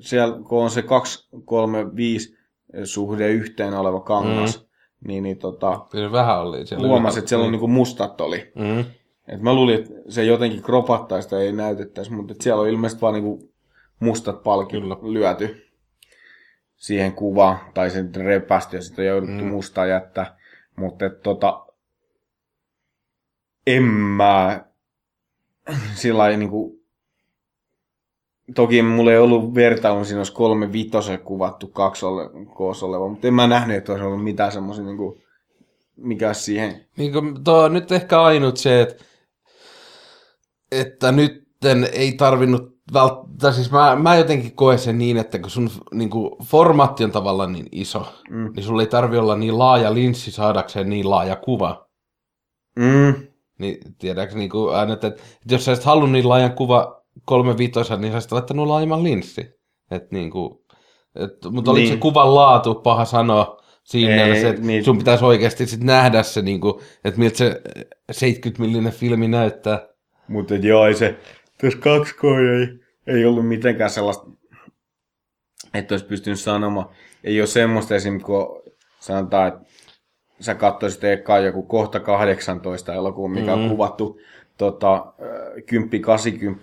siellä, 0.00 0.38
kun 0.48 0.62
on 0.62 0.70
se 0.70 0.82
235 0.82 2.36
suhde 2.84 3.30
yhteen 3.30 3.74
oleva 3.74 4.00
kangas, 4.00 4.60
mm. 4.60 4.66
niin, 5.08 5.22
niin 5.22 5.38
tota, 5.38 5.86
Kyllä 5.90 6.12
vähän 6.12 6.40
oli 6.40 6.66
siellä. 6.66 6.88
huomasin, 6.88 7.18
että 7.18 7.28
siellä 7.28 7.44
on 7.44 7.52
niinku 7.52 7.68
mustat 7.68 8.20
oli. 8.20 8.52
Mm. 8.54 8.84
Et 9.28 9.40
mä 9.40 9.54
luulin, 9.54 9.74
että 9.74 9.92
se 10.08 10.24
jotenkin 10.24 10.62
kropattaisi 10.62 11.28
tai 11.28 11.42
ei 11.42 11.52
näytettäisi, 11.52 12.12
mutta 12.12 12.34
siellä 12.40 12.62
on 12.62 12.68
ilmeisesti 12.68 13.00
vaan 13.02 13.14
niinku 13.14 13.52
mustat 14.00 14.42
palkit 14.42 14.80
Kyllä. 14.80 14.96
lyöty 15.02 15.66
siihen 16.76 17.12
kuvaan, 17.12 17.58
tai 17.74 17.90
sen 17.90 18.14
repästy 18.14 18.76
ja 18.76 18.82
sitten 18.82 19.02
on 19.02 19.08
jouduttu 19.08 19.44
mm. 19.44 19.50
mustaa 19.50 19.86
jättää. 19.86 20.38
Mutta 20.76 21.10
tota, 21.10 21.66
en 23.66 23.82
mä 23.82 24.64
sillä 25.94 26.18
lailla 26.18 26.38
niinku, 26.38 26.80
toki 28.54 28.82
mulla 28.82 29.12
ei 29.12 29.18
ollut 29.18 29.54
vertailun, 29.54 30.06
siinä 30.06 30.20
olisi 30.20 30.32
kolme 30.32 30.72
vitosen 30.72 31.18
kuvattu 31.20 31.66
kaksi 31.66 32.06
ole, 32.06 32.30
koossa 32.54 32.86
oleva, 32.86 33.08
mutta 33.08 33.28
en 33.28 33.34
mä 33.34 33.46
nähnyt, 33.46 33.76
että 33.76 33.92
olisi 33.92 34.04
ollut 34.04 34.24
mitään 34.24 34.52
semmoisia 34.52 34.84
niinku, 34.84 35.22
mikä 35.96 36.26
olisi 36.26 36.42
siihen 36.42 36.86
Niin 36.96 37.12
kuin, 37.12 37.44
tuo 37.44 37.62
on 37.62 37.72
nyt 37.72 37.92
ehkä 37.92 38.22
ainut 38.22 38.56
se, 38.56 38.80
että, 38.82 39.04
että 40.72 41.12
nyt 41.12 41.46
ei 41.92 42.12
tarvinnut 42.12 42.75
välttämättä, 42.92 43.52
siis 43.52 43.70
mä, 43.70 43.96
mä 43.96 44.16
jotenkin 44.16 44.56
koen 44.56 44.78
sen 44.78 44.98
niin, 44.98 45.16
että 45.16 45.38
kun 45.38 45.50
sun 45.50 45.70
niin 45.94 46.10
kuin, 46.10 46.30
formaatti 46.44 47.04
on 47.04 47.12
tavallaan 47.12 47.52
niin 47.52 47.66
iso, 47.72 48.06
mm. 48.30 48.52
niin 48.56 48.64
sulla 48.64 48.82
ei 48.82 48.88
tarvi 48.88 49.16
olla 49.18 49.36
niin 49.36 49.58
laaja 49.58 49.94
linssi 49.94 50.30
saadakseen 50.30 50.90
niin 50.90 51.10
laaja 51.10 51.36
kuva. 51.36 51.86
Mm. 52.78 53.14
Niin 53.58 53.78
tiedätkö 53.98 54.36
niin 54.36 54.50
kuin 54.50 54.76
aina, 54.76 54.92
että, 54.92 55.06
että 55.06 55.20
jos 55.50 55.64
sä 55.64 55.70
olisit 55.70 55.86
halunnut 55.86 56.12
niin 56.12 56.28
laajan 56.28 56.52
kuva 56.52 57.02
kolme 57.24 57.58
vitosen, 57.58 58.00
niin 58.00 58.10
sä 58.12 58.16
olisit 58.16 58.32
laittanut 58.32 58.66
laajemman 58.66 59.02
linssi. 59.04 59.56
Et, 59.90 60.10
niin 60.12 60.30
kuin, 60.30 60.58
et, 61.14 61.32
mutta 61.50 61.70
oliko 61.70 61.84
Niin. 61.84 61.94
se 61.94 62.00
kuvan 62.00 62.34
laatu 62.34 62.74
paha 62.74 63.04
sanoa 63.04 63.62
siinä, 63.84 64.12
Ei, 64.12 64.16
mielessä, 64.16 64.48
että 64.48 64.62
niin. 64.62 64.84
sun 64.84 64.98
pitäisi 64.98 65.24
oikeasti 65.24 65.66
sit 65.66 65.80
nähdä 65.80 66.22
se, 66.22 66.42
niin 66.42 66.60
kuin, 66.60 66.74
että 67.04 67.20
miltä 67.20 67.36
se 67.36 67.62
70-millinen 68.12 68.92
filmi 68.92 69.28
näyttää. 69.28 69.88
Mutta 70.28 70.54
joo, 70.54 70.86
ei 70.86 70.94
se, 70.94 71.18
tässä 71.58 71.78
2K 71.78 72.24
ei, 72.26 72.78
ei 73.16 73.24
ollut 73.24 73.48
mitenkään 73.48 73.90
sellaista, 73.90 74.26
että 75.74 75.94
olisi 75.94 76.06
pystynyt 76.06 76.40
sanomaan. 76.40 76.88
Ei 77.24 77.40
ole 77.40 77.46
semmoista 77.46 77.94
esim. 77.94 78.20
kun 78.20 78.62
sanotaan, 79.00 79.48
että 79.48 79.60
sä 80.40 80.54
katsoisit 80.54 81.04
ekaan 81.04 81.44
joku 81.44 81.62
kohta 81.62 82.00
18 82.00 82.94
elokuun, 82.94 83.32
mikä 83.32 83.56
mm. 83.56 83.62
on 83.62 83.70
kuvattu 83.70 84.20
tota, 84.58 85.12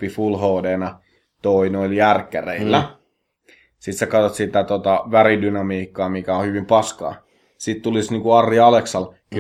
10-80 0.08 0.10
Full 0.10 0.38
HDna 0.38 1.00
toi 1.42 1.70
noilla 1.70 1.96
järkkäreillä. 1.96 2.80
Mm. 2.80 3.04
Sitten 3.80 4.00
sä 4.00 4.08
katsot 4.08 4.36
sitä 4.36 4.64
tota, 4.64 5.04
väridynamiikkaa, 5.12 6.10
mikä 6.10 6.36
on 6.36 6.46
hyvin 6.46 6.66
paskaa. 6.66 7.16
Sitten 7.58 7.84
tulisi 7.84 8.12
niinku 8.12 8.32
Arri 8.32 8.60
Aleksal 8.60 9.06
10-80 9.36 9.38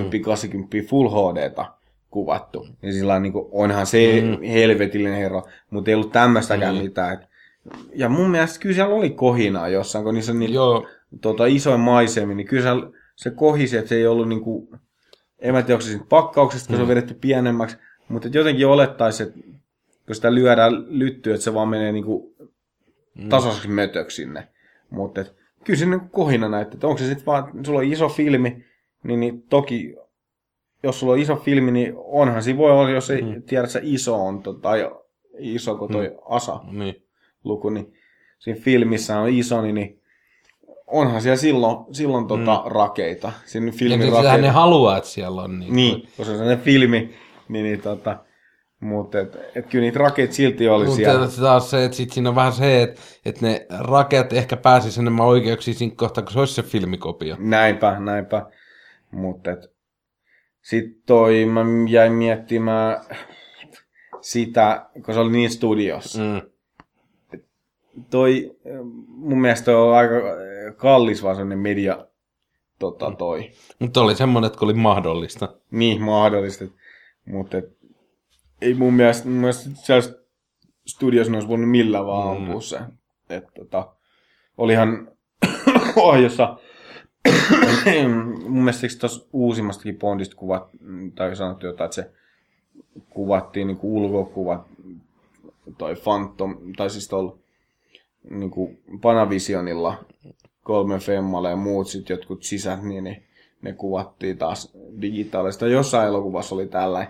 Full 0.89 1.09
HDta 1.09 1.65
kuvattu. 2.13 2.67
Niin 2.81 2.93
sillä 2.93 3.13
on 3.13 3.21
niinku, 3.21 3.49
onhan 3.51 3.85
se 3.85 4.21
mm. 4.21 4.43
helvetillinen 4.43 5.17
herra, 5.17 5.41
mutta 5.69 5.91
ei 5.91 5.95
ollut 5.95 6.11
tämmöistäkään 6.11 6.75
mm. 6.75 6.81
mitään. 6.81 7.27
Ja 7.93 8.09
mun 8.09 8.29
mielestä 8.31 8.59
kyllä 8.59 8.75
siellä 8.75 8.95
oli 8.95 9.09
kohinaa 9.09 9.69
jossain, 9.69 10.05
kun 10.05 10.13
niissä 10.13 10.31
on 10.31 10.39
niin, 10.39 10.53
Joo, 10.53 10.87
tota, 11.21 11.45
isoin 11.45 11.79
maisemi, 11.79 12.35
niin 12.35 12.47
kyllä 12.47 12.63
siellä 12.63 12.89
se 13.15 13.31
kohisi, 13.31 13.77
että 13.77 13.89
se 13.89 13.95
ei 13.95 14.07
ollut 14.07 14.29
niinku, 14.29 14.69
en 15.39 15.53
mä 15.53 15.61
tiedä, 15.61 15.73
onko 15.73 15.85
se 15.85 15.99
pakkauksesta, 16.09 16.67
kun 16.67 16.75
mm. 16.75 16.77
se 16.77 16.81
on 16.81 16.87
vedetty 16.87 17.13
pienemmäksi, 17.13 17.77
mutta 18.07 18.27
jotenkin 18.31 18.67
olettaisi, 18.67 19.23
että 19.23 19.39
kun 20.05 20.15
sitä 20.15 20.35
lyödään 20.35 20.73
lyttyä, 20.87 21.33
että 21.33 21.43
se 21.43 21.53
vaan 21.53 21.69
menee 21.69 21.91
niinku 21.91 22.35
tasaiseksi 23.29 23.67
mötöksi 23.67 24.15
sinne. 24.15 24.47
Mutta 24.89 25.25
kyllä 25.63 25.79
sinne 25.79 25.99
kohina 26.11 26.49
näyttää, 26.49 26.73
että 26.73 26.87
onko 26.87 26.97
se 26.97 27.05
sitten 27.05 27.25
vaan, 27.25 27.65
sulla 27.65 27.79
on 27.79 27.85
iso 27.85 28.09
filmi, 28.09 28.65
niin, 29.03 29.19
niin 29.19 29.41
toki, 29.41 29.95
jos 30.83 30.99
sulla 30.99 31.13
on 31.13 31.19
iso 31.19 31.35
filmi, 31.35 31.71
niin 31.71 31.93
onhan 31.95 32.43
siinä 32.43 32.57
voi 32.57 32.71
olla, 32.71 32.89
jos 32.89 33.09
ei 33.09 33.21
mm. 33.21 33.43
tiedä, 33.43 33.63
että 33.63 33.73
se 33.73 33.79
iso 33.83 34.25
on, 34.25 34.43
tai 34.61 34.91
iso 35.39 35.75
kuin 35.75 35.91
toi 35.91 36.17
asa 36.29 36.59
niin. 36.71 36.95
luku, 37.43 37.69
niin 37.69 37.93
siinä 38.39 38.59
filmissä 38.61 39.19
on 39.19 39.29
iso, 39.29 39.61
niin, 39.61 39.75
niin 39.75 40.01
onhan 40.87 41.21
siellä 41.21 41.37
silloin, 41.37 41.77
silloin 41.91 42.27
tota 42.27 42.63
mm. 42.65 42.71
rakeita. 42.71 43.31
Siinä 43.45 43.67
Ja 43.67 43.71
filmin 43.71 43.99
niin 43.99 44.09
sitähän 44.09 44.25
rakeita. 44.25 44.47
ne 44.47 44.49
haluaa, 44.49 44.97
että 44.97 45.09
siellä 45.09 45.41
on. 45.41 45.59
Niin, 45.59 45.75
Niin, 45.75 46.01
koska 46.01 46.23
se 46.23 46.31
on 46.31 46.37
sellainen 46.37 46.65
filmi, 46.65 47.15
niin, 47.49 47.63
niin 47.63 47.81
tota, 47.81 48.17
mutta 48.79 49.19
et, 49.19 49.37
et 49.55 49.67
kyllä 49.67 49.81
niitä 49.81 49.99
rakeita 49.99 50.33
silti 50.33 50.69
oli 50.69 50.91
siellä. 50.91 51.19
Mutta 51.19 51.41
taas 51.41 51.69
se, 51.69 51.85
että 51.85 51.97
sit 51.97 52.11
siinä 52.11 52.29
on 52.29 52.35
vähän 52.35 52.53
se, 52.53 52.81
että, 52.81 53.01
että 53.25 53.45
ne 53.45 53.65
rakeat 53.79 54.33
ehkä 54.33 54.57
pääsisi 54.57 54.99
enemmän 54.99 55.25
oikeuksiin 55.25 55.75
siinä 55.75 55.95
kohtaa, 55.95 56.23
kun 56.23 56.33
se 56.33 56.39
olisi 56.39 56.53
se 56.53 56.63
filmikopio. 56.63 57.35
Näinpä, 57.39 57.99
näinpä. 57.99 58.45
Mutta 59.11 59.51
sitten 60.63 61.01
toi, 61.05 61.45
mä 61.45 61.65
jäin 61.89 62.13
miettimään 62.13 63.01
sitä, 64.21 64.85
kun 65.05 65.13
se 65.13 65.19
oli 65.19 65.31
niin 65.31 65.49
studiossa. 65.49 66.19
Mm. 66.19 66.41
Mm. 67.31 67.41
Toi, 68.09 68.55
mun 69.07 69.41
mielestä 69.41 69.77
on 69.77 69.95
aika 69.95 70.13
kallis 70.75 71.23
vaan 71.23 71.35
sellainen 71.35 71.59
media 71.59 72.07
tota, 72.79 73.11
toi. 73.17 73.51
Mutta 73.79 74.01
oli 74.01 74.15
semmoinen, 74.15 74.47
että 74.47 74.65
oli 74.65 74.73
mahdollista. 74.73 75.55
Niin 75.71 76.01
mahdollista. 76.01 76.65
Mutta 77.25 77.57
et, 77.57 77.77
ei 78.61 78.73
mun 78.73 78.93
mielestä, 78.93 79.27
mun 79.27 79.37
mielestä 79.37 79.69
ne 79.69 79.95
olisi 79.95 81.47
voinut 81.47 81.69
millään 81.69 82.05
vaan 82.05 82.37
ampua 82.37 82.61
se. 82.61 82.79
Et, 83.29 83.43
tota, 83.55 83.95
olihan 84.57 85.11
ohjossa, 85.95 86.57
mun 88.47 88.63
mielestä 88.63 88.87
tuossa 88.99 89.25
uusimmastakin 89.33 89.99
Bondista 89.99 90.35
kuvat, 90.35 90.69
tai 91.15 91.35
sanottu 91.35 91.65
jotain, 91.65 91.85
että 91.85 91.95
se 91.95 92.11
kuvattiin 93.09 93.67
niin 93.67 93.79
ulkokuvat, 93.81 94.61
toi 95.77 95.95
Phantom, 95.95 96.57
tai 96.77 96.89
siis 96.89 97.07
tuolla 97.07 97.37
niin 98.29 98.79
Panavisionilla 99.01 100.03
kolme 100.63 100.99
femmalle 100.99 101.49
ja 101.49 101.55
muut 101.55 101.87
sitten 101.87 102.13
jotkut 102.13 102.43
sisät, 102.43 102.83
niin 102.83 103.03
ne, 103.03 103.23
ne 103.61 103.73
kuvattiin 103.73 104.37
taas 104.37 104.73
digitaalista. 105.01 105.67
Jossain 105.67 106.07
elokuvassa 106.07 106.55
oli 106.55 106.67
tällä, 106.67 107.07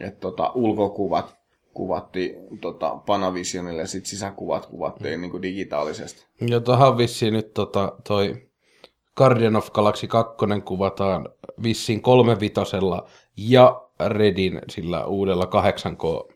että 0.00 0.20
tota, 0.20 0.52
ulkokuvat 0.54 1.36
kuvattiin 1.74 2.34
tota, 2.60 2.96
Panavisionille 3.06 3.82
ja 3.82 3.86
sitten 3.86 4.10
sisäkuvat 4.10 4.66
kuvattiin 4.66 5.20
niin 5.20 5.42
digitaalisesti. 5.42 6.26
Ja 6.48 6.60
tuohon 6.60 6.98
vissiin 6.98 7.32
nyt 7.34 7.54
tota, 7.54 7.92
toi 8.08 8.46
Guardian 9.16 9.56
of 9.56 9.70
Galaxy 9.70 10.06
2 10.06 10.36
kuvataan 10.64 11.28
vissiin 11.62 12.02
kolme 12.02 12.40
vitosella 12.40 13.08
ja 13.36 13.88
Redin 14.08 14.60
sillä 14.68 15.06
uudella 15.06 15.44
8K 15.44 16.34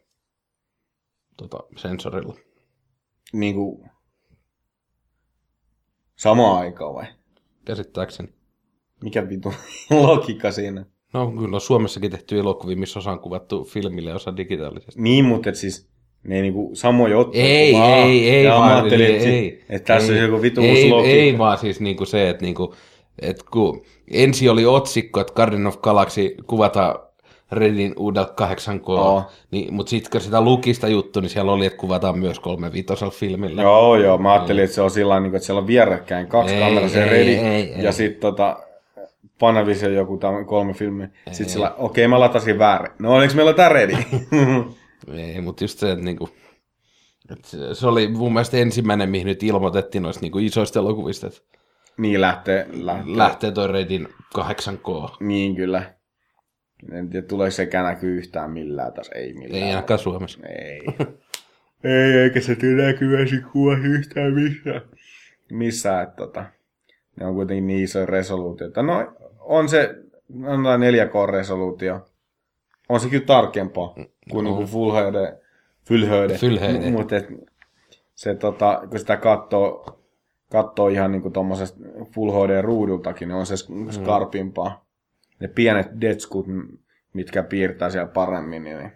tota, 1.36 1.58
sensorilla. 1.76 2.34
Niin 3.32 3.54
kuin 3.54 3.90
samaan 6.16 6.58
aikaan 6.58 6.94
vai? 6.94 7.06
Käsittääkseni. 7.64 8.28
Mikä 9.02 9.28
vitu 9.28 9.54
logiikka 10.06 10.52
siinä? 10.52 10.86
No 11.12 11.32
kyllä 11.32 11.56
on 11.56 11.60
Suomessakin 11.60 12.10
tehty 12.10 12.38
elokuvia, 12.38 12.76
missä 12.76 12.98
osa 12.98 13.10
on 13.10 13.20
kuvattu 13.20 13.64
filmille 13.64 14.10
ja 14.10 14.16
osa 14.16 14.36
digitaalisesti. 14.36 15.02
Niin, 15.02 15.24
mutta 15.24 15.54
siis 15.54 15.90
ne 16.28 16.36
ei 16.36 16.42
niinku 16.42 16.70
samoja 16.72 17.18
ottaa. 17.18 17.42
Ei, 17.42 17.72
vaan- 17.72 17.90
ei, 17.90 18.30
ei, 18.30 18.44
ja 18.44 18.58
mä 18.58 18.76
ajattelin, 18.76 19.06
ei, 19.06 19.16
että, 19.16 19.28
ei, 19.28 19.64
että 19.68 19.94
tässä 19.94 20.12
ei, 20.12 20.18
on 20.18 20.24
joku 20.24 20.42
vitu 20.42 20.60
ei, 20.60 20.70
uusi 20.70 20.88
logiikka. 20.88 21.22
ei, 21.22 21.38
vaan 21.38 21.58
siis 21.58 21.80
niinku 21.80 22.04
se, 22.04 22.28
että 22.28 22.44
niinku, 22.44 22.74
et 23.22 23.42
kun 23.42 23.82
ensi 24.10 24.48
oli 24.48 24.66
otsikko, 24.66 25.20
että 25.20 25.32
Guardian 25.32 25.66
of 25.66 25.80
Galaxy 25.80 26.34
kuvataan 26.46 26.94
Redin 27.52 27.94
uudella 27.96 28.34
8K. 28.40 28.88
Oo. 28.88 29.22
Niin, 29.50 29.74
mutta 29.74 29.90
sitten 29.90 30.10
kun 30.10 30.20
sitä 30.20 30.40
lukista 30.40 30.88
juttu, 30.88 31.20
niin 31.20 31.30
siellä 31.30 31.52
oli, 31.52 31.66
että 31.66 31.78
kuvataan 31.78 32.18
myös 32.18 32.40
35 32.40 32.94
filmillä. 33.10 33.62
Joo, 33.62 33.96
joo. 33.96 34.18
Mä 34.18 34.32
ajattelin, 34.32 34.64
että 34.64 34.74
se 34.74 34.82
on 34.82 34.90
sillä 34.90 35.14
tavalla, 35.14 35.36
että 35.36 35.46
siellä 35.46 35.60
on 35.60 35.66
vierekkäin 35.66 36.26
kaksi 36.26 36.54
Ei, 36.54 36.60
kameraa, 36.60 36.88
se 36.88 37.04
Redi, 37.04 37.38
ja 37.76 37.92
sitten 37.92 38.20
tota, 38.20 38.56
Panavision 39.38 39.94
joku 39.94 40.16
tämän 40.16 40.46
kolme 40.46 40.72
filmiä. 40.72 41.08
Sitten 41.30 41.52
sillä, 41.52 41.70
okei, 41.70 42.04
okay, 42.04 42.08
mä 42.10 42.20
latasin 42.20 42.58
väärin. 42.58 42.92
No 42.98 43.14
onneksi 43.14 43.36
meillä 43.36 43.50
on 43.50 43.56
tää 43.56 43.68
Redi. 43.68 43.92
Ei, 45.12 45.40
mutta 45.40 45.64
just 45.64 45.78
se, 45.78 45.92
että 45.92 46.04
niinku, 46.04 46.28
että 47.32 47.48
se, 47.48 47.74
se 47.74 47.86
oli 47.86 48.08
mun 48.08 48.32
mielestä 48.32 48.56
ensimmäinen, 48.56 49.10
mihin 49.10 49.26
nyt 49.26 49.42
ilmoitettiin 49.42 50.02
noista 50.02 50.22
niinku 50.22 50.38
isoista 50.38 50.78
elokuvista, 50.78 51.26
että 51.26 51.40
niin 51.98 52.20
lähtee, 52.20 52.66
lähtee. 52.72 53.16
lähtee 53.16 53.50
toi 53.50 53.68
Redin 53.68 54.08
8K. 54.38 55.16
Niin 55.20 55.56
kyllä. 55.56 55.94
En 56.92 57.10
tiedä, 57.10 57.26
tuleeko 57.26 57.50
sekään 57.50 57.84
näkyy 57.84 58.16
yhtään 58.16 58.50
millään 58.50 58.92
tässä. 58.92 59.12
Ei 59.14 59.34
millään. 59.34 59.62
Ei 59.62 59.70
ainakaan 59.70 59.98
Suomessa. 59.98 60.38
Ei. 60.46 60.80
ei, 61.84 62.12
eikä 62.22 62.40
se 62.40 62.56
näkyväsi 62.76 63.40
kuvasi 63.52 63.82
yhtään 63.82 64.34
missään. 64.34 64.82
Missään, 65.50 66.02
että 66.02 66.16
tota, 66.16 66.44
ne 67.20 67.26
on 67.26 67.34
kuitenkin 67.34 67.66
niin 67.66 67.84
isoja 67.84 68.06
resoluutioita. 68.06 68.82
No, 68.82 69.14
on 69.38 69.68
se, 69.68 69.94
on 70.44 70.60
4K-resoluutio. 70.80 72.08
On 72.88 73.00
se 73.00 73.08
kyllä 73.08 73.24
tarkempaa 73.24 73.94
kuin 74.30 74.44
No. 74.44 74.50
niinku 74.50 74.66
Full 74.66 74.92
HD. 74.92 75.38
Full 75.88 76.04
HD. 76.06 76.36
Full 76.36 76.58
HD. 76.58 76.90
Mutta 76.98 77.14
se, 78.14 78.34
tota, 78.34 78.82
kun 78.90 78.98
sitä 78.98 79.16
katsoo, 79.16 80.00
katsoo 80.52 80.88
ihan 80.88 81.12
niinku 81.12 81.30
tommosesta 81.30 81.78
Full 82.14 82.30
HD-ruudultakin, 82.30 83.28
niin 83.28 83.36
on 83.36 83.46
se 83.46 83.54
sk- 83.54 83.92
skarpimpaa. 83.92 84.84
Ne 85.40 85.48
pienet 85.48 85.86
detskut, 86.00 86.46
mitkä 87.12 87.42
piirtää 87.42 87.90
siellä 87.90 88.08
paremmin, 88.08 88.64
niin 88.64 88.92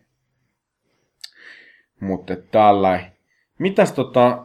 mutta 2.00 2.36
tällä 2.36 3.00
Mitäs 3.58 3.92
tota, 3.92 4.44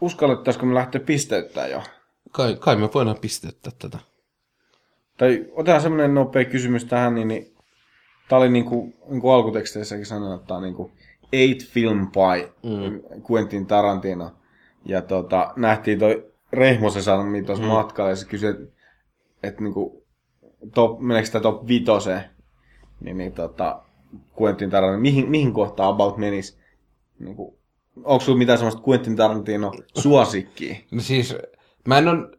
uskallettaisiko 0.00 0.66
me 0.66 0.74
lähteä 0.74 1.00
pisteyttää 1.00 1.66
jo? 1.66 1.82
Kai, 2.32 2.56
kai 2.60 2.76
me 2.76 2.88
voidaan 2.94 3.16
pisteyttää 3.20 3.72
tätä. 3.78 3.98
Tai 5.16 5.46
otetaan 5.52 5.80
semmoinen 5.82 6.14
nopea 6.14 6.44
kysymys 6.44 6.84
tähän, 6.84 7.14
niin, 7.14 7.28
niin 7.28 7.53
tää 8.28 8.38
oli 8.38 8.48
niinku, 8.48 8.92
niinku 9.08 9.30
alkuteksteissäkin 9.30 10.06
sanonut, 10.06 10.40
että 10.40 10.46
tää 10.46 10.56
on 10.56 10.62
niinku 10.62 10.90
eight 11.32 11.62
film 11.62 12.10
by 12.10 12.52
mm. 12.62 13.02
Quentin 13.30 13.66
Tarantino. 13.66 14.32
Ja 14.84 15.02
tota, 15.02 15.52
nähtiin 15.56 15.98
toi 15.98 16.32
Rehmosen 16.52 17.02
sanomia 17.02 17.44
tuossa 17.44 17.64
mm. 17.64 17.70
matkalla, 17.70 18.10
ja 18.10 18.16
se 18.16 18.26
kysyi, 18.26 18.50
että 18.50 18.74
et 19.42 19.60
niinku, 19.60 20.06
top, 20.74 21.00
meneekö 21.00 21.26
sitä 21.26 21.40
top 21.40 21.68
vitoseen? 21.68 22.24
Niin, 23.00 23.18
niin 23.18 23.32
tota, 23.32 23.82
Quentin 24.40 24.70
Tarantino, 24.70 25.00
mihin, 25.00 25.30
mihin 25.30 25.52
kohtaan 25.52 25.90
about 25.90 26.16
menisi? 26.16 26.58
Niinku, 27.18 27.58
onko 28.04 28.24
sulla 28.24 28.38
mitään 28.38 28.58
semmoista 28.58 28.82
Quentin 28.88 29.16
Tarantino 29.16 29.72
suosikkiä? 29.98 30.76
No 30.90 31.00
siis, 31.00 31.36
mä 31.88 31.98
en 31.98 32.08
on... 32.08 32.36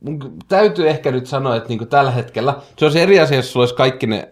Mun 0.00 0.36
täytyy 0.48 0.88
ehkä 0.88 1.10
nyt 1.10 1.26
sanoa, 1.26 1.56
että 1.56 1.68
niinku 1.68 1.86
tällä 1.86 2.10
hetkellä, 2.10 2.54
se 2.78 2.84
olisi 2.84 3.00
eri 3.00 3.20
asia, 3.20 3.36
jos 3.36 3.52
sulla 3.52 3.62
olisi 3.62 3.74
kaikki 3.74 4.06
ne 4.06 4.28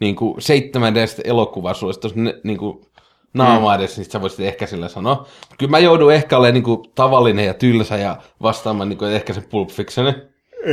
niinku 0.00 0.36
seitsemän 0.38 0.96
edestä 0.96 1.22
elokuvaa, 1.24 1.74
sulla 1.74 1.88
olisi 1.88 2.00
tossa 2.00 2.20
ne, 2.20 2.40
niinku 2.44 2.90
naama 3.34 3.74
edes, 3.74 3.96
niin 3.96 4.10
sä 4.10 4.20
voisit 4.20 4.40
ehkä 4.40 4.66
sillä 4.66 4.88
sanoa. 4.88 5.26
Kyllä 5.58 5.70
mä 5.70 5.78
joudun 5.78 6.12
ehkä 6.12 6.38
olemaan 6.38 6.54
niinku 6.54 6.76
tavallinen 6.94 7.46
ja 7.46 7.54
tylsä 7.54 7.96
ja 7.96 8.16
vastaamaan 8.42 8.88
niinku 8.88 9.04
ehkä 9.04 9.32
sen 9.32 9.44
Pulp 9.50 9.68
Fictionin. 9.68 10.14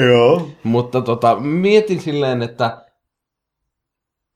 Joo. 0.09 0.49
Mutta 0.63 1.01
tota, 1.01 1.35
mietin 1.39 2.01
silleen, 2.01 2.41
että 2.41 2.77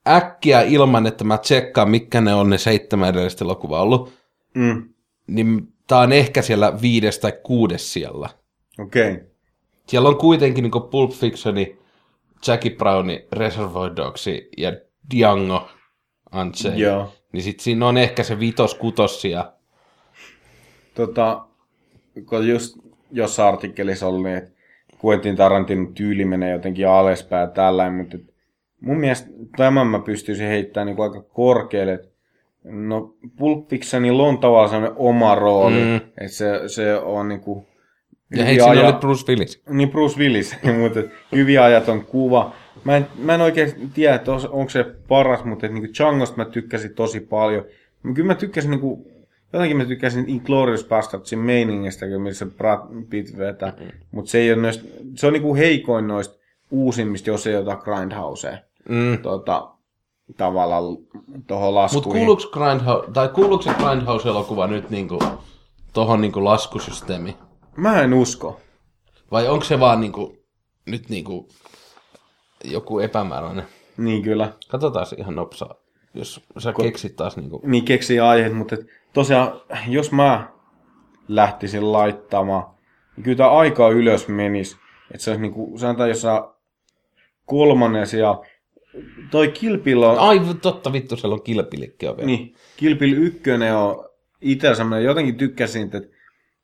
äkkiä 0.08 0.62
ilman, 0.62 1.08
että 1.08 1.24
mä 1.24 1.38
tsekkaan, 1.38 1.90
mitkä 1.90 2.22
ne 2.22 2.34
on 2.34 2.50
ne 2.50 2.58
seitsemän 2.58 3.10
edellistä 3.10 3.46
elokuvaa 3.46 3.82
ollut, 3.82 4.14
Mm. 4.54 4.90
niin 5.28 5.68
tää 5.88 6.00
on 6.00 6.12
ehkä 6.14 6.42
siellä 6.42 6.82
viides 6.82 7.20
tai 7.20 7.34
kuudes 7.44 7.94
siellä. 7.94 8.30
Okei. 8.80 9.12
Okay. 9.12 9.31
Siellä 9.88 10.10
on 10.10 10.18
kuitenkin 10.18 10.64
niin 10.64 10.90
Pulp 10.92 11.12
Fictioni, 11.12 11.78
Jackie 12.48 12.76
Browni, 12.76 13.28
Reservoir 13.32 13.96
Dogs 13.96 14.26
ja 14.58 14.74
Django 15.16 15.70
Unchained. 16.42 16.80
Joo. 16.80 17.14
Niin 17.32 17.44
sit 17.44 17.60
siinä 17.60 17.88
on 17.88 17.98
ehkä 17.98 18.24
se 18.24 18.40
vitos, 18.40 18.76
kutos 18.76 19.26
ja 19.26 19.54
Tota, 20.96 21.46
kun 22.30 22.48
just 22.48 22.78
jossain 23.12 23.54
artikkelissa 23.54 24.08
oli, 24.08 24.24
niin, 24.24 24.38
että 24.38 24.52
Quentin 25.06 25.36
Tarantin 25.36 25.94
tyyli 25.94 26.26
menee 26.26 26.52
jotenkin 26.52 26.88
alaspäin 26.88 27.42
ja 27.42 27.48
tällainen, 27.48 27.94
mutta 27.94 28.18
mun 28.82 28.98
mielestä 28.98 29.30
tämän 29.58 29.88
mä 29.88 30.00
pystyisin 30.00 30.48
heittämään 30.48 30.86
niin 30.86 31.02
aika 31.02 31.22
korkealle. 31.22 32.00
No, 32.64 33.16
Pulp 33.38 33.68
Fictionilla 33.70 34.24
on 34.24 34.38
tavallaan 34.38 34.70
sellainen 34.70 34.98
oma 34.98 35.36
rooli, 35.36 35.84
mm. 35.84 35.96
että 35.96 36.28
se, 36.28 36.62
se 36.68 36.96
on 36.96 37.28
niin 37.28 37.42
kuin 37.42 37.68
Ja 38.36 38.46
hei, 38.46 38.56
siinä 38.60 38.72
oli 38.88 38.94
Bruce 38.94 39.32
Willis. 39.32 39.62
Niin 39.70 39.90
Bruce 39.90 40.20
Willis, 40.20 40.56
mutta 40.82 41.00
hyvin 41.32 41.62
ajaton 41.62 42.06
kuva. 42.06 42.52
Mä 42.84 42.98
en, 42.98 43.08
mä 43.18 43.34
en 43.36 43.42
oikein 43.42 43.92
tiedä, 43.94 44.16
että 44.16 44.32
os- 44.32 44.50
onko 44.52 44.70
se 44.70 44.84
paras, 45.08 45.44
mutta 45.46 45.66
et 45.66 45.72
niinku 45.74 45.94
Djangosta 45.98 46.38
mä 46.38 46.46
tykkäsin 46.46 46.94
tosi 46.96 47.20
paljon. 47.20 47.66
Mä- 48.04 48.14
Kyllä 48.14 48.28
mä 48.28 48.36
tykkäsin 48.36 48.72
niinku, 48.72 49.08
jotenkin 49.54 49.78
mä 49.78 49.86
tykkäsin 49.86 50.30
Inglourious 50.30 50.84
Bastardsin 50.86 51.40
meiningistä, 51.40 52.06
missä 52.06 52.46
Brad 52.46 52.80
Pitt 53.10 53.38
vetää. 53.38 53.74
Mutta 54.12 54.32
se 54.32 54.38
ei 54.38 54.54
ole 54.54 54.62
noista, 54.62 54.84
se 55.16 55.28
on 55.28 55.34
niinku 55.34 55.56
heikoin 55.56 56.08
noista 56.08 56.36
uusimmista, 56.72 57.30
jos 57.30 57.48
ei 57.48 57.56
ota 57.56 57.76
Grindhousea. 57.76 58.58
Mm. 58.90 59.18
Tota, 59.22 59.68
tavallaan 60.38 60.84
tuohon 61.48 61.74
Mutta 61.74 61.76
laskuihin. 61.82 62.12
kuuluuko, 62.26 62.44
Grindhouse, 62.52 63.12
tai 63.14 63.28
kuuluuko 63.30 63.64
se 63.64 63.70
Grindhouse-elokuva 63.74 64.68
nyt 64.68 64.90
niinku, 64.90 65.20
tohon 65.94 66.22
niinku 66.22 66.44
laskusysteemiin? 66.44 67.36
Mä 67.78 68.02
en 68.02 68.14
usko. 68.14 68.60
Vai 69.32 69.48
onko 69.48 69.66
se 69.66 69.80
vaan 69.80 70.02
niinku, 70.02 70.38
nyt 70.86 71.10
niinku 71.10 71.50
joku 72.64 73.00
epämääräinen? 73.00 73.66
Niin 73.98 74.24
kyllä. 74.24 74.54
Katsotaan 74.68 75.06
se 75.06 75.16
ihan 75.16 75.36
nopsaa, 75.36 75.76
jos 76.14 76.42
sä 76.58 76.74
keksit 76.74 77.16
taas 77.16 77.38
niinku... 77.38 77.62
niin 77.64 77.86
keksii 77.86 78.20
aiheet, 78.20 78.58
mutta 78.58 78.76
et 78.76 78.88
tosiaan, 79.14 79.62
jos 79.88 80.12
mä 80.12 80.52
lähtisin 81.28 81.92
laittamaan, 81.92 82.64
niin 83.16 83.24
kyllä 83.24 83.38
tämä 83.38 83.50
aika 83.50 83.90
ylös 83.90 84.28
menisi. 84.28 84.78
Että 85.12 85.24
se 85.24 85.32
olisi 85.32 85.42
niinku, 85.42 85.78
sanotaan 85.78 86.10
jossain 86.10 86.44
kolmannes 87.46 88.14
ja 88.14 88.42
toi 89.32 89.48
Kilpillä 89.48 90.10
on, 90.12 90.20
Ai 90.20 90.42
totta 90.62 90.94
vittu, 90.94 91.16
siellä 91.16 91.34
on 91.34 91.44
kilpilikki 91.44 92.06
vielä. 92.06 92.26
niin, 92.26 92.56
Kilpil 92.78 93.14
ykkönen 93.18 93.76
on 93.76 94.10
itse 94.42 94.76
semmoinen, 94.76 95.06
jotenkin 95.06 95.36
tykkäsin, 95.36 95.84
että 95.84 96.02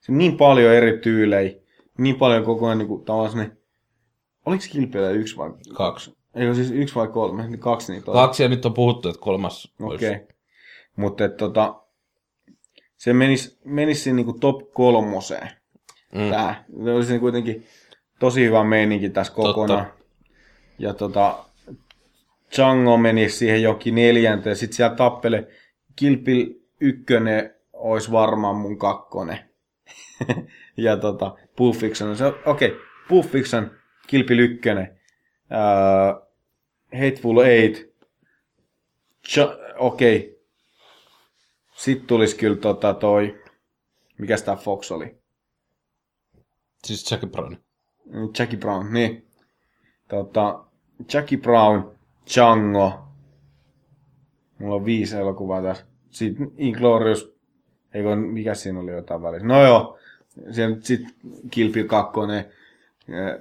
se 0.07 0.11
on 0.11 0.17
niin 0.17 0.37
paljon 0.37 0.73
eri 0.73 0.97
tyylejä, 0.97 1.51
niin 1.97 2.15
paljon 2.15 2.43
koko 2.43 2.65
ajan 2.65 2.77
niinku 2.77 2.97
tavallaan 2.97 3.31
semmoinen, 3.31 3.57
oliko 4.45 4.63
Kilpillä 4.71 5.09
yksi 5.09 5.37
vai, 5.37 5.49
Kaksi. 5.73 6.17
eikö 6.35 6.55
siis 6.55 6.71
yksi 6.71 6.95
vai 6.95 7.07
kolme, 7.07 7.47
niin 7.47 7.59
kaksi 7.59 7.93
niitä 7.93 8.11
on. 8.11 8.17
Kaksi 8.17 8.43
ja 8.43 8.49
nyt 8.49 8.65
on 8.65 8.73
puhuttu, 8.73 9.09
että 9.09 9.21
kolmas. 9.21 9.73
Okei. 9.81 10.11
Okay. 10.11 10.27
Mutta 10.95 11.29
tota, 11.29 11.81
se 12.97 13.13
menisi, 13.13 13.59
menisi 13.65 14.01
siinä 14.01 14.15
niinku 14.15 14.33
top 14.33 14.73
kolmoseen. 14.73 15.49
Mm. 16.15 16.29
Tää. 16.29 16.65
Se 16.83 16.91
olisi 16.93 17.19
kuitenkin 17.19 17.65
tosi 18.19 18.45
hyvä 18.45 18.63
meininki 18.63 19.09
tässä 19.09 19.33
kokonaan. 19.33 19.87
Ja 20.79 20.93
tota, 20.93 21.37
Django 22.55 22.97
menisi 22.97 23.37
siihen 23.37 23.61
jokin 23.61 23.95
neljänteen. 23.95 24.55
Sitten 24.55 24.75
siellä 24.75 24.95
tappele 24.95 25.47
Kilpil 25.95 26.53
ykkönen 26.81 27.55
olisi 27.73 28.11
varmaan 28.11 28.55
mun 28.55 28.77
kakkonen. 28.77 29.46
ja 30.77 30.97
tota, 30.97 31.35
Pulp 31.55 31.75
Fiction. 31.75 32.17
Se, 32.17 32.25
okei, 32.25 32.43
okay. 32.45 32.79
Pulp 33.09 33.25
Fiction, 33.25 33.71
Kilpil 34.07 34.39
ykkönen. 34.39 34.99
Uh, 35.51 36.27
Hateful 36.93 37.39
Eight. 37.39 37.89
Cha- 39.27 39.75
okei. 39.77 40.17
Okay. 40.17 40.38
Sitten 41.75 42.07
tulisi 42.07 42.38
kyllä 42.38 42.57
tota 42.57 42.93
toi, 42.93 43.43
mikä 44.17 44.38
tämä 44.38 44.55
Fox 44.55 44.91
oli? 44.91 45.17
Siis 46.83 47.11
Jackie 47.11 47.29
Brown. 47.29 47.57
Jackie 48.39 48.59
Brown, 48.59 48.93
niin. 48.93 49.27
Tota, 50.07 50.63
Jackie 51.13 51.38
Brown, 51.38 51.97
Django. 52.35 53.07
Mulla 54.59 54.75
on 54.75 54.85
viisi 54.85 55.17
elokuvaa 55.17 55.61
tässä. 55.61 55.85
Sitten 56.11 56.51
Inglorious, 56.57 57.36
eikö, 57.97 58.15
mikä 58.15 58.53
siinä 58.53 58.79
oli 58.79 58.91
jotain 58.91 59.21
välissä? 59.21 59.47
No 59.47 59.63
joo, 59.65 59.97
sitten 60.81 61.11
Kill 61.51 61.71
Bill 61.71 61.87
2, 61.87 62.19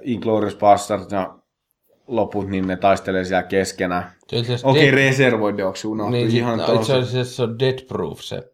Inglorious 0.01 0.55
Bastard 0.55 1.11
ja 1.11 1.37
loput, 2.07 2.49
niin 2.49 2.67
ne 2.67 2.75
taistelee 2.75 3.23
siellä 3.23 3.43
keskenään. 3.43 4.11
Itse 4.31 4.55
Okei, 4.63 4.91
Dead- 4.91 4.95
Reservoir 4.95 5.57
Dogs 5.57 5.85
unohtui 5.85 6.17
niin, 6.17 6.35
ihan 6.35 6.59
itse 6.59 6.71
tosi. 6.71 6.93
asiassa 6.93 7.35
se 7.35 7.43
on 7.43 7.59
Dead 7.59 7.85
Proof 7.87 8.19
se. 8.21 8.53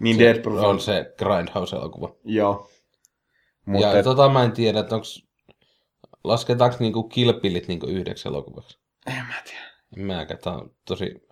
Niin 0.00 0.16
se 0.16 0.22
Dead 0.24 0.38
Proof 0.42 0.64
on 0.64 0.80
se 0.80 1.14
Grindhouse-elokuva. 1.18 2.14
Joo. 2.24 2.52
Mutta 3.66 3.86
Mutta 3.86 3.96
ja 3.96 4.02
tota 4.02 4.28
mä 4.28 4.44
en 4.44 4.52
tiedä, 4.52 4.80
että 4.80 4.94
onks, 4.94 5.26
lasketaanko 6.24 6.76
niinku 6.80 7.02
kilpillit 7.02 7.68
niinku 7.68 7.86
yhdeksi 7.86 8.28
elokuvaksi? 8.28 8.78
En 9.06 9.14
mä 9.26 9.34
tiedä. 9.44 9.64
En 9.96 10.02
mäkään, 10.02 10.40
tää 10.42 10.52
on 10.52 10.70
tosi 10.84 11.26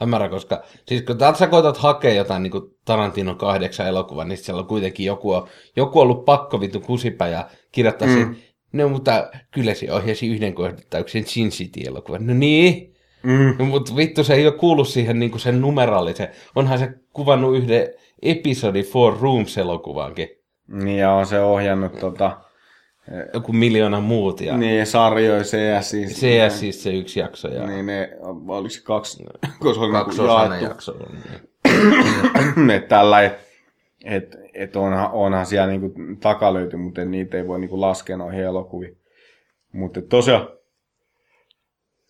hämärä, 0.00 0.28
koska 0.28 0.62
siis 0.88 1.02
kun 1.02 1.16
sä 1.38 1.46
koetat 1.46 1.76
hakea 1.76 2.14
jotain 2.14 2.42
niin 2.42 2.52
Tarantino 2.84 3.34
kahdeksan 3.34 3.86
elokuvan, 3.86 4.28
niin 4.28 4.38
siellä 4.38 4.60
on 4.60 4.68
kuitenkin 4.68 5.06
joku, 5.06 5.32
on, 5.32 5.48
joku 5.76 5.98
on 5.98 6.02
ollut 6.02 6.24
pakko 6.24 6.60
vittu 6.60 6.80
kusipä 6.80 7.28
ja 7.28 7.48
kirjoittaa 7.72 8.08
mm. 8.08 8.14
sen, 8.14 8.36
no 8.72 8.88
mutta 8.88 9.30
kyllä 9.50 9.74
se 9.74 9.92
ohjasi 9.92 10.28
yhden 10.28 10.54
kohdattauksen 10.54 11.26
Sin 11.26 11.50
City-elokuvan. 11.50 12.26
No 12.26 12.34
niin, 12.34 12.90
Mm. 13.22 13.56
no, 13.58 13.64
mutta 13.64 13.96
vittu 13.96 14.24
se 14.24 14.34
ei 14.34 14.46
ole 14.46 14.56
kuullut 14.56 14.88
siihen 14.88 15.18
niin 15.18 15.30
kuin 15.30 15.40
sen 15.40 15.60
numeraalisen. 15.60 16.28
Onhan 16.54 16.78
se 16.78 16.92
kuvannut 17.12 17.56
yhden 17.56 17.88
episodi 18.22 18.82
Four 18.82 19.18
Rooms-elokuvaankin. 19.20 20.28
Niin, 20.68 20.98
ja 20.98 21.12
on 21.12 21.26
se 21.26 21.40
ohjannut 21.40 21.98
tota, 21.98 22.40
Joku 23.34 23.52
miljoona 23.52 24.00
muut 24.00 24.40
ja 24.40 24.56
niin, 24.56 24.86
sarjoja 24.86 25.42
CS. 25.42 25.90
CS 26.14 26.60
siis 26.60 26.82
se 26.82 26.92
yksi 26.94 27.20
jakso 27.20 27.48
ja 27.48 27.66
Niin 27.66 27.86
ne, 27.86 28.16
oliko 28.48 28.68
se 28.70 28.82
kaksi, 28.82 29.24
koska 29.58 29.74
se 29.74 29.80
oli 29.80 29.92
niinku 29.92 30.04
kaksosainen 30.04 30.62
jaettu. 30.62 30.74
jakso. 30.74 30.92
on, 30.92 31.18
Niin. 31.30 32.70
että 32.76 32.88
tällä, 32.88 33.22
et, 33.22 33.38
et, 34.04 34.36
et 34.54 34.76
onhan, 34.76 35.10
onhan 35.12 35.46
siellä 35.46 35.66
niinku 35.66 35.94
takalöyty, 36.20 36.76
mutta 36.76 37.04
niitä 37.04 37.36
ei 37.36 37.46
voi 37.46 37.60
niinku 37.60 37.80
laskea 37.80 38.16
noihin 38.16 38.44
elokuviin. 38.44 38.96
Mutta 39.72 40.02
tosiaan, 40.02 40.48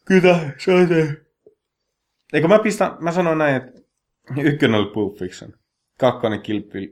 kyllä 0.04 0.38
se 0.58 0.72
on 0.72 0.88
se. 0.88 1.16
Eikö 2.32 2.48
mä 2.48 2.58
pistän, 2.58 2.96
mä 3.00 3.12
sanoin 3.12 3.38
näin, 3.38 3.56
että 3.56 3.80
ykkönen 4.42 4.80
oli 4.80 4.92
Pulp 4.92 5.16
Fiction, 5.16 5.52
kakkonen 5.98 6.40
Kill 6.40 6.60
Bill, 6.62 6.86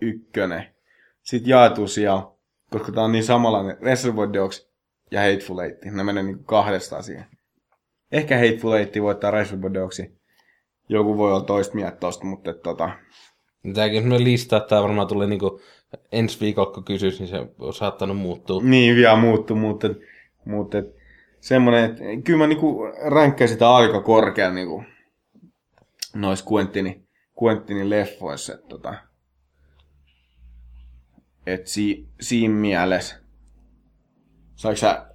ykkönen. 0.00 0.74
Sitten 1.22 1.50
jaetu 1.50 1.88
siellä, 1.88 2.22
koska 2.78 2.92
tää 2.92 3.04
on 3.04 3.12
niin 3.12 3.24
samanlainen, 3.24 3.76
Reservoir 3.82 4.32
Dogs 4.32 4.68
ja 5.10 5.20
Hateful 5.20 5.58
Eight, 5.58 5.84
ne 5.84 6.04
menee 6.04 6.22
niinku 6.22 6.44
kahdestaan 6.44 7.04
siihen. 7.04 7.24
Ehkä 8.12 8.36
Hateful 8.36 8.72
Eight 8.72 9.02
voittaa 9.02 9.30
Reservoir 9.30 9.74
Dogsin. 9.74 10.20
Joku 10.88 11.16
voi 11.16 11.32
olla 11.32 11.44
toista 11.44 11.74
mieltä 11.74 11.96
tosta, 11.96 12.24
mutta 12.24 12.50
et, 12.50 12.62
tota, 12.62 12.90
Tämäkin 13.74 13.96
on 13.98 14.02
semmoinen 14.02 14.24
lista, 14.24 14.56
että 14.56 14.68
tämä 14.68 14.82
varmaan 14.82 15.08
tulee 15.08 15.26
niinku 15.26 15.60
ensi 16.12 16.40
viikolla, 16.40 16.72
kun 16.72 16.84
kysyisi, 16.84 17.18
niin 17.18 17.28
se 17.28 17.46
on 17.58 17.74
saattanut 17.74 18.16
muuttua. 18.16 18.62
niin 18.62 18.96
vielä 18.96 19.16
muuttuu, 19.16 19.56
mutta, 19.56 19.88
mutta 20.44 20.78
et, 20.78 20.96
semmoinen, 21.40 21.84
että 21.84 22.02
kyllä 22.24 22.38
mä 22.38 22.46
niinku 22.46 22.78
ränkkäin 23.10 23.48
sitä 23.48 23.74
aika 23.74 24.00
korkealla 24.00 24.54
niinku, 24.54 24.84
noissa 26.14 26.44
Quentinin, 26.52 27.08
Quentinin 27.42 27.90
leffoissa, 27.90 28.54
että 28.54 28.66
tota, 28.68 28.94
et 31.46 31.66
si, 31.66 32.08
siinä 32.20 32.54
mielessä, 32.54 33.16
saiko 34.54 34.76
sä 34.76 35.06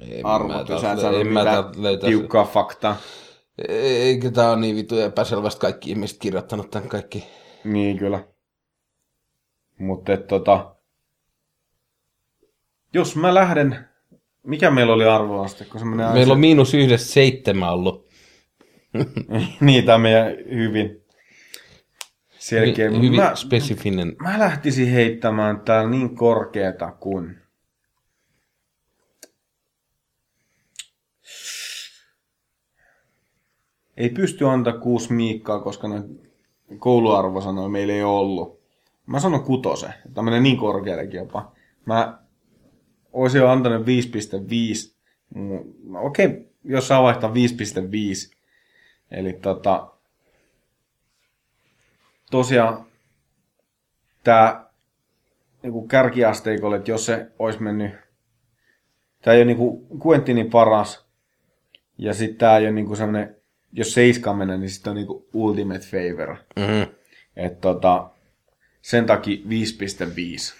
En 0.00 0.26
arvot, 0.26 0.68
mä 0.68 0.74
jos 0.74 0.80
sä 0.80 0.92
et 0.92 1.28
mitään 1.28 1.64
tiukkaa 2.00 2.44
faktaa? 2.44 2.96
Eikö 3.68 4.30
tää 4.30 4.50
on 4.50 4.60
niin 4.60 4.76
vitu 4.76 4.98
epäselvästi 4.98 5.60
kaikki 5.60 5.90
ihmiset 5.90 6.18
kirjoittanut 6.18 6.70
tämän 6.70 6.88
kaikki? 6.88 7.24
Niin, 7.64 7.98
kyllä. 7.98 8.24
Mutta 9.78 10.16
tota, 10.16 10.74
jos 12.94 13.16
mä 13.16 13.34
lähden, 13.34 13.88
mikä 14.42 14.70
meillä 14.70 14.92
oli 14.92 15.04
arvoaste, 15.04 15.64
kun 15.64 15.80
se 15.80 15.86
Meillä 15.86 16.32
on 16.32 16.40
miinus 16.40 16.74
yhdessä 16.74 17.12
seitsemän 17.12 17.72
ollut. 17.72 18.08
Niitä 19.60 19.94
on 19.94 20.00
meidän 20.00 20.26
hyvin 20.50 21.05
selkeä. 22.48 22.88
Hy- 22.88 22.96
hyvin 22.96 23.16
mä, 23.16 23.32
spesifinen. 23.34 24.16
mä 24.22 24.38
lähtisin 24.38 24.88
heittämään 24.88 25.60
täällä 25.60 25.90
niin 25.90 26.16
korkeata 26.16 26.92
kuin... 26.92 27.38
Ei 33.96 34.10
pysty 34.10 34.48
antaa 34.48 34.72
kuusi 34.72 35.12
miikkaa, 35.12 35.60
koska 35.60 35.88
ne 35.88 36.02
kouluarvosanoja 36.78 37.68
meillä 37.68 37.94
ei 37.94 38.02
ollut. 38.02 38.60
Mä 39.06 39.20
sanon 39.20 39.44
kutosen. 39.44 39.94
Tämä 40.14 40.24
menee 40.24 40.40
niin 40.40 40.56
korkeallekin 40.56 41.18
jopa. 41.18 41.52
Mä 41.84 42.18
olisin 43.12 43.38
jo 43.38 43.48
antanut 43.48 43.86
5.5. 43.86 43.86
Mm, 45.34 45.72
no 45.84 46.02
Okei, 46.02 46.26
okay, 46.26 46.44
jos 46.64 46.88
saa 46.88 47.02
vaihtaa 47.02 47.30
5.5. 47.30 48.36
Eli 49.10 49.32
tota, 49.32 49.95
tosiaan 52.30 52.86
tämä 54.24 54.66
niinku 55.62 55.88
kärkiasteikolle, 55.88 56.76
että 56.76 56.90
jos 56.90 57.06
se 57.06 57.26
olisi 57.38 57.62
mennyt, 57.62 57.92
tämä 59.22 59.34
ei 59.34 59.40
ole 59.40 59.44
niinku 59.44 59.86
Quentinin 60.06 60.50
paras, 60.50 61.06
ja 61.98 62.14
sitten 62.14 62.38
tämä 62.38 62.56
ei 62.56 62.64
ole 62.64 62.72
niinku 62.72 62.96
semmoinen, 62.96 63.36
jos 63.72 63.94
seiska 63.94 64.34
menee, 64.34 64.58
niin 64.58 64.70
sitten 64.70 64.90
on 64.90 64.96
niinku 64.96 65.28
ultimate 65.32 65.86
favor. 65.86 66.36
Mm-hmm. 66.56 66.94
Et 67.36 67.60
tota, 67.60 68.10
sen 68.82 69.06
takia 69.06 69.36
5.5. 69.36 70.54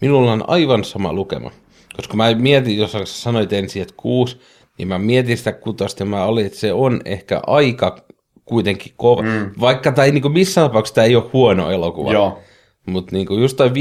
Minulla 0.00 0.32
on 0.32 0.44
aivan 0.46 0.84
sama 0.84 1.12
lukema. 1.12 1.50
Koska 1.96 2.16
mä 2.16 2.34
mietin, 2.34 2.78
jos 2.78 2.92
sä 2.92 3.04
sanoit 3.04 3.52
ensin, 3.52 3.82
että 3.82 3.94
kuusi, 3.96 4.40
niin 4.78 4.88
mä 4.88 4.98
mietin 4.98 5.38
sitä 5.38 5.52
kutosta 5.52 6.02
ja 6.02 6.06
mä 6.06 6.24
olin, 6.24 6.46
että 6.46 6.58
se 6.58 6.72
on 6.72 7.00
ehkä 7.04 7.40
aika 7.46 8.04
kuitenkin 8.50 8.92
kova. 8.96 9.22
Mm. 9.22 9.50
Vaikka 9.60 10.04
ei 10.04 10.12
niin 10.12 10.32
missään 10.32 10.68
tapauksessa 10.68 10.94
tämä 10.94 11.04
ei 11.04 11.16
ole 11.16 11.30
huono 11.32 11.70
elokuva. 11.70 12.12
Joo. 12.12 12.38
Mutta 12.86 13.16
niinku 13.16 13.36
just 13.36 13.56
toi 13.56 13.68
5.5 13.68 13.74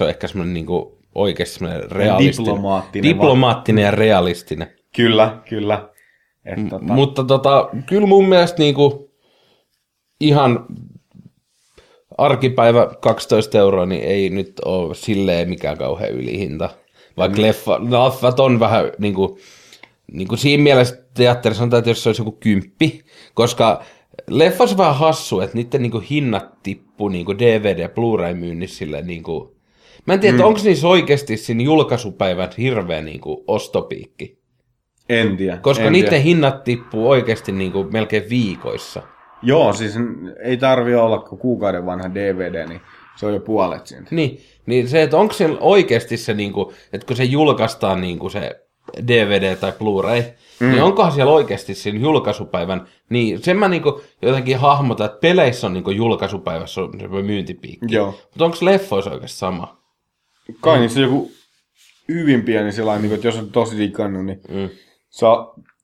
on 0.00 0.08
ehkä 0.08 0.28
semmoinen 0.28 0.54
niinku 0.54 0.98
oikeasti 1.14 1.58
semmoinen 1.58 1.90
realistinen. 1.90 2.46
diplomaattinen 2.46 3.10
Diplomaattinen 3.10 3.84
ja 3.84 3.90
realistinen. 3.90 4.70
Kyllä, 4.96 5.38
kyllä. 5.48 5.88
Et 6.44 6.68
tota, 6.68 6.92
Mutta 6.92 7.24
tota, 7.24 7.68
kyllä 7.86 8.06
mun 8.06 8.28
mielestä 8.28 8.58
niinku 8.58 9.10
ihan 10.20 10.66
arkipäivä 12.18 12.88
12 13.00 13.58
euroa, 13.58 13.86
niin 13.86 14.02
ei 14.04 14.30
nyt 14.30 14.52
ole 14.64 14.94
silleen 14.94 15.48
mikään 15.48 15.78
kauhean 15.78 16.10
ylihinta. 16.10 16.70
Vaikka 17.16 17.38
mm. 17.38 17.42
leffa, 17.42 17.80
leffat 17.80 18.40
on 18.40 18.60
vähän 18.60 18.92
niinku, 18.98 19.38
niinku 20.12 20.36
siinä 20.36 20.62
mielessä 20.62 21.01
teatterissa 21.14 21.64
on, 21.64 21.74
että 21.74 21.90
jos 21.90 22.02
se 22.02 22.08
olisi 22.08 22.20
joku 22.20 22.32
kymppi, 22.32 23.04
koska 23.34 23.84
leffa 24.30 24.64
on 24.64 24.76
vähän 24.76 24.96
hassu, 24.96 25.40
että 25.40 25.56
niiden 25.56 25.82
niinku 25.82 26.02
hinnat 26.10 26.62
tippuu 26.62 27.08
niinku 27.08 27.32
DVD- 27.32 27.78
ja 27.78 27.88
Blu-ray-myynnissä 27.88 28.78
silleen 28.78 29.06
niinku, 29.06 29.56
Mä 30.06 30.14
en 30.14 30.20
tiedä, 30.20 30.36
mm. 30.36 30.44
onko 30.44 30.60
niissä 30.64 30.88
oikeasti 30.88 31.36
siinä 31.36 31.62
julkaisupäivän 31.62 32.48
hirveä 32.58 33.02
niinku 33.02 33.44
ostopiikki. 33.46 34.38
en 35.08 35.36
tiedä. 35.36 35.56
Koska 35.56 35.84
en 35.84 35.92
niiden 35.92 36.10
tiedä. 36.10 36.24
hinnat 36.24 36.64
tippuu 36.64 37.10
oikeasti 37.10 37.52
niin 37.52 37.72
kuin 37.72 37.92
melkein 37.92 38.28
viikoissa. 38.30 39.02
Joo, 39.42 39.72
siis 39.72 39.94
ei 40.44 40.56
tarvi 40.56 40.94
olla 40.94 41.18
kuin 41.18 41.38
kuukauden 41.38 41.86
vanha 41.86 42.14
DVD, 42.14 42.68
niin 42.68 42.80
se 43.16 43.26
on 43.26 43.34
jo 43.34 43.40
puolet 43.40 43.86
siitä. 43.86 44.06
Niin, 44.10 44.40
niin 44.66 44.88
se, 44.88 45.02
että 45.02 45.16
onko 45.16 45.34
siellä 45.34 45.58
oikeasti 45.60 46.16
se, 46.16 46.34
niin 46.34 46.52
kuin, 46.52 46.74
että 46.92 47.06
kun 47.06 47.16
se 47.16 47.24
julkaistaan 47.24 48.00
niin 48.00 48.18
kuin 48.18 48.30
se 48.30 48.60
DVD 49.06 49.56
tai 49.56 49.72
Blu-ray, 49.72 50.22
mm. 50.62 50.70
niin 50.70 50.82
onkohan 50.82 51.12
siellä 51.12 51.32
oikeasti 51.32 51.74
siinä 51.74 51.98
julkaisupäivän, 51.98 52.86
niin 53.10 53.42
sen 53.42 53.56
mä 53.56 53.68
niin 53.68 53.82
kuin 53.82 53.94
jotenkin 54.22 54.58
hahmotan, 54.58 55.06
että 55.06 55.18
peleissä 55.20 55.66
on 55.66 55.72
niin 55.72 55.84
kuin 55.84 55.96
julkaisupäivässä 55.96 56.80
on 56.80 56.90
myyntipiikki. 57.26 57.94
Joo. 57.94 58.06
Mutta 58.06 58.44
onko 58.44 58.56
leffoissa 58.60 59.10
oikeasti 59.10 59.38
sama? 59.38 59.82
Kai 60.60 60.78
niin 60.78 60.90
se 60.90 60.98
on 60.98 61.04
joku 61.04 61.30
hyvin 62.08 62.42
pieni 62.42 62.72
sellainen, 62.72 63.02
niin 63.02 63.14
että 63.14 63.26
jos 63.28 63.36
on 63.36 63.50
tosi 63.50 63.78
digannut, 63.78 64.24
niin 64.24 64.40
Mm. 64.48 64.68
sä 65.10 65.26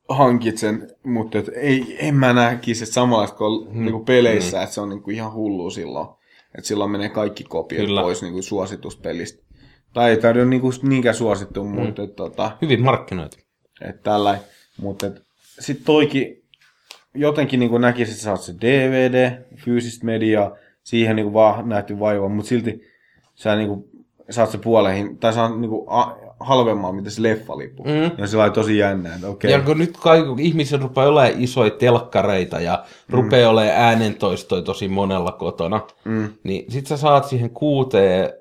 hankit 0.08 0.58
sen, 0.58 0.90
mutta 1.04 1.38
et 1.38 1.50
ei, 1.54 1.96
en 1.98 2.14
mä 2.14 2.32
näkisi, 2.32 2.84
että 2.84 2.94
samanlaista 2.94 3.36
kuin 3.36 3.68
mm. 3.72 3.84
niin 3.84 4.04
peleissä, 4.04 4.56
mm. 4.56 4.62
että 4.62 4.74
se 4.74 4.80
on 4.80 4.88
niin 4.88 5.02
kuin 5.02 5.16
ihan 5.16 5.32
hullu 5.32 5.70
silloin. 5.70 6.08
Että 6.58 6.68
silloin 6.68 6.90
menee 6.90 7.08
kaikki 7.08 7.44
kopiot 7.44 7.86
Kyllä. 7.86 8.02
pois 8.02 8.22
niin 8.22 8.32
kuin 8.32 8.42
suosituspelistä. 8.42 9.44
Tai 9.92 10.10
ei 10.10 10.16
tarvitse 10.16 10.48
niin 10.48 10.60
kuin 10.60 10.72
niinkään 10.82 11.14
suosittu, 11.14 11.64
mm. 11.64 11.70
mutta 11.70 12.06
tota, 12.06 12.50
Hyvin 12.62 12.82
markkinoitu. 12.82 13.36
että 13.80 14.02
tällä. 14.02 14.38
Mutta 14.80 15.06
sitten 15.58 15.84
toikin 15.84 16.42
jotenkin 17.14 17.60
niin 17.60 17.80
näkisi, 17.80 18.12
että 18.12 18.22
sä 18.22 18.30
oot 18.30 18.40
se 18.40 18.54
DVD, 18.60 19.44
fyysistä 19.56 20.06
mediaa, 20.06 20.56
siihen 20.82 21.16
niin 21.16 21.32
vaan 21.32 21.68
nähty 21.68 21.98
vaivaa, 21.98 22.28
mutta 22.28 22.48
silti 22.48 22.80
sä 23.34 23.56
niin 23.56 23.68
kuin, 23.68 23.84
saat 24.30 24.50
se 24.50 24.58
puoleihin, 24.58 25.18
tai 25.18 25.32
saa 25.32 25.56
niin 25.56 25.70
kuin, 25.70 25.84
a, 25.86 26.16
halvemmalla, 26.40 26.94
mitä 26.94 27.10
se 27.10 27.22
leffalippu. 27.22 27.84
Mm. 27.84 28.10
Ja 28.18 28.26
se 28.26 28.36
on 28.36 28.52
tosi 28.52 28.78
jännä, 28.78 29.14
että 29.14 29.28
okei. 29.28 29.52
Ja 29.52 29.60
kun 29.60 29.78
nyt 29.78 29.96
kaikki 29.96 30.30
ihmiset 30.38 30.80
rupeaa 30.80 31.08
olemaan 31.08 31.42
isoja 31.42 31.70
telkkareita 31.70 32.60
ja 32.60 32.84
mm. 32.86 33.12
rupeaa 33.14 33.50
olemaan 33.50 33.76
äänentoistoja 33.76 34.62
tosi 34.62 34.88
monella 34.88 35.32
kotona, 35.32 35.80
Mm. 36.04 36.28
niin 36.44 36.72
sit 36.72 36.86
sä 36.86 36.96
saat 36.96 37.24
siihen 37.24 37.50
kuuteen 37.50 38.32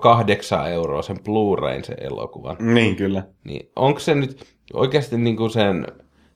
8 0.00 0.72
euroa 0.72 1.02
sen 1.02 1.16
Blu-rayn 1.16 1.84
sen 1.84 1.96
elokuvan. 2.00 2.56
Niin, 2.60 2.96
kyllä. 2.96 3.22
Niin 3.44 3.70
onko 3.76 4.00
se 4.00 4.14
nyt 4.14 4.57
oikeasti 4.72 5.18
niinku 5.18 5.48
sen 5.48 5.86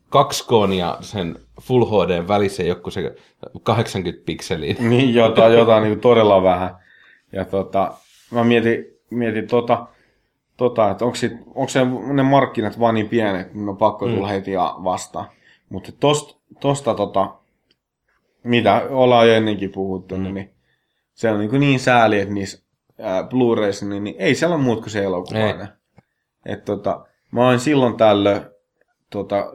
2 0.08 0.44
ja 0.78 0.98
sen 1.00 1.36
Full 1.60 1.84
HD 1.84 2.28
välissä 2.28 2.62
joku 2.62 2.90
se 2.90 3.16
80 3.62 4.22
pikseliä? 4.26 4.74
Niin, 4.88 5.14
jotain, 5.14 5.52
jotain 5.52 5.82
niin 5.82 6.00
todella 6.00 6.42
vähän. 6.42 6.76
Ja 7.32 7.44
tota, 7.44 7.94
mä 8.30 8.44
mietin, 8.44 8.84
mietin 9.10 9.48
tota, 9.48 9.86
tota 10.56 10.90
että 10.90 11.04
onko, 11.04 11.16
sit, 11.16 11.32
onko 11.46 11.68
se, 11.68 11.80
ne 12.12 12.22
markkinat 12.22 12.80
vaan 12.80 12.94
niin 12.94 13.08
pienet, 13.08 13.40
että 13.40 13.58
ne 13.58 13.70
on 13.70 13.76
pakko 13.76 14.08
tulla 14.08 14.26
mm. 14.26 14.32
heti 14.32 14.50
vastaan. 14.84 15.26
Mutta 15.68 15.92
tosta, 16.00 16.40
tosta 16.60 16.94
tota, 16.94 17.34
mitä 18.44 18.82
ollaan 18.90 19.28
jo 19.28 19.34
ennenkin 19.34 19.72
puhuttu, 19.72 20.16
mm. 20.16 20.34
niin 20.34 20.50
se 21.14 21.30
on 21.30 21.40
niin, 21.40 21.60
niin 21.60 21.80
sääli, 21.80 22.20
että 22.20 22.34
niissä 22.34 22.62
ää, 22.98 23.22
Blu-rayissa, 23.22 23.86
niin, 23.86 24.04
niin 24.04 24.16
ei 24.18 24.34
siellä 24.34 24.56
ole 24.56 24.64
muut 24.64 24.80
kuin 24.80 24.90
se 24.90 25.04
elokuvainen. 25.04 25.68
Et 26.46 26.64
tota, 26.64 27.06
mä 27.32 27.46
oon 27.46 27.60
silloin 27.60 27.96
tällöin, 27.96 28.42
tota, 29.10 29.52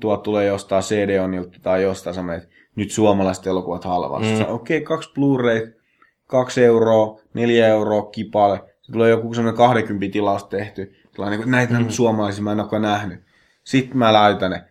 tuo 0.00 0.16
tulee 0.16 0.46
jostain 0.46 0.82
CD-onilta 0.82 1.58
tai 1.62 1.82
jostain 1.82 2.14
semmoinen, 2.14 2.42
että 2.42 2.54
nyt 2.76 2.90
suomalaiset 2.90 3.46
elokuvat 3.46 3.84
halvassa. 3.84 4.44
Mm. 4.44 4.54
Okei, 4.54 4.78
okay, 4.78 4.80
kaksi 4.80 5.10
Blu-ray, 5.10 5.72
kaksi 6.26 6.64
euroa, 6.64 7.20
neljä 7.34 7.66
euroa 7.66 8.02
kipale. 8.02 8.60
Se 8.82 8.92
tulee 8.92 9.10
joku 9.10 9.34
semmoinen 9.34 9.58
20 9.58 10.12
tilaus 10.12 10.44
tehty. 10.44 10.94
Tulee 11.16 11.30
niin 11.30 11.50
näitä 11.50 11.80
mm. 11.80 11.88
suomalaisia 11.88 12.42
mä 12.42 12.52
en 12.52 12.60
ole 12.60 12.80
nähnyt. 12.80 13.20
Sitten 13.64 13.98
mä 13.98 14.12
laitan 14.12 14.50
ne. 14.50 14.64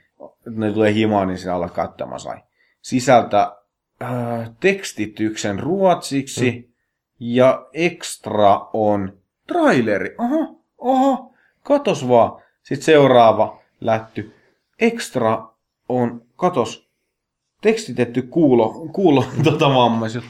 Ne 0.45 0.71
tulee 0.71 0.93
himaan, 0.93 1.27
niin 1.27 1.37
sinä 1.37 1.55
alla 1.55 1.69
katsomaan 1.69 2.19
sai. 2.19 2.37
Sisältä 2.81 3.57
äh, 4.01 4.51
tekstityksen 4.59 5.59
ruotsiksi 5.59 6.51
mm. 6.51 6.73
ja 7.19 7.67
extra 7.73 8.69
on 8.73 9.17
traileri. 9.47 10.15
Oho, 10.17 10.63
oho, 10.77 11.32
katos 11.63 12.07
vaan. 12.07 12.43
Sitten 12.63 12.85
seuraava 12.85 13.59
lätty. 13.81 14.33
Extra 14.79 15.47
on, 15.89 16.21
katos, 16.35 16.89
tekstitetty 17.61 18.21
kuulo, 18.21 18.69
kuulo 18.93 19.25
tota 19.43 19.69
vammaisilta. 19.69 20.27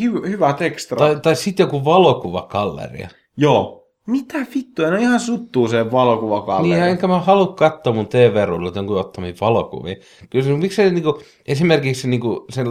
Hy, 0.00 0.12
hyvä 0.28 0.52
tekstra. 0.52 0.98
Tai, 0.98 1.20
tai 1.20 1.36
sitten 1.36 1.64
joku 1.64 1.84
valokuvakalleria. 1.84 3.08
Joo. 3.36 3.76
Mitä 4.06 4.38
vittua, 4.54 4.90
ne 4.90 5.00
ihan 5.00 5.20
suttuu 5.20 5.68
se 5.68 5.92
valokuvakalleri. 5.92 6.80
Niin, 6.80 6.90
enkä 6.90 7.06
mä 7.06 7.20
halua 7.20 7.46
katsoa 7.46 7.92
mun 7.92 8.08
TV-ruudulta 8.08 8.78
jonkun 8.78 9.00
ottamia 9.00 9.32
valokuvia. 9.40 9.96
Kyllä 10.30 10.44
se, 10.44 10.52
miksei 10.52 10.90
niinku, 10.90 11.22
esimerkiksi 11.46 12.08
niinku, 12.08 12.46
sen, 12.50 12.66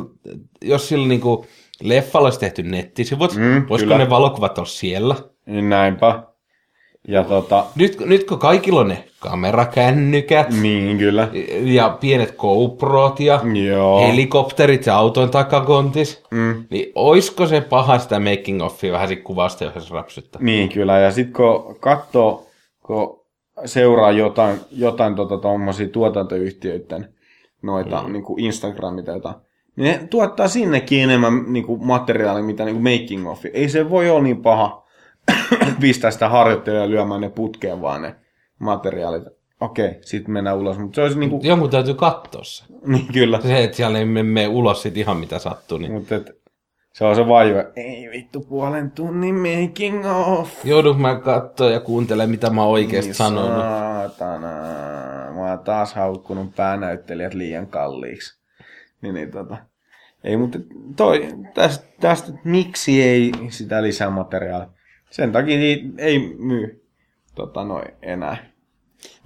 jos 0.62 0.90
sillä 0.90 1.08
niinku, 1.08 1.46
leffalla 1.82 2.28
olisi 2.28 2.40
tehty 2.40 2.64
nettisivut, 2.64 3.36
mm, 3.36 3.66
voisiko 3.70 3.90
kyllä. 3.90 3.98
ne 3.98 4.10
valokuvat 4.10 4.58
olla 4.58 4.68
siellä? 4.70 5.16
Niin 5.46 5.70
näinpä. 5.70 6.24
Ja 7.08 7.24
tota, 7.24 7.66
Nyt, 7.76 8.00
nyt 8.00 8.24
kun 8.28 8.40
kaikilla 8.40 8.80
on 8.80 8.88
ne 8.88 9.04
kamerakännykät 9.20 10.50
niin 10.62 10.98
kyllä. 10.98 11.28
ja 11.64 11.98
pienet 12.00 12.36
GoProt 12.38 13.20
ja 13.20 13.42
Joo. 13.68 14.08
helikopterit 14.08 14.86
ja 14.86 14.96
auton 14.98 15.30
takakontis, 15.30 16.24
Mm. 16.32 16.64
niin 16.70 16.92
oisko 16.96 17.48
se 17.48 17.62
paha 17.62 18.00
sitä 18.00 18.20
making 18.20 18.62
offia 18.64 18.92
vähän 18.94 19.08
sit 19.08 19.24
kuvasta, 19.24 19.64
jos 19.64 19.88
se 19.88 19.94
rapsuttaa? 19.94 20.42
Niin 20.42 20.70
kyllä, 20.70 20.98
ja 21.00 21.12
sitten 21.12 21.34
kun 21.34 21.76
katsoo, 21.80 22.48
kun 22.86 23.20
seuraa 23.66 24.12
jotain, 24.12 24.60
jotain 24.72 25.16
tota, 25.16 25.38
tommosia 25.38 25.88
tuotantoyhtiöiden 25.90 27.10
noita 27.62 28.04
mm. 28.08 28.14
niin 28.14 28.24
kuin 28.24 28.44
Instagramit 28.44 29.06
tai 29.06 29.16
jotain, 29.16 29.36
niin 29.76 29.92
ne 30.02 30.08
tuottaa 30.10 30.48
sinnekin 30.48 31.04
enemmän 31.04 31.44
niin 31.48 31.66
kuin 31.66 31.86
materiaalia, 31.88 32.44
mitä 32.44 32.66
niin 32.66 32.76
kuin 32.82 33.00
making 33.00 33.30
of. 33.30 33.46
Ei 33.54 33.70
se 33.70 33.90
voi 33.90 34.10
olla 34.10 34.24
niin 34.24 34.42
paha 34.42 34.89
pistää 35.82 36.12
sitä 36.12 36.30
harjoittelijaa 36.30 36.90
lyömään 36.90 37.22
ne 37.22 37.30
putkeen 37.30 37.82
vaan 37.82 38.02
ne 38.02 38.16
materiaalit. 38.60 39.24
Okei, 39.62 39.98
sitten 40.02 40.34
mennään 40.34 40.58
ulos. 40.58 40.78
Mutta 40.78 40.96
se 40.96 41.02
olisi 41.02 41.20
niin 41.20 41.30
kuin, 41.30 41.46
Jonkun 41.46 41.70
täytyy 41.70 41.94
katsoa 41.94 42.44
se. 42.44 42.64
niin 42.92 43.08
kyllä. 43.14 43.42
Se, 43.42 43.64
että 43.64 43.78
siellä 43.78 44.00
ei 44.00 44.06
me- 44.06 44.24
mene 44.24 44.48
ulos 44.48 44.82
sit 44.82 44.98
ihan 44.98 45.18
mitä 45.18 45.40
sattuu. 45.40 45.78
Niin. 45.78 45.92
Mutta 45.92 46.16
se 46.94 47.06
on 47.06 47.16
se 47.16 47.28
vaiva. 47.28 47.60
Ei 47.76 48.10
vittu 48.12 48.42
puolen 48.42 48.92
tunnin 48.92 49.36
making 49.36 50.06
of. 50.26 50.66
Joudunko 50.66 51.02
mä 51.02 51.16
katsoa 51.16 51.70
ja 51.70 51.80
kuuntelemaan, 51.80 52.30
mitä 52.30 52.50
mä 52.50 52.64
oikeasti 52.64 53.10
Niin 53.10 53.16
sanonut. 53.16 53.64
Saatana. 53.64 54.48
Mä 55.36 55.50
oon 55.50 55.60
taas 55.60 55.94
haukkunut 55.94 56.56
päänäyttelijät 56.56 57.34
liian 57.34 57.68
kalliiksi. 57.68 58.40
Niin, 59.02 59.16
niin 59.16 59.32
tota. 59.32 59.58
Ei, 60.24 60.38
mutta 60.38 60.60
toi, 60.96 61.28
tästä, 61.54 61.88
tästä, 62.00 62.32
miksi 62.44 63.04
ei 63.04 63.32
sitä 63.50 63.84
lisämateriaalia? 63.84 64.70
Sen 65.12 65.32
takia 65.32 65.60
ei, 65.60 65.84
ei 65.98 66.20
myy 66.38 66.86
tota 67.36 67.64
noin 67.64 67.88
enää. 68.02 68.50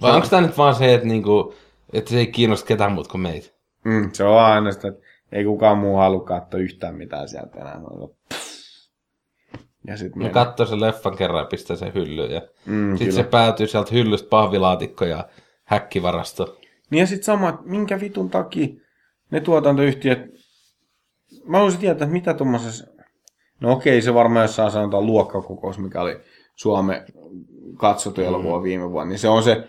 Vai 0.00 0.12
onko 0.16 0.28
tämä 0.28 0.42
nyt 0.46 0.58
vaan 0.58 0.74
se, 0.74 0.94
että, 0.94 1.06
niinku, 1.06 1.54
että 1.92 2.10
se 2.10 2.18
ei 2.18 2.26
kiinnosta 2.26 2.66
ketään 2.66 2.92
muuta 2.92 3.10
kuin 3.10 3.20
meitä? 3.20 3.48
Mm, 3.84 4.10
se 4.12 4.24
on 4.24 4.40
aina 4.40 4.72
sitä, 4.72 4.88
että 4.88 5.00
ei 5.32 5.44
kukaan 5.44 5.78
muu 5.78 5.96
halua 5.96 6.24
katsoa 6.24 6.60
yhtään 6.60 6.94
mitään 6.94 7.28
sieltä 7.28 7.58
enää. 7.60 7.80
Ja 9.86 9.96
sitten 9.96 10.22
Ne 10.22 10.28
katsoo 10.28 10.66
sen 10.66 10.80
leffan 10.80 11.16
kerran 11.16 11.38
ja 11.40 11.44
pistää 11.44 11.76
sen 11.76 11.94
hyllyyn. 11.94 12.30
Ja 12.30 12.42
Mm, 12.66 12.96
sitten 12.96 13.14
se 13.14 13.22
päätyy 13.22 13.66
sieltä 13.66 13.94
hyllystä 13.94 14.28
pahvilaatikko 14.28 15.04
ja 15.04 15.28
häkkivarasto. 15.64 16.58
Niin 16.90 17.00
ja 17.00 17.06
sitten 17.06 17.24
sama, 17.24 17.48
että 17.48 17.62
minkä 17.64 18.00
vitun 18.00 18.30
takia 18.30 18.66
ne 19.30 19.40
tuotantoyhtiöt, 19.40 20.18
mä 21.44 21.56
haluaisin 21.56 21.80
tietää, 21.80 22.04
että 22.04 22.12
mitä 22.12 22.34
tuommoisessa, 22.34 22.86
no 23.64 23.72
okei, 23.72 24.02
se 24.02 24.14
varmaan 24.14 24.44
jossain 24.44 24.70
sanotaan 24.70 25.06
luokkakokous, 25.06 25.78
mikä 25.78 26.00
oli 26.00 26.16
Suomen 26.54 27.02
katsottu 27.76 28.20
elokuva 28.20 28.62
viime 28.62 28.90
vuonna, 28.90 29.08
niin 29.08 29.18
se 29.18 29.28
on 29.28 29.42
se, 29.42 29.68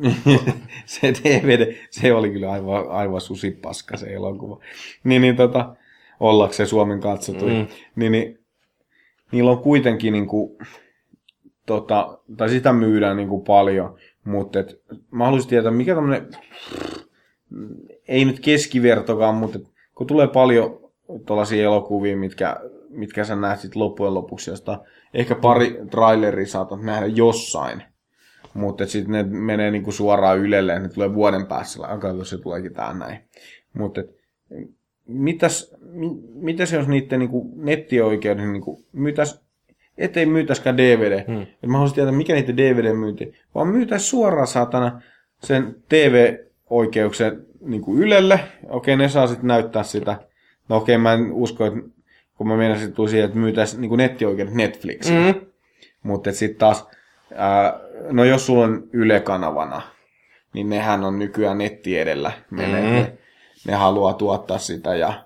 se 0.86 1.12
DVD, 1.12 1.74
se 1.90 2.14
oli 2.14 2.30
kyllä 2.30 2.52
aivan, 2.52 2.88
aivan 2.88 3.20
susipaska 3.20 3.96
se 3.96 4.06
elokuva. 4.06 4.58
Niin, 5.04 5.22
niin 5.22 5.36
tota, 5.36 5.76
ollakseen 6.20 6.66
Suomen 6.66 7.00
katsottu. 7.00 7.46
Mm. 7.46 7.52
Mm. 7.52 7.66
Niin, 7.96 8.12
niin, 8.12 8.38
niillä 9.32 9.50
on 9.50 9.58
kuitenkin 9.58 10.12
niinku, 10.12 10.58
tota, 11.66 12.18
tai 12.36 12.48
sitä 12.48 12.72
myydään 12.72 13.16
niinku 13.16 13.40
paljon, 13.40 13.98
mutta 14.24 14.60
et, 14.60 14.82
mä 15.10 15.24
haluaisin 15.24 15.50
tietää, 15.50 15.70
mikä 15.70 15.94
tämmönen, 15.94 16.28
ei 18.08 18.24
nyt 18.24 18.40
keskivertokaan, 18.40 19.34
mutta 19.34 19.58
et, 19.58 19.64
kun 19.94 20.06
tulee 20.06 20.28
paljon 20.28 20.90
tuollaisia 21.26 21.64
elokuvia, 21.64 22.16
mitkä, 22.16 22.56
mitkä 22.90 23.24
sä 23.24 23.36
näet 23.36 23.60
sit 23.60 23.76
loppujen 23.76 24.14
lopuksi, 24.14 24.50
josta 24.50 24.78
ehkä 25.14 25.34
pari 25.34 25.78
traileria 25.90 26.46
saatat 26.46 26.82
nähdä 26.82 27.06
jossain, 27.06 27.82
mutta 28.54 28.86
sitten 28.86 29.12
ne 29.12 29.22
menee 29.22 29.70
niinku 29.70 29.92
suoraan 29.92 30.38
ylelle, 30.38 30.78
ne 30.78 30.88
tulee 30.88 31.14
vuoden 31.14 31.46
päässä, 31.46 31.86
alkaa 31.86 32.24
se 32.24 32.38
tuleekin 32.38 32.74
tää 32.74 32.94
näin. 32.94 33.18
Mutta 33.72 34.02
mitäs, 35.06 35.74
mi, 35.80 36.08
mitäs 36.34 36.72
jos 36.72 36.88
niiden 36.88 37.18
niinku 37.18 37.52
nettioikeuden 37.56 38.52
niinku 38.52 38.84
myytäs, 38.92 39.40
ettei 39.98 40.26
myytäskään 40.26 40.76
DVD. 40.76 41.24
Hmm. 41.26 41.42
Et 41.42 41.66
mä 41.66 41.72
haluaisin 41.72 41.94
tietää, 41.94 42.12
mikä 42.12 42.34
niiden 42.34 42.56
DVD 42.56 42.92
myynti, 42.92 43.32
vaan 43.54 43.68
myytäis 43.68 44.10
suoraan 44.10 44.46
saatana 44.46 45.02
sen 45.44 45.76
TV-oikeuksen 45.88 47.46
niinku 47.60 47.96
Ylelle. 47.96 48.40
Okei, 48.68 48.96
ne 48.96 49.08
saa 49.08 49.26
sitten 49.26 49.46
näyttää 49.46 49.82
sitä. 49.82 50.18
No 50.68 50.76
okei, 50.76 50.98
mä 50.98 51.12
en 51.12 51.32
usko, 51.32 51.66
että 51.66 51.80
kun 52.40 52.48
mä 52.48 52.56
meinasin, 52.56 52.92
tuli 52.92 53.08
siihen, 53.10 53.26
että 53.26 53.38
myytäis 53.38 53.78
niinku 53.78 53.96
nettioikeudet 53.96 54.54
Netflixiin. 54.54 55.22
Mm. 55.34 55.40
Mutta 56.02 56.32
sitten 56.32 56.58
taas, 56.58 56.86
ää, 57.34 57.80
no 58.10 58.24
jos 58.24 58.46
sulla 58.46 58.64
on 58.64 58.82
Yle-kanavana, 58.92 59.82
niin 60.54 60.68
nehän 60.70 61.04
on 61.04 61.18
nykyään 61.18 61.58
netti 61.58 61.98
edellä. 61.98 62.32
Menee, 62.50 62.82
Mhm. 62.82 62.92
ne, 62.94 63.18
ne 63.68 63.74
haluaa 63.74 64.14
tuottaa 64.14 64.58
sitä 64.58 64.94
ja 64.96 65.24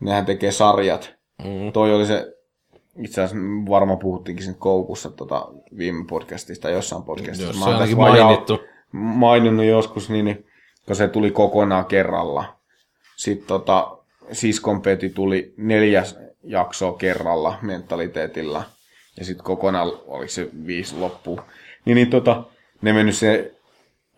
nehän 0.00 0.26
tekee 0.26 0.52
sarjat. 0.52 1.14
Mm. 1.44 1.72
Toi 1.72 1.94
oli 1.94 2.06
se, 2.06 2.34
itse 3.02 3.22
asiassa 3.22 3.44
varmaan 3.68 3.98
puhuttiinkin 3.98 4.44
sen 4.44 4.54
koukussa 4.58 5.10
tota, 5.10 5.48
viime 5.78 6.04
podcastista, 6.08 6.70
jossain 6.70 7.02
podcastissa. 7.02 7.46
Jos 7.52 7.58
Mä 7.58 7.64
oon 7.78 7.96
mainittu. 7.96 8.60
maininnut 8.92 9.66
joskus, 9.66 10.10
niin, 10.10 10.24
niin 10.24 10.46
kun 10.86 10.96
se 10.96 11.08
tuli 11.08 11.30
kokonaan 11.30 11.84
kerralla. 11.86 12.56
Sitten 13.16 13.46
tota, 13.48 13.98
Siskompeti 14.32 15.08
tuli 15.10 15.54
neljäs 15.56 16.18
jaksoa 16.44 16.92
kerralla 16.92 17.58
mentaliteetillä. 17.62 18.62
Ja 19.18 19.24
sitten 19.24 19.44
kokonaan 19.44 19.92
oli 20.06 20.28
se 20.28 20.48
viisi 20.66 20.96
loppu. 20.96 21.40
Niin, 21.84 21.94
niin 21.94 22.10
tota, 22.10 22.44
ne 22.82 22.92
mennyt 22.92 23.14
se, 23.14 23.54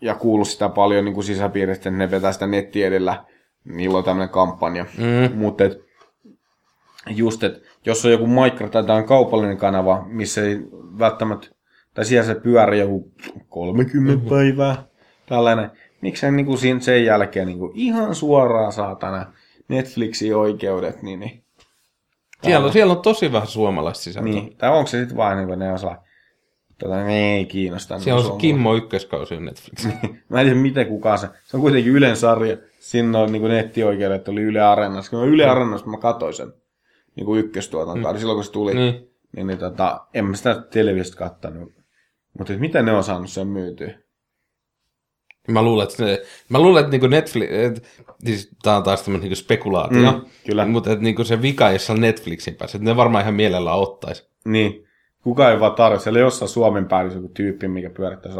ja 0.01 0.15
kuulu 0.15 0.45
sitä 0.45 0.69
paljon 0.69 1.05
niin 1.05 1.13
kuin 1.13 1.23
sisäpiiristä, 1.23 1.89
että 1.89 1.97
ne 1.97 2.11
vetää 2.11 2.31
sitä 2.31 2.47
netti 2.47 2.83
edellä. 2.83 3.23
Niillä 3.65 3.97
on 3.97 4.03
tämmöinen 4.03 4.29
kampanja. 4.29 4.85
Mm. 4.97 5.37
Mutta 5.37 5.63
just, 7.09 7.43
että 7.43 7.67
jos 7.85 8.05
on 8.05 8.11
joku 8.11 8.27
micro 8.27 8.69
tai 8.69 8.81
jotain 8.81 9.05
kaupallinen 9.05 9.57
kanava, 9.57 10.05
missä 10.07 10.43
ei 10.43 10.59
välttämättä, 10.99 11.47
tai 11.93 12.05
siellä 12.05 12.27
se 12.27 12.35
pyörii 12.35 12.79
joku 12.79 13.11
30 13.49 14.13
mm-hmm. 14.13 14.29
päivää, 14.29 14.83
tällainen, 15.25 15.71
miksei 16.01 16.31
niin 16.31 16.45
kuin 16.45 16.81
sen 16.81 17.05
jälkeen 17.05 17.47
niin 17.47 17.59
kuin 17.59 17.71
ihan 17.75 18.15
suoraan 18.15 18.71
saatana 18.71 19.33
Netflixin 19.67 20.35
oikeudet, 20.35 21.01
niin, 21.01 21.19
niin, 21.19 21.43
Siellä, 22.43 22.65
on, 22.65 22.73
siellä 22.73 22.93
on 22.93 23.01
tosi 23.01 23.31
vähän 23.31 23.47
suomalaista 23.47 24.03
sisältöä. 24.03 24.31
niin. 24.31 24.57
tai 24.57 24.69
onko 24.69 24.87
se 24.87 24.99
sitten 24.99 25.17
vain 25.17 25.37
niin 25.37 25.47
kuin 25.47 25.59
ne 25.59 25.71
on 25.71 25.79
sellainen, 25.79 26.05
tota, 26.77 27.03
ne 27.03 27.35
ei 27.35 27.45
kiinnosta. 27.45 27.99
Siellä 27.99 28.21
on 28.21 28.25
se. 28.25 28.37
Kimmo 28.37 28.75
ykköskausi 28.75 29.35
on 29.35 29.45
Netflix. 29.45 29.85
Mä 30.29 30.41
en 30.41 30.45
tiedä 30.45 30.59
miten 30.59 30.87
kukaan 30.87 31.17
se. 31.17 31.29
Se 31.45 31.57
on 31.57 31.61
kuitenkin 31.61 31.93
Ylen 31.93 32.17
sarja. 32.17 32.57
Siinä 32.79 33.19
on 33.19 33.31
niin 33.31 33.43
nettioikeudet, 33.43 34.27
oli 34.27 34.41
Yle 34.41 34.61
Areenassa. 34.61 35.09
Kun 35.09 35.19
mä 35.19 35.25
Yle 35.25 35.45
Areenassa 35.45 35.87
mä 35.87 35.97
katsoin 35.97 36.33
sen 36.33 36.53
niin 37.15 37.25
kuin 37.25 37.39
ykköstuotantoa, 37.39 38.13
mm. 38.13 38.19
silloin 38.19 38.37
kun 38.37 38.43
se 38.43 38.51
tuli. 38.51 38.73
niin. 38.73 39.07
Niin, 39.35 39.47
niin 39.47 39.59
tota, 39.59 40.07
en 40.13 40.25
mä 40.25 40.35
sitä 40.35 40.63
televisiosta 40.69 41.17
kattanut. 41.17 41.73
Mutta 42.37 42.53
miten 42.53 42.85
ne 42.85 42.91
on 42.91 43.03
saanut 43.03 43.29
sen 43.29 43.47
myytyä? 43.47 43.99
Mä 45.47 45.61
luulen, 45.61 45.87
että, 45.87 46.05
ne, 46.05 46.21
mä 46.49 46.59
luulen, 46.59 46.79
että 46.81 46.91
niinku 46.91 47.07
Netflix, 47.07 47.49
et, 47.51 47.83
siis 48.25 48.49
tää 48.63 48.77
on 48.77 48.83
taas 48.83 49.01
tämmöinen 49.01 49.21
niinku 49.21 49.35
spekulaatio, 49.35 50.11
Mm, 50.11 50.21
kyllä. 50.45 50.65
mutta 50.65 50.91
että 50.91 51.03
niinku 51.03 51.23
se 51.23 51.41
vika, 51.41 51.71
jos 51.71 51.89
on 51.89 52.01
Netflixin 52.01 52.55
päässä, 52.55 52.77
että 52.77 52.89
ne 52.89 52.95
varmaan 52.95 53.21
ihan 53.21 53.33
mielellään 53.33 53.77
ottais. 53.77 54.29
Niin. 54.45 54.87
Kuka 55.23 55.51
ei 55.51 55.59
vaan 55.59 55.75
tarjoa. 55.75 55.99
Siellä 55.99 56.19
jossain 56.19 56.49
Suomen 56.49 56.85
päällä 56.87 57.13
joku 57.13 57.27
tyyppi, 57.27 57.67
mikä 57.67 57.89
pyörittää 57.89 58.31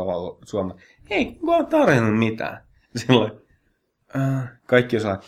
Suomen. 0.45 0.77
Ei, 1.09 1.25
kuka 1.25 1.55
on 1.55 1.65
tarjonnut 1.67 2.19
mitään. 2.19 2.63
Silloin. 2.95 3.31
Äh, 4.15 4.49
kaikki 4.65 4.95
on 4.95 5.01
sellainen, 5.01 5.27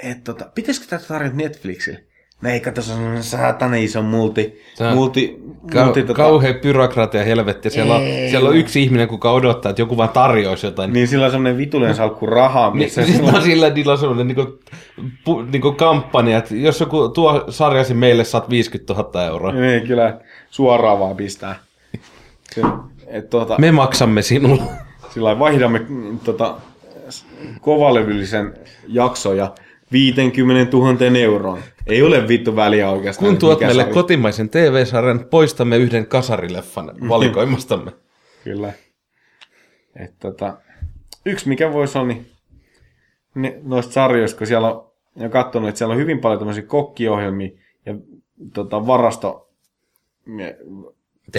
että 0.00 0.32
tota, 0.32 0.50
pitäisikö 0.54 0.86
tätä 0.88 1.04
tarjota 1.08 1.36
Netflixille? 1.36 2.04
Ei, 2.46 2.60
kato, 2.60 2.82
se 2.82 2.92
on 2.92 3.22
saatana 3.22 3.76
iso 3.76 4.02
multi, 4.02 4.62
on 4.80 4.94
multi, 4.94 5.42
Ka- 5.72 5.84
multi 5.84 6.02
tota, 6.02 6.14
Kauhea 6.14 6.54
byrokratia 6.54 7.24
helvetti. 7.24 7.70
Siellä 7.70 7.94
on, 7.94 8.02
siellä 8.30 8.48
on 8.48 8.56
yksi 8.56 8.82
ihminen, 8.82 9.08
kuka 9.08 9.32
odottaa, 9.32 9.70
että 9.70 9.82
joku 9.82 9.96
vaan 9.96 10.08
tarjoaisi 10.08 10.66
jotain. 10.66 10.92
Niin 10.92 11.08
sillä 11.08 11.24
on 11.24 11.30
semmoinen 11.30 11.58
vitullinen 11.58 11.94
salkku 11.94 12.26
rahaa, 12.26 12.70
missä 12.74 13.02
Niin, 13.02 13.34
on 13.34 13.42
sillä 13.42 13.70
niillä 13.70 13.92
on 13.92 13.98
semmoinen 13.98 14.28
niinku, 14.28 14.58
pu, 15.24 15.42
niinku 15.42 15.72
kampanja, 15.72 16.38
että 16.38 16.54
jos 16.54 16.80
joku 16.80 17.08
tuo 17.08 17.44
sarjasi 17.48 17.94
meille, 17.94 18.24
saat 18.24 18.50
50 18.50 18.94
000 18.94 19.24
euroa. 19.26 19.52
Niin, 19.52 19.86
kyllä 19.86 20.18
suoraan 20.50 21.00
vaan 21.00 21.16
pistää. 21.16 21.56
Se, 22.54 22.62
et, 23.06 23.30
tota, 23.30 23.56
Me 23.58 23.72
maksamme 23.72 24.22
sinulle. 24.22 24.62
Sillä 25.10 25.38
vaihdamme 25.38 25.80
mm, 25.88 26.18
tota, 26.18 26.54
kovalevyllisen 27.60 28.54
jaksoja 28.88 29.50
50 29.94 30.76
000 30.76 31.18
euroon. 31.18 31.58
Ei 31.86 32.02
ole 32.02 32.28
vittu 32.28 32.56
väliä 32.56 32.90
oikeastaan. 32.90 33.30
Kun 33.30 33.38
tuot 33.38 33.60
meille 33.60 33.82
sarja. 33.82 33.94
kotimaisen 33.94 34.50
TV-sarjan, 34.50 35.26
poistamme 35.30 35.76
yhden 35.76 36.06
kasarileffan 36.06 36.92
valikoimastamme. 37.08 37.92
Kyllä. 38.44 38.72
Et, 39.96 40.18
tota, 40.18 40.58
yksi 41.26 41.48
mikä 41.48 41.72
voisi 41.72 41.98
olla, 41.98 42.08
niin 42.08 42.26
ne, 43.34 43.58
noista 43.62 43.92
sarjoista, 43.92 44.38
kun 44.38 44.46
siellä 44.46 44.72
on, 44.72 44.92
ja 45.16 45.28
katsonut, 45.28 45.68
että 45.68 45.78
siellä 45.78 45.92
on 45.92 46.00
hyvin 46.00 46.20
paljon 46.20 46.38
tämmöisiä 46.38 46.62
kokkiohjelmia 46.62 47.50
ja 47.86 47.94
tota, 48.54 48.86
varasto. 48.86 49.50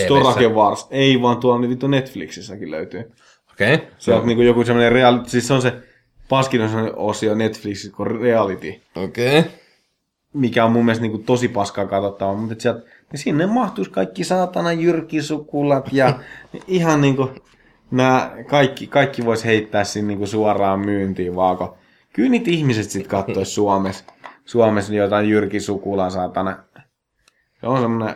Storage 0.06 0.48
Wars. 0.48 0.88
Ei 0.92 1.22
vaan 1.22 1.38
tuolla 1.38 1.60
niin 1.60 1.70
vittu 1.70 1.88
Netflixissäkin 1.88 2.72
löytyy. 2.72 3.12
Okei. 3.52 3.74
Okay. 3.74 3.88
Sieltä 3.98 4.22
no. 4.22 4.28
niinku 4.28 4.42
joku 4.42 4.64
semmoinen 4.64 4.92
reality, 4.92 5.30
siis 5.30 5.48
se 5.48 5.54
on 5.54 5.62
se 5.62 5.74
paskin 6.30 6.62
osio 6.96 7.36
Netflixissä 7.36 7.96
kuin 7.96 8.12
reality, 8.22 8.82
Okei. 8.96 9.40
Okay. 9.40 9.52
mikä 10.34 10.66
on 10.66 10.72
mun 10.72 10.86
mielestä 10.86 11.02
niinku 11.02 11.18
tosi 11.18 11.48
paskaa 11.48 11.86
katsottavaa, 11.86 12.36
mutta 12.36 12.56
sieltä, 12.58 12.80
niin 13.12 13.20
sinne 13.20 13.46
mahtuisi 13.46 13.92
kaikki 13.92 14.24
saatana 14.24 14.72
jyrkisukulat 14.72 15.94
ja 15.94 16.20
ihan 16.68 17.02
niinku 17.02 17.30
nämä 17.92 18.32
kaikki, 18.48 18.88
kaikki 18.88 19.26
vois 19.26 19.46
heittää 19.46 19.84
sinne 19.84 20.08
niinku 20.08 20.28
suoraan 20.28 20.80
myyntiin 20.80 21.36
vaako. 21.36 21.78
Kyllä 22.14 22.30
niitä 22.30 22.52
ihmiset 22.52 22.90
sit 22.90 23.08
kattois 23.08 23.56
Suomessa, 23.56 24.06
Suomessa 24.46 24.92
niin 24.92 25.02
jotain 25.02 25.30
jyrkisukulaa 25.30 26.10
saatana. 26.10 26.58
Se 27.62 27.68
on 27.68 27.82
semmoinen 27.82 28.16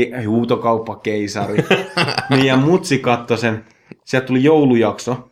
ke- 0.00 0.26
huutokauppakeisari. 0.26 1.64
niin 2.30 2.46
ja 2.46 2.56
mutsi 2.56 2.98
katto 2.98 3.36
sen, 3.36 3.64
sieltä 4.04 4.26
tuli 4.26 4.44
joulujakso, 4.44 5.30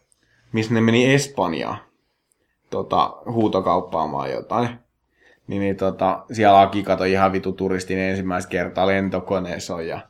missä 0.52 0.74
ne 0.74 0.80
meni 0.80 1.14
Espanjaan 1.14 1.85
tota, 2.70 3.16
huutokauppaamaan 3.30 4.30
jotain. 4.30 4.68
Niin, 5.46 5.60
niin 5.60 5.76
tota, 5.76 6.24
siellä 6.32 6.60
Aki 6.60 6.82
kato 6.82 7.04
ihan 7.04 7.32
vitu 7.32 7.52
turistin 7.52 7.98
ensimmäistä 7.98 8.50
kertaa 8.50 8.86
lentokoneessa 8.86 9.74
on 9.74 9.86
ja 9.86 10.00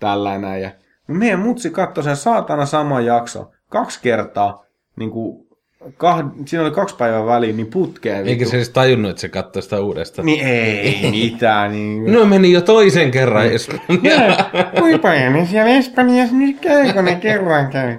tällainen. 0.00 0.62
Ja 0.62 0.70
meidän 1.06 1.40
mutsi 1.40 1.70
katsoi 1.70 2.04
sen 2.04 2.16
saatana 2.16 2.66
sama 2.66 3.00
jakso 3.00 3.50
kaksi 3.68 4.00
kertaa, 4.02 4.64
niin 4.96 5.10
kuin, 5.10 5.46
kah, 5.96 6.24
siinä 6.46 6.64
oli 6.64 6.70
kaksi 6.70 6.96
päivää 6.96 7.26
väliin, 7.26 7.56
niin 7.56 7.66
putkeen. 7.66 8.26
Eikä 8.26 8.44
se 8.44 8.56
edes 8.56 8.68
tajunnut, 8.68 9.10
että 9.10 9.20
se 9.20 9.28
katsoi 9.28 9.62
sitä 9.62 9.80
uudestaan. 9.80 10.26
Niin 10.26 10.46
ei 10.46 11.10
mitään. 11.10 11.72
Niin... 11.72 12.12
No 12.12 12.24
meni 12.24 12.52
jo 12.52 12.60
toisen 12.60 13.10
kerran 13.10 13.46
Espanjaan. 13.46 14.44
Kuinka 14.78 15.08
ne 15.08 15.46
siellä 15.50 15.70
Espanjassa 15.70 16.36
nyt 16.36 16.60
käy, 16.60 16.92
kun 16.92 17.04
ne 17.04 17.14
kerran 17.14 17.70
käy? 17.70 17.96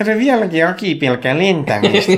Ja 0.00 0.06
se 0.06 0.18
vieläkin 0.18 0.66
Aki 0.66 0.94
pelkää 0.94 1.38
lentämistä. 1.38 2.12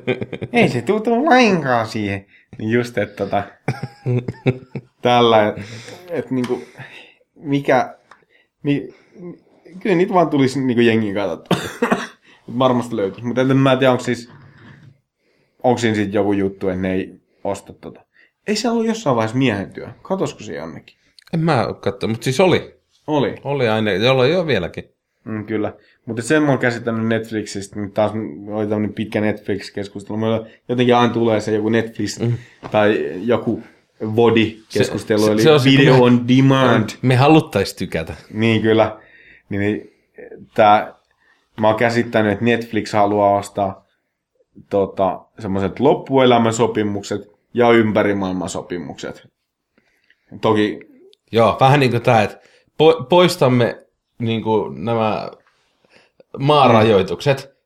Ei 0.52 0.68
se 0.68 0.82
tutu 0.82 1.24
lainkaan 1.24 1.86
siihen. 1.86 2.26
Niin 2.58 2.70
just, 2.70 2.98
että 2.98 3.16
tota, 3.16 3.42
tällä, 5.02 5.48
että 5.48 5.62
et, 6.10 6.30
niinku, 6.30 6.62
mikä, 7.34 7.98
mi, 8.62 8.88
kyllä 9.80 9.96
niitä 9.96 10.14
vaan 10.14 10.30
tulisi 10.30 10.60
niinku 10.60 10.80
jengiin 10.80 11.14
katsottua. 11.14 11.58
Varmasti 12.58 12.96
löytyisi, 12.96 13.26
mutta 13.26 13.40
en 13.40 13.56
mä 13.56 13.76
tiedä, 13.76 13.90
onko 13.90 14.04
siis, 14.04 14.30
onko 15.62 15.78
siinä 15.78 15.94
sitten 15.94 16.12
joku 16.12 16.32
juttu, 16.32 16.68
että 16.68 16.82
ne 16.82 16.92
ei 16.92 17.20
osta 17.44 17.72
tota. 17.72 18.00
Ei 18.46 18.56
se 18.56 18.68
ollut 18.68 18.86
jossain 18.86 19.16
vaiheessa 19.16 19.38
miehen 19.38 19.72
työ. 19.72 19.88
Katosko 20.02 20.40
se 20.40 20.54
jonnekin? 20.54 20.96
En 21.34 21.40
mä 21.40 21.66
oo 21.66 21.74
katsonut, 21.74 22.14
mutta 22.14 22.24
siis 22.24 22.40
oli. 22.40 22.74
Oli. 23.06 23.34
Oli 23.44 23.68
aina, 23.68 23.92
jolla 23.92 24.26
jo 24.26 24.46
vieläkin. 24.46 24.97
Mm, 25.28 25.46
kyllä. 25.46 25.72
Mutta 26.06 26.22
sen 26.22 26.42
mä 26.42 26.48
oon 26.48 26.58
käsittänyt 26.58 27.06
Netflixistä, 27.06 27.80
nyt 27.80 27.94
taas 27.94 28.12
oli 28.50 28.66
tämmöinen 28.66 28.94
pitkä 28.94 29.20
Netflix-keskustelu. 29.20 30.16
Meillä 30.16 30.46
jotenkin 30.68 30.96
aina 30.96 31.12
tulee 31.12 31.40
se 31.40 31.54
joku 31.54 31.68
Netflix 31.68 32.20
mm. 32.20 32.32
tai 32.70 33.14
joku 33.24 33.62
Vodi-keskustelu, 34.16 35.20
Se- 35.20 35.32
eli 35.32 35.42
se 35.42 35.50
on 35.50 35.60
se, 35.60 35.70
video 35.70 35.98
kun 35.98 36.12
me- 36.12 36.20
on 36.20 36.28
demand. 36.28 36.88
Me 37.02 37.16
haluttais 37.16 37.74
tykätä. 37.74 38.14
Niin 38.32 38.62
kyllä. 38.62 38.98
Niin, 39.48 39.60
niin 39.60 39.92
tää, 40.54 40.94
mä 41.60 41.68
oon 41.68 41.76
käsittänyt, 41.76 42.32
että 42.32 42.44
Netflix 42.44 42.92
haluaa 42.92 43.38
ostaa 43.38 43.86
tota, 44.70 45.20
semmoiset 45.38 45.80
loppuelämän 45.80 46.52
sopimukset 46.52 47.22
ja 47.54 47.70
ympärimaailman 47.70 48.48
sopimukset. 48.48 49.28
Toki, 50.40 50.80
Joo, 51.32 51.56
vähän 51.60 51.80
niin 51.80 51.90
kuin 51.90 52.02
tämä, 52.02 52.22
että 52.22 52.36
po- 52.82 53.06
poistamme 53.08 53.87
niin 54.18 54.42
kuin 54.42 54.84
nämä 54.84 55.30
maarajoitukset 56.38 57.58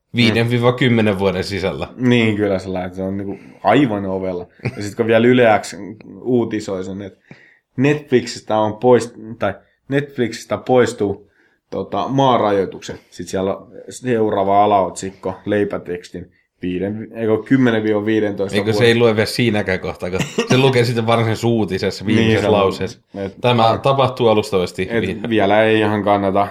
5-10 1.15 1.19
vuoden 1.19 1.45
sisällä. 1.45 1.89
niin 1.97 2.37
kyllä 2.37 2.59
sellainen, 2.59 2.87
että 2.87 2.97
se 2.97 3.03
on 3.03 3.17
niinku 3.17 3.39
aivan 3.63 4.07
ovella. 4.07 4.47
Ja 4.63 4.83
sitten 4.83 4.97
kun 4.97 5.07
vielä 5.07 5.27
Yle 5.27 5.59
X 5.61 5.75
uutisoi 6.21 6.85
sen, 6.85 7.03
että 7.03 7.35
Netflixistä 7.77 8.59
on 8.59 8.77
poist, 8.77 9.15
tai 9.39 9.55
Netflixistä 9.89 10.57
poistuu 10.57 11.31
tota, 11.71 12.09
maarajoitukset. 12.09 12.97
Sitten 12.97 13.27
siellä 13.31 13.57
on 13.57 13.73
seuraava 13.89 14.65
alaotsikko 14.65 15.35
leipätekstin 15.47 16.33
5, 16.63 16.85
eikö 17.15 17.33
10-15 18.53 18.55
Eikö 18.55 18.73
se 18.73 18.85
ei 18.85 18.99
lue 18.99 19.17
vielä 19.17 19.27
siinäkään 19.27 19.81
kohtaa, 19.81 20.11
kun 20.11 20.21
se 20.49 20.59
lukee 20.59 20.85
sitten 20.85 21.07
varsinaisessa 21.07 21.49
uutisessa 21.49 22.07
viimeisessä 22.07 22.33
Niin, 22.35 22.41
se 22.43 22.47
on- 22.49 22.53
lauseessa. 22.53 22.99
et- 23.15 23.35
Tämä 23.41 23.79
tapahtuu 23.83 24.29
alustavasti. 24.29 24.89
Et 24.91 25.29
vielä 25.29 25.63
ei 25.63 25.79
ihan 25.79 26.03
kannata 26.05 26.49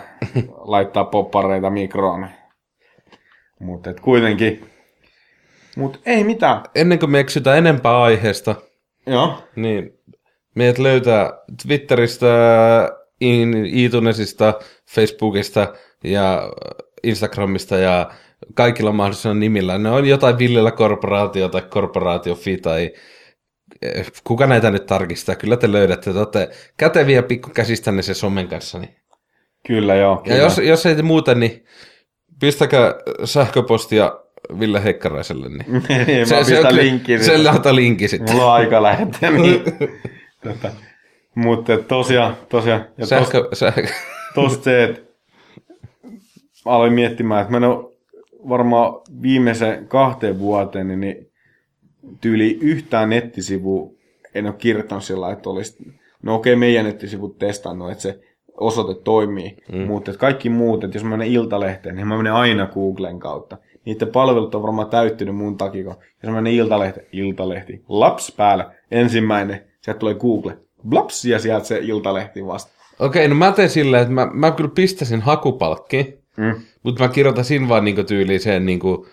laittaa 0.58 1.04
poppareita 1.06 1.70
mikroon. 1.70 2.28
Mutta 3.60 3.94
kuitenkin. 3.94 4.66
Mutta 5.78 6.00
ei 6.06 6.24
mitään. 6.24 6.62
Ennen 6.76 7.00
kuin 7.00 7.10
me 7.12 7.20
eksytään 7.20 7.58
enempää 7.58 8.02
aiheesta, 8.02 8.56
Joo. 9.08 9.44
niin 9.56 9.94
meidät 10.56 10.78
löytää 10.80 11.34
Twitteristä, 11.68 12.28
iTunesista, 13.66 14.54
Facebookista 14.90 15.74
ja 16.04 16.52
Instagramista 17.04 17.78
ja 17.78 18.12
kaikilla 18.54 18.92
mahdollisilla 18.92 19.36
nimillä. 19.36 19.78
Ne 19.78 19.90
on 19.90 20.06
jotain 20.08 20.38
Villellä 20.38 20.72
korporaatio 20.72 21.50
tai 21.50 21.62
korporaatiofi 21.62 22.58
tai 22.58 22.92
eh, 23.82 24.12
kuka 24.24 24.48
näitä 24.48 24.72
nyt 24.72 24.86
tarkistaa. 24.86 25.36
Kyllä 25.36 25.58
te 25.58 25.72
löydätte. 25.72 26.14
Te 26.14 26.20
olette 26.20 26.50
käteviä 26.78 27.24
pikkukäsistänne 27.24 28.02
se 28.02 28.14
somen 28.14 28.48
kanssa. 28.48 28.80
Niin. 28.80 28.96
Kyllä 29.68 29.96
joo. 29.96 30.14
Ja 30.16 30.22
Kyllä. 30.22 30.38
jos, 30.38 30.58
jos 30.58 30.86
ei 30.86 30.96
te 30.96 31.02
muuten, 31.02 31.40
niin 31.40 31.66
pistäkää 32.40 32.94
sähköpostia 33.24 34.12
Ville 34.60 34.84
Heikkaraiselle. 34.84 35.50
Niin. 35.50 35.66
Niin, 36.08 36.30
mä 36.30 36.38
pistän 36.38 36.76
linkkiin. 36.76 37.20
Se, 37.20 37.26
se 37.26 37.38
laita 37.38 37.76
linkki 37.76 38.08
sitten. 38.08 38.36
Mulla 38.36 38.46
on 38.46 38.54
aika 38.54 38.84
lähettää. 38.84 39.32
Niin. 39.32 39.64
Mutta 41.36 41.78
tosiaan, 41.78 42.38
tosiaan. 42.50 42.86
Ja 42.98 43.08
tos, 43.08 43.10
Sähkö, 43.10 43.50
sähkö. 43.54 43.88
tosta 44.36 44.64
se, 44.64 44.84
että 44.84 45.02
aloin 46.66 46.94
miettimään, 46.94 47.42
että 47.42 47.52
mä 47.52 47.58
en 47.58 47.64
ole 47.64 47.91
varmaan 48.50 48.94
viimeisen 49.22 49.88
kahteen 49.88 50.40
vuoteen, 50.40 50.88
niin, 50.88 51.00
niin 51.00 51.32
tyyli 52.22 52.58
yhtään 52.62 53.10
nettisivua 53.10 53.92
en 54.36 54.46
ole 54.46 54.56
kirjoittanut 54.58 55.04
sillä 55.04 55.32
että 55.32 55.50
olisi, 55.50 55.94
no 56.24 56.36
okei, 56.36 56.56
meidän 56.56 56.86
nettisivut 56.86 57.38
testannut, 57.38 57.92
että 57.92 58.02
se 58.02 58.20
osoite 58.58 59.02
toimii, 59.04 59.58
mm. 59.72 59.78
mutta 59.78 60.12
että 60.12 60.20
kaikki 60.20 60.50
muut, 60.50 60.84
että 60.84 60.98
jos 60.98 61.04
mä 61.04 61.10
menen 61.10 61.34
Iltalehteen, 61.34 61.96
niin 61.96 62.08
mä 62.08 62.18
menen 62.18 62.34
aina 62.34 62.68
Googlen 62.68 63.20
kautta. 63.20 63.58
Niiden 63.86 64.08
palvelut 64.08 64.56
on 64.56 64.64
varmaan 64.64 64.90
täyttynyt 64.90 65.36
mun 65.36 65.58
takia, 65.58 65.84
kun 65.84 65.96
jos 66.24 66.30
mä 66.30 66.42
menen 66.42 66.54
Iltalehteen, 66.54 67.08
Iltalehti, 67.12 67.84
laps 67.90 68.34
päällä, 68.38 68.72
ensimmäinen, 68.92 69.64
sieltä 69.82 70.00
tulee 70.00 70.16
Google, 70.16 70.58
blaps, 70.90 71.26
ja 71.26 71.40
sieltä 71.40 71.66
se 71.66 71.80
Iltalehti 71.82 72.46
vasta. 72.46 72.72
Okei, 73.00 73.28
no 73.28 73.36
mä 73.36 73.52
teen 73.52 73.70
silleen, 73.70 74.02
että 74.02 74.14
mä, 74.14 74.28
mä 74.34 74.52
kyllä 74.52 74.72
pistäisin 74.76 75.22
hakupalkki, 75.22 76.21
Mm. 76.38 76.62
mutta 76.84 77.04
mä 77.04 77.10
kirjoitan 77.10 77.46
siinä 77.46 77.70
vaan 77.70 77.86
niinku 77.86 78.04
tyyliseen 78.04 78.66
niinku, 78.66 79.08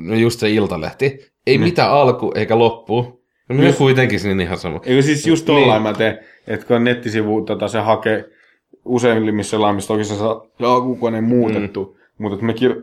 no 0.00 0.14
just 0.14 0.40
se 0.40 0.50
iltalehti. 0.50 1.32
Ei 1.46 1.58
mitään 1.58 1.90
alku 1.90 2.32
eikä 2.34 2.58
loppu. 2.58 3.22
No 3.48 3.54
myös 3.54 3.76
kuitenkin 3.76 4.20
siinä 4.20 4.42
ihan 4.42 4.58
sama. 4.58 4.80
Eikö 4.84 5.02
siis 5.02 5.26
just 5.26 5.46
tollain 5.46 5.82
mä 5.82 5.92
teen, 5.92 6.18
että 6.46 6.66
kun 6.66 6.84
nettisivu 6.84 7.42
tota, 7.42 7.68
se 7.68 7.78
hakee 7.78 8.24
useimmissa 8.84 9.60
laimissa, 9.60 9.88
toki 9.88 10.04
se 10.04 10.14
saa 10.14 10.46
alkukoneen 10.62 11.24
muutettu, 11.24 11.84
mm. 11.84 12.22
mutta 12.22 12.34
että 12.34 12.46
me 12.46 12.52
kir- 12.52 12.82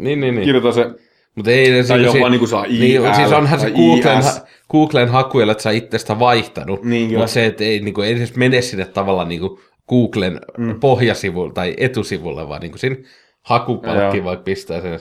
Niin, 0.00 0.20
niin, 0.20 0.34
niin. 0.34 0.44
kirjoitan 0.44 0.74
se 0.74 0.86
Mutta 1.34 1.50
ei, 1.50 1.84
Tai 1.84 2.04
jopa 2.04 2.28
niinku 2.28 2.46
saa 2.46 2.66
niin, 2.66 2.82
IL 2.82 3.14
siis 3.14 3.32
onhan 3.32 3.60
se 3.60 3.70
Googlen, 3.70 4.22
ha, 4.22 4.30
Googlen 4.70 5.08
hakuilla, 5.08 5.52
että 5.52 5.62
sä 5.62 5.70
itsestä 5.70 6.18
vaihtanut. 6.18 6.84
Niin, 6.84 7.10
mutta 7.10 7.26
se, 7.26 7.46
että 7.46 7.64
ei, 7.64 7.80
niinku, 7.80 8.00
ei 8.00 8.12
edes 8.12 8.36
mene 8.36 8.62
sinne 8.62 8.84
tavallaan 8.84 9.28
niinku 9.28 9.60
Googlen 9.88 10.40
mm. 10.58 10.80
pohjasivulle 10.80 11.52
tai 11.52 11.74
etusivulle, 11.76 12.48
vaan 12.48 12.60
niinku 12.60 12.78
siinä 12.78 12.96
hakupalkki 13.42 14.16
Joo. 14.16 14.24
vaikka 14.24 14.42
pistää 14.42 14.80
sen. 14.80 15.00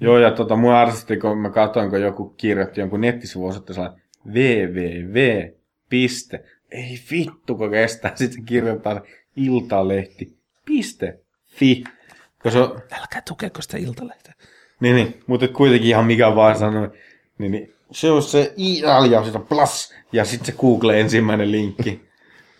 Joo, 0.00 0.18
ja 0.18 0.30
tota, 0.30 0.56
mua 0.56 0.80
ärsytti, 0.80 1.16
kun 1.16 1.38
mä 1.38 1.50
katsoin, 1.50 1.90
kun 1.90 2.00
joku 2.00 2.28
kirjoitti 2.28 2.80
jonkun 2.80 3.00
nettisivun 3.00 3.48
osoitteella 3.48 3.96
www. 4.26 5.48
Piste. 5.88 6.44
Ei 6.70 6.98
vittu, 7.10 7.54
kun 7.54 7.70
kestää. 7.70 8.12
Sitten 8.14 8.44
kirjoittaa 8.44 9.00
iltalehti. 9.36 10.36
Piste. 10.64 11.18
Fi. 11.46 11.84
Kun 12.42 12.52
se 12.52 12.58
on, 12.58 12.82
Älkää 13.00 13.22
tukeko 13.28 13.62
sitä 13.62 13.76
iltalehteä. 13.76 14.34
niin, 14.80 14.96
niin, 14.96 15.20
mutta 15.26 15.48
kuitenkin 15.48 15.88
ihan 15.88 16.06
mikä 16.06 16.34
vaan 16.34 16.58
sanoi. 16.58 16.90
Niin, 17.38 17.52
niin, 17.52 17.74
se 17.90 18.10
on 18.10 18.22
se 18.22 18.54
ja 19.10 19.24
sitten 19.24 19.42
plus. 19.42 19.94
Ja 20.12 20.24
sitten 20.24 20.46
se 20.46 20.60
Google 20.60 21.00
ensimmäinen 21.00 21.52
linkki. 21.52 22.09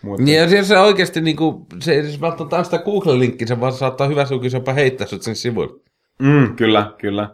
Mutta, 0.01 0.23
Niin 0.23 0.37
ja 0.37 0.49
siis 0.49 0.67
se 0.67 0.79
oikeasti 0.79 1.21
niinku, 1.21 1.65
se 1.79 1.91
ei 1.91 1.99
edes 1.99 2.21
välttämättä 2.21 2.63
sitä 2.63 2.77
Google-linkkiä, 2.77 3.47
se 3.47 3.59
vaan 3.59 3.73
saattaa 3.73 4.07
hyvä 4.07 4.25
sukin 4.25 4.51
jopa 4.53 4.73
heittää 4.73 5.07
sut 5.07 5.21
sen 5.21 5.35
sivuille. 5.35 5.79
mm, 6.19 6.55
kyllä, 6.55 6.93
kyllä. 6.97 7.29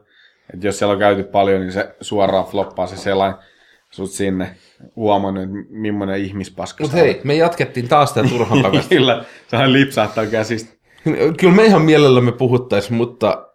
Et 0.54 0.64
jos 0.64 0.78
siellä 0.80 0.94
on 0.94 1.00
käyty 1.00 1.24
paljon, 1.24 1.62
niin 1.62 1.72
se 1.72 1.96
suoraan 2.02 2.46
floppaa 2.46 2.88
se 2.88 2.98
selain 2.98 3.34
sut 3.92 4.12
sinne 4.12 4.56
huomannut, 4.96 5.44
että 5.44 5.56
millainen 5.70 6.20
ihmispaska 6.20 6.84
Mutta 6.84 6.98
hei, 6.98 7.22
me 7.24 7.36
jatkettiin 7.36 7.88
taas 7.88 8.10
sitä 8.10 8.24
turhan 8.30 8.62
päivästä. 8.64 8.90
Kyllä, 8.96 9.26
sehän 9.48 9.74
lipsahtaa 9.74 10.26
käsistä. 10.26 10.74
Kyllä 11.40 11.54
me 11.56 11.66
ihan 11.66 11.82
mielellämme 11.82 12.32
puhuttais, 12.32 12.90
mutta 12.92 13.48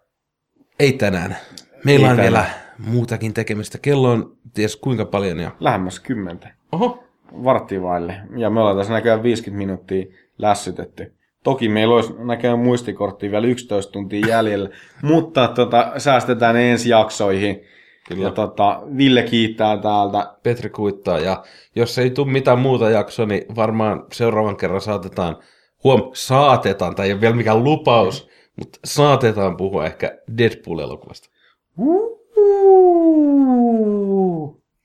ei 0.79 0.93
tänään. 0.93 1.37
Meillä 1.85 2.07
Ei 2.07 2.11
on 2.11 2.17
tänään. 2.17 2.33
vielä 2.33 2.45
muutakin 2.77 3.33
tekemistä. 3.33 3.77
Kello 3.81 4.11
on 4.11 4.37
ties 4.53 4.75
kuinka 4.75 5.05
paljon 5.05 5.39
jo. 5.39 5.51
Lähemmäs 5.59 5.99
kymmentä. 5.99 6.49
Oho. 6.71 7.03
Varttivaille. 7.43 8.15
Ja 8.37 8.49
me 8.49 8.59
ollaan 8.59 8.77
tässä 8.77 8.93
näköjään 8.93 9.23
50 9.23 9.57
minuuttia 9.57 10.05
lässytetty. 10.37 11.13
Toki 11.43 11.69
meillä 11.69 11.95
olisi 11.95 12.13
näköjään 12.17 12.59
muistikorttia 12.59 13.31
vielä 13.31 13.47
11 13.47 13.91
tuntia 13.91 14.27
jäljellä, 14.27 14.69
mutta 15.01 15.47
tota, 15.47 15.91
säästetään 15.97 16.55
ne 16.55 16.71
ensi 16.71 16.89
jaksoihin. 16.89 17.61
Kyllä. 18.07 18.23
Ja 18.23 18.31
tota, 18.31 18.81
Ville 18.97 19.23
kiittää 19.23 19.77
täältä. 19.77 20.33
Petri 20.43 20.69
kuittaa 20.69 21.19
ja 21.19 21.43
jos 21.75 21.97
ei 21.97 22.09
tule 22.09 22.31
mitään 22.31 22.59
muuta 22.59 22.89
jaksoa, 22.89 23.25
niin 23.25 23.55
varmaan 23.55 24.05
seuraavan 24.11 24.57
kerran 24.57 24.81
saatetaan, 24.81 25.37
huom, 25.83 26.09
saatetaan, 26.13 26.95
tai 26.95 27.07
ei 27.07 27.13
ole 27.13 27.21
vielä 27.21 27.35
mikään 27.35 27.63
lupaus, 27.63 28.29
mutta 28.55 28.79
saatetaan 28.85 29.57
puhua 29.57 29.85
ehkä 29.85 30.17
Deadpool-elokuvasta. 30.37 31.29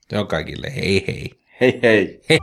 Se 0.09 0.17
on 0.17 0.27
kaikille 0.27 0.67
hei 0.75 1.03
hei. 1.07 1.38
Hei 1.59 1.77
hei. 1.81 2.21
Hei. 2.29 2.39